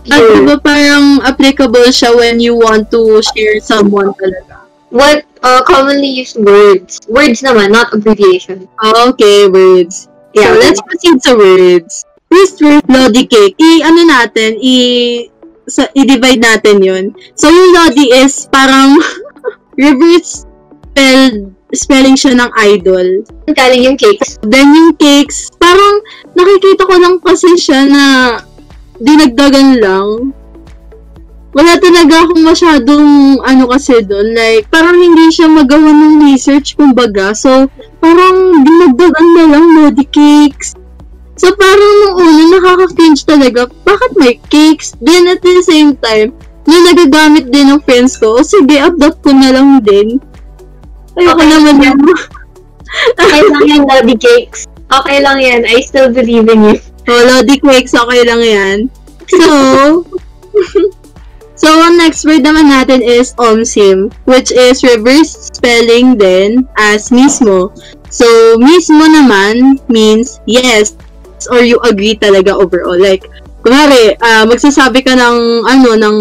At 0.09 0.23
Yeah. 0.25 0.41
diba 0.41 0.57
parang 0.63 1.21
applicable 1.21 1.91
siya 1.93 2.15
when 2.17 2.41
you 2.41 2.57
want 2.57 2.89
to 2.95 3.21
share 3.35 3.61
someone 3.61 4.15
talaga? 4.17 4.65
What 4.89 5.29
uh, 5.45 5.61
commonly 5.69 6.09
used 6.09 6.41
words? 6.41 6.97
Words 7.13 7.45
naman, 7.45 7.77
not 7.77 7.93
abbreviation. 7.93 8.65
Ah, 8.81 9.13
Okay, 9.13 9.45
words. 9.53 10.09
Yeah. 10.33 10.57
So, 10.57 10.61
let's 10.65 10.81
proceed 10.81 11.19
sa 11.21 11.37
words. 11.37 12.08
Word, 12.29 12.85
lodi 12.89 13.25
cake. 13.25 13.57
I, 13.57 13.83
ano 13.85 14.05
natin, 14.05 14.61
i, 14.61 14.77
sa, 15.65 15.89
i-divide 15.97 16.41
natin 16.41 16.85
yun. 16.85 17.05
So, 17.35 17.49
yung 17.49 17.71
lodi 17.73 18.13
is 18.13 18.49
parang 18.53 19.01
reverse 19.81 20.49
spelled, 20.99 21.55
spelling 21.73 22.17
siya 22.19 22.35
ng 22.35 22.51
idol. 22.75 23.09
Galing 23.49 23.83
yung 23.87 23.99
cakes. 24.01 24.41
Then 24.43 24.75
yung 24.75 24.93
cakes, 24.99 25.53
parang 25.57 26.03
nakikita 26.35 26.83
ko 26.89 26.95
lang 26.99 27.17
kasi 27.23 27.55
siya 27.55 27.87
na 27.87 28.05
dinagdagan 28.99 29.79
lang. 29.79 30.35
Wala 31.57 31.81
talaga 31.81 32.29
akong 32.29 32.45
masyadong 32.45 33.07
ano 33.41 33.65
kasi 33.73 34.05
doon. 34.05 34.37
Like, 34.37 34.69
parang 34.69 35.01
hindi 35.01 35.33
siya 35.33 35.49
magawa 35.49 35.91
ng 35.91 36.29
research, 36.29 36.77
kumbaga. 36.77 37.33
So, 37.33 37.67
parang 37.99 38.63
dinagdagan 38.63 39.29
na 39.33 39.45
lang 39.57 39.65
Lodi 39.75 40.07
cakes. 40.07 40.78
So, 41.39 41.55
parang 41.55 41.95
nung 42.03 42.17
una, 42.19 42.43
nakaka-cringe 42.59 43.23
talaga. 43.23 43.71
Bakit 43.87 44.19
may 44.19 44.43
cakes? 44.51 44.99
Then, 44.99 45.31
at 45.31 45.39
the 45.39 45.63
same 45.63 45.95
time, 46.03 46.35
nung 46.67 46.85
nagagamit 46.85 47.55
din 47.55 47.71
ng 47.71 47.81
friends 47.87 48.19
ko, 48.19 48.39
o 48.39 48.43
sige, 48.43 48.75
adopt 48.75 49.23
ko 49.23 49.31
na 49.31 49.55
lang 49.55 49.79
din. 49.87 50.19
Ayoko 51.15 51.39
Okay. 51.39 51.47
naman 51.47 51.75
yung 51.79 52.01
Okay 53.23 53.43
lang 53.47 53.65
yan, 53.71 53.83
Lodi 53.91 54.17
Cakes. 54.19 54.67
Okay 54.89 55.19
lang 55.23 55.39
yan. 55.39 55.63
I 55.69 55.79
still 55.85 56.11
believe 56.11 56.49
in 56.51 56.75
you. 56.75 56.77
Oh, 57.09 57.23
Lodi 57.25 57.57
Quakes, 57.63 57.95
okay 57.95 58.27
lang 58.27 58.43
yan. 58.43 58.77
So, 59.29 59.49
so, 61.61 61.69
ang 61.71 61.97
next 62.01 62.25
word 62.25 62.45
naman 62.45 62.69
natin 62.69 63.01
is 63.01 63.33
omsim, 63.39 64.13
which 64.27 64.51
is 64.51 64.83
reverse 64.85 65.53
spelling 65.55 66.17
din 66.19 66.67
as 66.77 67.09
mismo. 67.15 67.73
So, 68.09 68.27
mismo 68.57 69.05
naman 69.05 69.81
means 69.93 70.41
yes, 70.49 70.97
or 71.47 71.63
you 71.63 71.79
agree 71.87 72.19
talaga 72.19 72.51
overall. 72.51 72.99
Like, 72.99 73.31
kunwari, 73.63 74.19
ah, 74.19 74.43
magsasabi 74.43 75.07
ka 75.07 75.15
ng, 75.15 75.39
ano, 75.63 75.91
ng 75.95 76.17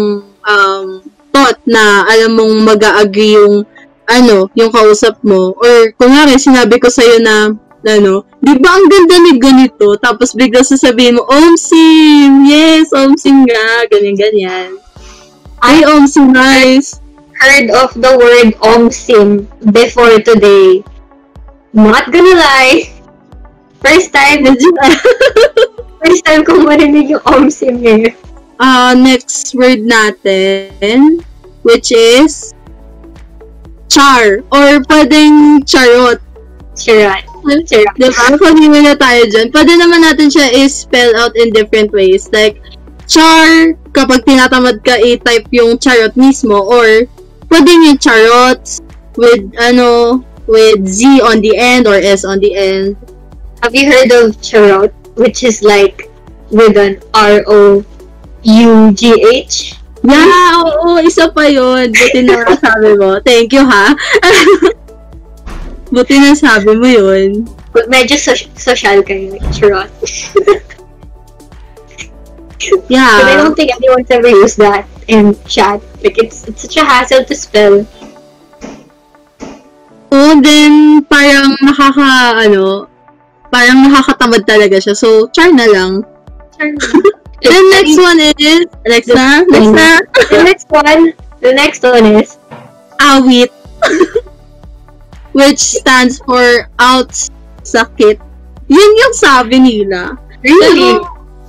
um, 0.46 0.86
thought 1.34 1.58
na 1.66 2.06
alam 2.06 2.38
mong 2.38 2.54
mag-agree 2.62 3.34
yung, 3.34 3.66
ano, 4.06 4.46
yung 4.54 4.70
kausap 4.70 5.18
mo. 5.26 5.58
Or, 5.58 5.90
kunwari, 5.98 6.38
sinabi 6.38 6.78
ko 6.78 6.86
sa'yo 6.86 7.18
na, 7.18 7.50
ano, 7.82 8.22
di 8.38 8.54
ba 8.58 8.78
ang 8.78 8.86
ganda 8.86 9.16
ni 9.18 9.38
ganito? 9.38 9.98
Tapos 9.98 10.34
bigla 10.38 10.62
sasabihin 10.62 11.18
mo, 11.18 11.26
Omsim! 11.26 12.46
Yes, 12.46 12.94
Omsim 12.94 13.46
nga! 13.46 13.86
Ganyan-ganyan. 13.90 14.78
Ay, 15.58 15.82
Omsim, 15.82 16.30
nice! 16.30 17.02
Heard 17.38 17.70
of 17.70 17.94
the 17.94 18.18
word 18.18 18.50
omsim 18.66 19.46
before 19.70 20.10
today. 20.26 20.82
Not 21.70 22.10
gonna 22.10 22.34
lie. 22.34 22.90
First 23.78 24.10
time, 24.10 24.42
first 26.02 26.22
time 26.26 26.42
kong 26.42 26.66
marinig 26.66 27.10
yung 27.14 27.22
omsim 27.30 27.78
ngayon. 27.78 28.14
uh, 28.58 28.94
next 28.94 29.54
word 29.54 29.86
natin, 29.86 31.22
which 31.62 31.90
is 31.94 32.54
char, 33.88 34.42
or 34.52 34.82
pwedeng 34.90 35.62
charot. 35.64 36.20
Charot. 36.78 37.24
Charot. 37.66 37.94
Diba? 37.98 38.38
Pag-iwi 38.38 38.80
na 38.84 38.94
tayo 38.94 39.22
dyan. 39.26 39.50
Pwede 39.50 39.72
naman 39.78 40.04
natin 40.04 40.30
siya 40.30 40.52
i-spell 40.62 41.14
out 41.18 41.34
in 41.34 41.50
different 41.50 41.90
ways. 41.90 42.28
Like, 42.30 42.60
char, 43.08 43.74
kapag 43.94 44.26
tinatamad 44.28 44.84
ka 44.84 44.98
i-type 45.00 45.48
yung 45.50 45.78
charot 45.80 46.14
mismo, 46.14 46.60
or 46.60 47.06
pwede 47.48 47.70
yung 47.72 47.98
charots 47.98 48.78
with, 49.16 49.42
ano, 49.58 50.20
with 50.46 50.84
Z 50.86 51.22
on 51.24 51.40
the 51.40 51.56
end 51.56 51.88
or 51.88 51.96
S 51.96 52.22
on 52.22 52.38
the 52.38 52.54
end. 52.54 52.94
Have 53.62 53.74
you 53.74 53.90
heard 53.90 54.10
of 54.12 54.40
charot? 54.40 54.92
Which 55.16 55.42
is 55.42 55.62
like 55.62 56.08
with 56.50 56.76
an 56.76 57.00
R-O-U-G-H? 57.14 57.84
Yeah, 60.06 60.62
oo, 60.62 61.02
isa 61.02 61.26
pa 61.34 61.42
yun. 61.50 61.90
Buti 61.90 62.22
na 62.22 62.46
sabi 62.54 62.94
mo. 62.94 63.18
Thank 63.20 63.50
you, 63.52 63.66
ha? 63.66 63.98
Buti 65.90 66.16
na 66.22 66.38
sabi 66.38 66.78
mo 66.78 66.86
yun. 66.86 67.50
But 67.74 67.90
medyo 67.90 68.14
so- 68.14 68.38
social 68.54 69.02
kayo, 69.02 69.34
charot. 69.50 69.90
But 70.06 70.62
I 72.90 72.90
Yeah. 72.90 73.38
don't 73.42 73.54
think 73.54 73.70
anyone's 73.74 74.10
ever 74.10 74.28
used 74.30 74.58
that 74.58 74.86
in 75.06 75.34
chat. 75.46 75.78
Like, 76.02 76.18
it's, 76.18 76.46
it's 76.46 76.62
such 76.62 76.76
a 76.78 76.84
hassle 76.84 77.24
to 77.26 77.34
spell. 77.34 77.86
Oo, 80.10 80.30
then 80.42 81.02
parang 81.06 81.54
nakaka, 81.62 82.38
ano, 82.46 82.88
parang 83.48 83.84
nakakatamad 83.88 84.44
talaga 84.44 84.80
siya. 84.80 84.94
So, 84.96 85.28
try 85.32 85.50
na 85.52 85.66
lang. 85.68 86.04
Then 87.38 87.64
next 87.70 87.94
one 87.94 88.18
is, 88.18 88.34
na, 89.14 89.46
next 89.46 89.70
na, 89.70 90.02
The 90.26 90.42
next 90.42 90.66
one, 90.70 91.14
the 91.38 91.52
next 91.54 91.82
one 91.86 92.06
is 92.18 92.34
awit. 92.98 93.54
Which 95.38 95.62
stands 95.62 96.18
for 96.18 96.66
out 96.82 97.14
sakit. 97.62 98.18
Yun 98.66 98.90
yung 98.98 99.14
sabi 99.14 99.62
nila. 99.62 100.18
really 100.42 100.94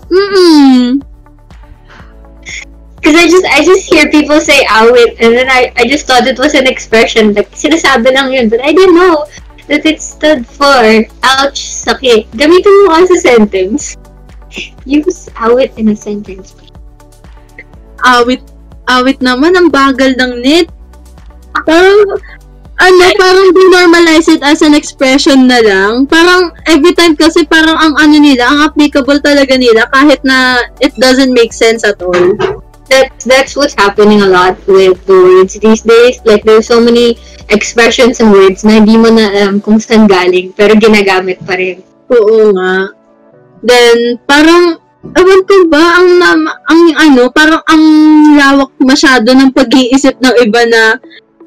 Mm-mm. 0.10 1.02
because 2.96 3.16
I 3.16 3.26
just 3.30 3.46
I 3.46 3.64
just 3.64 3.86
hear 3.86 4.10
people 4.10 4.40
say 4.42 4.66
awit 4.66 5.16
and 5.22 5.34
then 5.38 5.50
I 5.50 5.72
I 5.78 5.88
just 5.88 6.06
thought 6.08 6.28
it 6.28 6.38
was 6.38 6.54
an 6.54 6.68
expression 6.68 7.34
like 7.34 7.52
sinasabi 7.52 8.12
lang 8.14 8.34
yun 8.34 8.50
but 8.50 8.60
I 8.62 8.74
didn't 8.74 8.96
know 8.96 9.26
that 9.70 9.86
it 9.86 10.02
stood 10.02 10.44
for 10.44 10.82
ouch 11.24 11.62
sakit. 11.86 12.26
Gamitin 12.34 12.74
mo 12.84 12.98
nga 12.98 13.06
sentence. 13.16 13.96
Use 14.90 15.30
awit 15.38 15.72
in 15.78 15.94
a 15.94 15.96
sentence. 15.96 16.58
awit, 18.06 18.44
awit 18.88 19.20
naman, 19.20 19.56
ang 19.56 19.68
bagal 19.72 20.16
ng 20.16 20.34
net. 20.40 20.68
Parang, 21.66 22.00
ano, 22.80 23.04
parang 23.20 23.50
normalize 23.52 24.32
it 24.32 24.40
as 24.44 24.64
an 24.64 24.72
expression 24.72 25.48
na 25.48 25.60
lang. 25.60 26.08
Parang, 26.08 26.56
every 26.70 26.96
time 26.96 27.16
kasi 27.16 27.44
parang 27.44 27.76
ang 27.76 27.94
ano 28.00 28.16
nila, 28.20 28.48
ang 28.48 28.60
applicable 28.72 29.20
talaga 29.20 29.60
nila 29.60 29.88
kahit 29.92 30.22
na 30.24 30.64
it 30.80 30.96
doesn't 30.96 31.36
make 31.36 31.52
sense 31.52 31.84
at 31.84 32.00
all. 32.00 32.59
That's 32.90 33.24
that's 33.24 33.54
what's 33.54 33.78
happening 33.78 34.26
a 34.26 34.30
lot 34.30 34.58
with 34.66 34.98
the 35.06 35.14
words 35.14 35.54
these 35.62 35.86
days. 35.86 36.18
Like 36.26 36.42
there's 36.42 36.66
so 36.66 36.82
many 36.82 37.22
expressions 37.54 38.18
and 38.18 38.34
words 38.34 38.66
na 38.66 38.82
hindi 38.82 38.98
mo 38.98 39.14
na 39.14 39.30
alam 39.30 39.62
kung 39.62 39.78
saan 39.78 40.10
galing, 40.10 40.54
pero 40.58 40.74
ginagamit 40.74 41.38
pa 41.46 41.54
rin. 41.54 41.86
Oo 42.10 42.54
nga. 42.58 42.94
Then, 43.60 44.18
parang, 44.24 44.80
ewan 45.04 45.42
ko 45.44 45.56
ba, 45.68 46.00
ang, 46.00 46.08
nam- 46.18 46.58
ang 46.72 46.82
ano, 46.96 47.28
parang 47.30 47.62
ang 47.68 47.84
lawak 48.40 48.72
masyado 48.80 49.36
ng 49.36 49.52
pag-iisip 49.52 50.16
ng 50.18 50.36
iba 50.42 50.62
na 50.66 50.96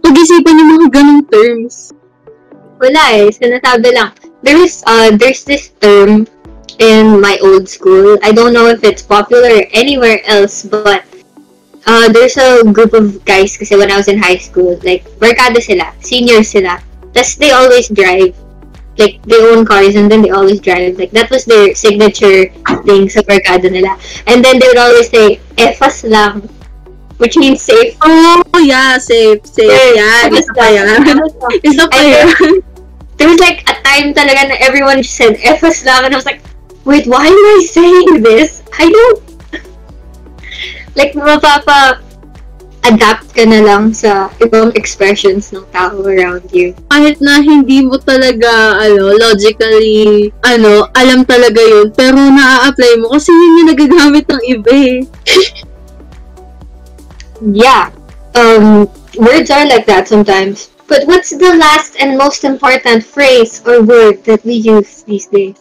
pag-isipan 0.03 0.59
yung 0.61 0.71
mga 0.79 0.89
ganong 0.93 1.25
terms. 1.31 1.95
Wala 2.83 3.03
eh, 3.19 3.31
sinasabi 3.31 3.95
lang. 3.95 4.11
There's 4.43 4.83
uh 4.91 5.15
there's 5.15 5.47
this 5.47 5.71
term 5.79 6.27
in 6.83 7.23
my 7.23 7.39
old 7.47 7.71
school. 7.71 8.19
I 8.27 8.35
don't 8.35 8.51
know 8.51 8.67
if 8.67 8.83
it's 8.83 9.07
popular 9.07 9.71
anywhere 9.71 10.19
else, 10.27 10.67
but 10.67 11.07
uh, 11.87 12.13
there's 12.13 12.37
a 12.37 12.63
group 12.73 12.93
of 12.93 13.25
guys 13.25 13.57
kasi 13.57 13.77
when 13.77 13.91
I 13.91 13.97
was 13.97 14.09
in 14.09 14.19
high 14.19 14.39
school, 14.39 14.79
like, 14.83 15.05
barkada 15.19 15.61
sila, 15.61 15.93
seniors 16.01 16.51
sila. 16.51 16.79
Tapos 17.13 17.37
they 17.37 17.51
always 17.51 17.89
drive. 17.89 18.37
Like, 18.99 19.23
they 19.25 19.41
own 19.41 19.65
cars 19.65 19.97
and 19.97 20.11
then 20.11 20.21
they 20.21 20.31
always 20.31 20.61
drive. 20.61 20.99
Like, 20.99 21.11
that 21.13 21.31
was 21.31 21.45
their 21.45 21.75
signature 21.75 22.53
thing 22.85 23.09
sa 23.09 23.25
barkada 23.25 23.71
nila. 23.71 23.97
And 24.27 24.45
then 24.45 24.59
they 24.59 24.69
would 24.69 24.79
always 24.79 25.09
say, 25.09 25.41
efas 25.57 26.05
lang. 26.09 26.49
Which 27.17 27.37
means 27.37 27.63
safe. 27.63 27.97
Oh, 28.03 28.43
yeah, 28.59 28.99
safe, 28.99 29.47
safe. 29.47 29.71
Yeah, 29.71 30.27
Yan, 30.27 30.35
isa 30.35 30.53
pa 30.53 30.67
yan. 30.69 30.87
Isa 31.63 31.87
pa 31.87 32.01
yan. 32.03 32.63
There 33.17 33.31
was 33.31 33.39
like 33.39 33.63
a 33.71 33.79
time 33.87 34.11
talaga 34.11 34.51
na 34.51 34.57
everyone 34.59 34.99
just 34.99 35.15
said 35.15 35.39
efas 35.39 35.87
lang 35.87 36.03
and 36.03 36.13
I 36.13 36.19
was 36.19 36.27
like, 36.27 36.43
wait, 36.85 37.07
why 37.07 37.23
am 37.23 37.45
I 37.55 37.59
saying 37.71 38.23
this? 38.23 38.63
I 38.75 38.91
don't... 38.91 39.32
like, 40.95 41.13
mapapa 41.15 42.01
adapt 42.83 43.31
ka 43.31 43.47
na 43.47 43.63
lang 43.63 43.95
sa 43.95 44.27
ibang 44.43 44.75
expressions 44.75 45.55
ng 45.55 45.63
tao 45.71 46.03
around 46.03 46.43
you. 46.51 46.75
Kahit 46.91 47.23
na 47.23 47.39
hindi 47.39 47.87
mo 47.87 47.95
talaga, 48.03 48.83
ano, 48.83 49.15
logically, 49.15 50.35
ano, 50.43 50.91
alam 50.99 51.23
talaga 51.23 51.63
yun, 51.63 51.95
pero 51.95 52.19
naa-apply 52.19 52.99
mo 52.99 53.15
kasi 53.15 53.31
yun 53.31 53.59
yung 53.63 53.69
nagagamit 53.71 54.27
ng 54.27 54.43
iba 54.51 54.73
eh. 54.75 54.99
Yeah. 57.43 57.91
Um, 58.39 58.87
words 59.19 59.51
are 59.51 59.67
like 59.67 59.85
that 59.87 60.07
sometimes. 60.07 60.71
But 60.87 61.07
what's 61.07 61.31
the 61.31 61.57
last 61.59 61.97
and 61.99 62.17
most 62.17 62.45
important 62.45 63.03
phrase 63.03 63.63
or 63.67 63.83
word 63.83 64.23
that 64.25 64.45
we 64.45 64.55
use 64.63 65.03
these 65.03 65.27
days? 65.27 65.59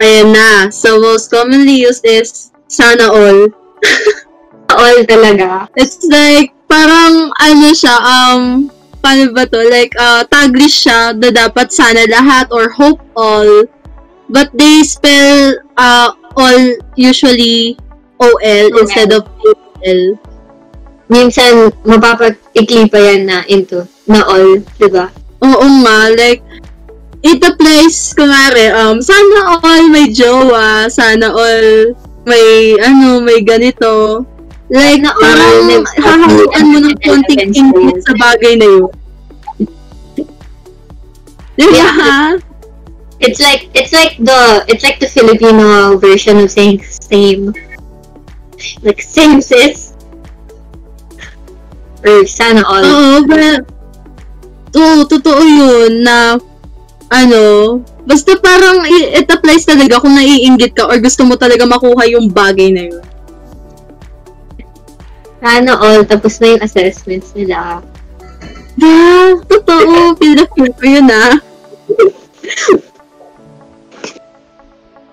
Ayan 0.00 0.32
na. 0.32 0.70
So, 0.70 1.00
most 1.00 1.28
commonly 1.28 1.84
used 1.84 2.08
is, 2.08 2.52
sana 2.68 3.12
all. 3.12 3.52
All 4.76 4.98
talaga. 5.06 5.70
It's 5.78 6.02
like, 6.10 6.52
parang, 6.66 7.30
ano 7.38 7.68
siya, 7.70 7.94
um, 8.02 8.68
paano 9.00 9.30
ba 9.32 9.46
to? 9.46 9.60
Like, 9.70 9.94
uh, 9.96 10.26
taglish 10.26 10.84
siya 10.84 11.14
na 11.14 11.30
dapat 11.30 11.70
sana 11.70 12.02
lahat 12.10 12.50
or 12.50 12.68
hope 12.74 13.00
all. 13.14 13.64
But 14.26 14.50
they 14.52 14.82
spell, 14.82 15.54
uh, 15.78 16.12
all 16.34 16.62
usually 16.98 17.78
OL 18.18 18.66
instead 18.82 19.14
of 19.14 19.24
OL. 19.46 20.00
Minsan, 21.06 21.70
mapapaikli 21.86 22.90
pa 22.90 22.98
yan 22.98 23.30
na 23.30 23.46
into, 23.46 23.86
na 24.10 24.26
all, 24.26 24.58
di 24.58 24.90
ba? 24.90 25.06
Oo 25.38 25.66
nga, 25.86 26.10
like, 26.18 26.42
it 27.22 27.38
applies, 27.46 28.10
kumare, 28.18 28.74
um, 28.74 28.98
sana 28.98 29.62
all 29.62 29.86
may 29.94 30.10
jowa, 30.10 30.90
sana 30.90 31.30
all 31.30 31.94
may, 32.26 32.74
ano, 32.82 33.22
may 33.22 33.40
ganito. 33.40 34.26
Like, 34.66 35.06
all 35.06 35.14
parang 35.22 35.86
hahaluan 35.94 36.64
mo 36.74 36.78
ng 36.82 36.98
konting 37.06 37.54
ingit 37.54 38.02
sa 38.02 38.18
bagay 38.18 38.58
na 38.58 38.66
yun. 38.66 38.90
Di 41.54 41.64
ba? 41.70 41.74
Yeah. 41.78 42.34
It's 43.22 43.38
like, 43.40 43.70
it's 43.72 43.94
like 43.94 44.18
the, 44.18 44.66
it's 44.66 44.82
like 44.82 44.98
the 44.98 45.08
Filipino 45.08 45.96
version 45.96 46.42
of 46.42 46.50
saying 46.50 46.82
same. 46.82 47.54
Like, 48.82 49.00
same 49.00 49.38
sis. 49.38 49.94
Or 52.02 52.26
sana 52.26 52.66
all. 52.66 52.82
Oo, 52.84 53.22
but, 53.22 53.62
oo, 54.74 55.06
totoo 55.06 55.40
yun 55.46 56.02
na, 56.02 56.42
ano, 57.10 57.78
basta 58.02 58.34
parang 58.38 58.82
it 58.86 59.26
applies 59.30 59.66
talaga 59.66 60.02
kung 60.02 60.14
naiinggit 60.14 60.74
ka 60.74 60.90
or 60.90 60.98
gusto 60.98 61.22
mo 61.22 61.38
talaga 61.38 61.62
makuha 61.66 62.06
yung 62.10 62.30
bagay 62.30 62.74
na 62.74 62.82
yun. 62.90 63.04
Sana 65.38 65.78
all, 65.78 66.02
tapos 66.02 66.42
na 66.42 66.56
yung 66.56 66.62
assessments 66.64 67.30
nila. 67.36 67.84
Yeah, 68.76 69.40
totoo. 69.46 70.18
Feel 70.20 70.44
ko 70.50 70.66
yun 70.84 71.08
ah. 71.08 71.38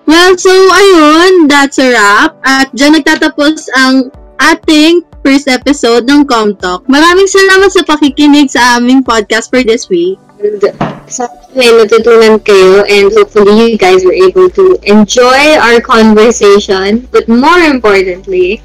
Well, 0.04 0.36
so 0.36 0.52
ayun, 0.52 1.48
that's 1.48 1.80
a 1.80 1.88
wrap. 1.88 2.36
At 2.44 2.68
dyan 2.76 3.00
nagtatapos 3.00 3.72
ang 3.72 4.12
ating 4.36 5.00
first 5.24 5.48
episode 5.48 6.04
ng 6.04 6.28
Com 6.28 6.52
Talk. 6.60 6.84
Maraming 6.84 7.24
salamat 7.24 7.72
sa 7.72 7.80
pakikinig 7.88 8.52
sa 8.52 8.76
aming 8.76 9.00
podcast 9.00 9.48
for 9.48 9.64
this 9.64 9.88
week. 9.88 10.20
And 10.44 10.60
sana 11.08 11.32
may 11.56 11.72
natutunan 11.72 12.44
kayo 12.44 12.84
and 12.84 13.08
hopefully 13.08 13.72
you 13.72 13.80
guys 13.80 14.04
were 14.04 14.12
able 14.12 14.52
to 14.52 14.76
enjoy 14.84 15.56
our 15.56 15.80
conversation. 15.80 17.08
But 17.08 17.32
more 17.32 17.64
importantly, 17.64 18.60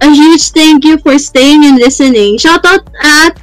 A 0.00 0.10
huge 0.14 0.54
thank 0.54 0.84
you 0.84 0.96
for 0.98 1.18
staying 1.18 1.66
and 1.66 1.74
listening. 1.74 2.38
Shoutout 2.38 2.86
at 3.02 3.34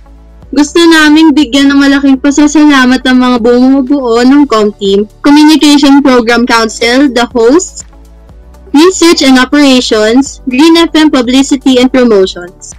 gusto 0.56 0.80
naming 0.80 1.36
bigyan 1.36 1.68
ng 1.68 1.84
malaking 1.84 2.16
pasasalamat 2.16 3.04
ang 3.04 3.20
mga 3.20 3.38
bumubuo 3.44 4.24
ng 4.24 4.48
COM 4.48 4.72
team, 4.80 5.04
Communication 5.20 6.00
Program 6.00 6.48
Council, 6.48 7.12
the 7.12 7.28
hosts, 7.36 7.84
Research 8.72 9.20
and 9.20 9.36
Operations, 9.36 10.40
Green 10.48 10.80
FM 10.80 11.12
Publicity 11.12 11.76
and 11.84 11.92
Promotions. 11.92 12.72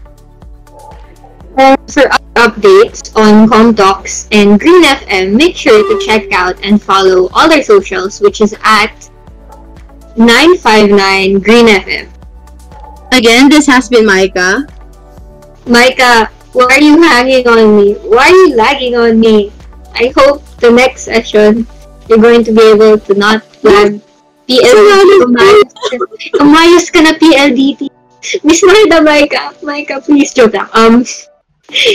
for 1.89 2.09
updates 2.37 3.11
on 3.17 3.49
ComTalks 3.49 4.29
and 4.31 4.61
Green 4.61 4.85
FM, 4.85 5.35
make 5.37 5.57
sure 5.57 5.81
to 5.81 6.07
check 6.07 6.33
out 6.33 6.55
and 6.63 6.81
follow 6.81 7.29
all 7.33 7.49
their 7.49 7.63
socials, 7.63 8.21
which 8.21 8.41
is 8.41 8.55
at 8.63 8.93
959 10.17 11.41
Green 11.41 11.67
FM. 11.67 12.09
Again, 13.13 13.49
this 13.49 13.67
has 13.67 13.89
been 13.89 14.05
Micah. 14.05 14.69
Micah, 15.67 16.29
why 16.53 16.69
are 16.71 16.81
you 16.81 17.03
hanging 17.03 17.49
on 17.49 17.77
me? 17.77 17.95
Why 18.05 18.29
are 18.29 18.37
you 18.37 18.55
lagging 18.55 18.97
on 18.97 19.19
me? 19.19 19.53
I 19.95 20.13
hope 20.17 20.45
the 20.61 20.71
next 20.71 21.03
session 21.03 21.67
you're 22.09 22.21
going 22.21 22.45
to 22.45 22.53
be 22.53 22.63
able 22.71 22.99
to 22.99 23.15
not 23.15 23.43
lag. 23.65 24.01
PLDT. 24.47 25.27
Umayos 26.39 26.87
ka 26.93 27.03
na 27.03 27.19
PLDT. 27.19 27.91
Miss 28.45 28.63
Marda, 28.63 29.03
Micah. 29.03 29.55
Micah, 29.63 30.01
please 30.01 30.33
joke 30.33 30.55
lang. 30.55 30.71
Um, 30.73 31.03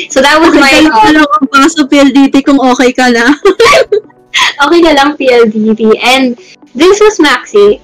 so 0.10 0.22
that 0.22 0.38
was 0.40 0.54
my... 0.56 0.68
Okay 0.68 0.88
ka 0.88 1.08
uh, 1.08 1.14
lang 1.16 1.28
ang 1.28 1.46
baka 1.48 1.68
sa 1.72 1.84
PLDT 1.88 2.36
kung 2.44 2.60
okay 2.60 2.92
ka 2.92 3.08
na. 3.12 3.32
okay 4.68 4.80
na 4.84 4.94
lang 4.96 5.16
PLDT. 5.16 5.96
And 6.00 6.36
this 6.76 7.00
was 7.00 7.20
Maxi. 7.20 7.80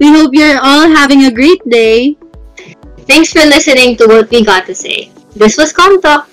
We 0.00 0.08
hope 0.12 0.32
you're 0.32 0.60
all 0.60 0.88
having 0.88 1.28
a 1.28 1.32
great 1.32 1.60
day. 1.68 2.16
Thanks 3.04 3.32
for 3.32 3.44
listening 3.44 3.96
to 3.98 4.06
what 4.06 4.30
we 4.30 4.44
got 4.44 4.64
to 4.70 4.74
say. 4.74 5.12
This 5.36 5.58
was. 5.58 5.72
Balitang 5.74 6.29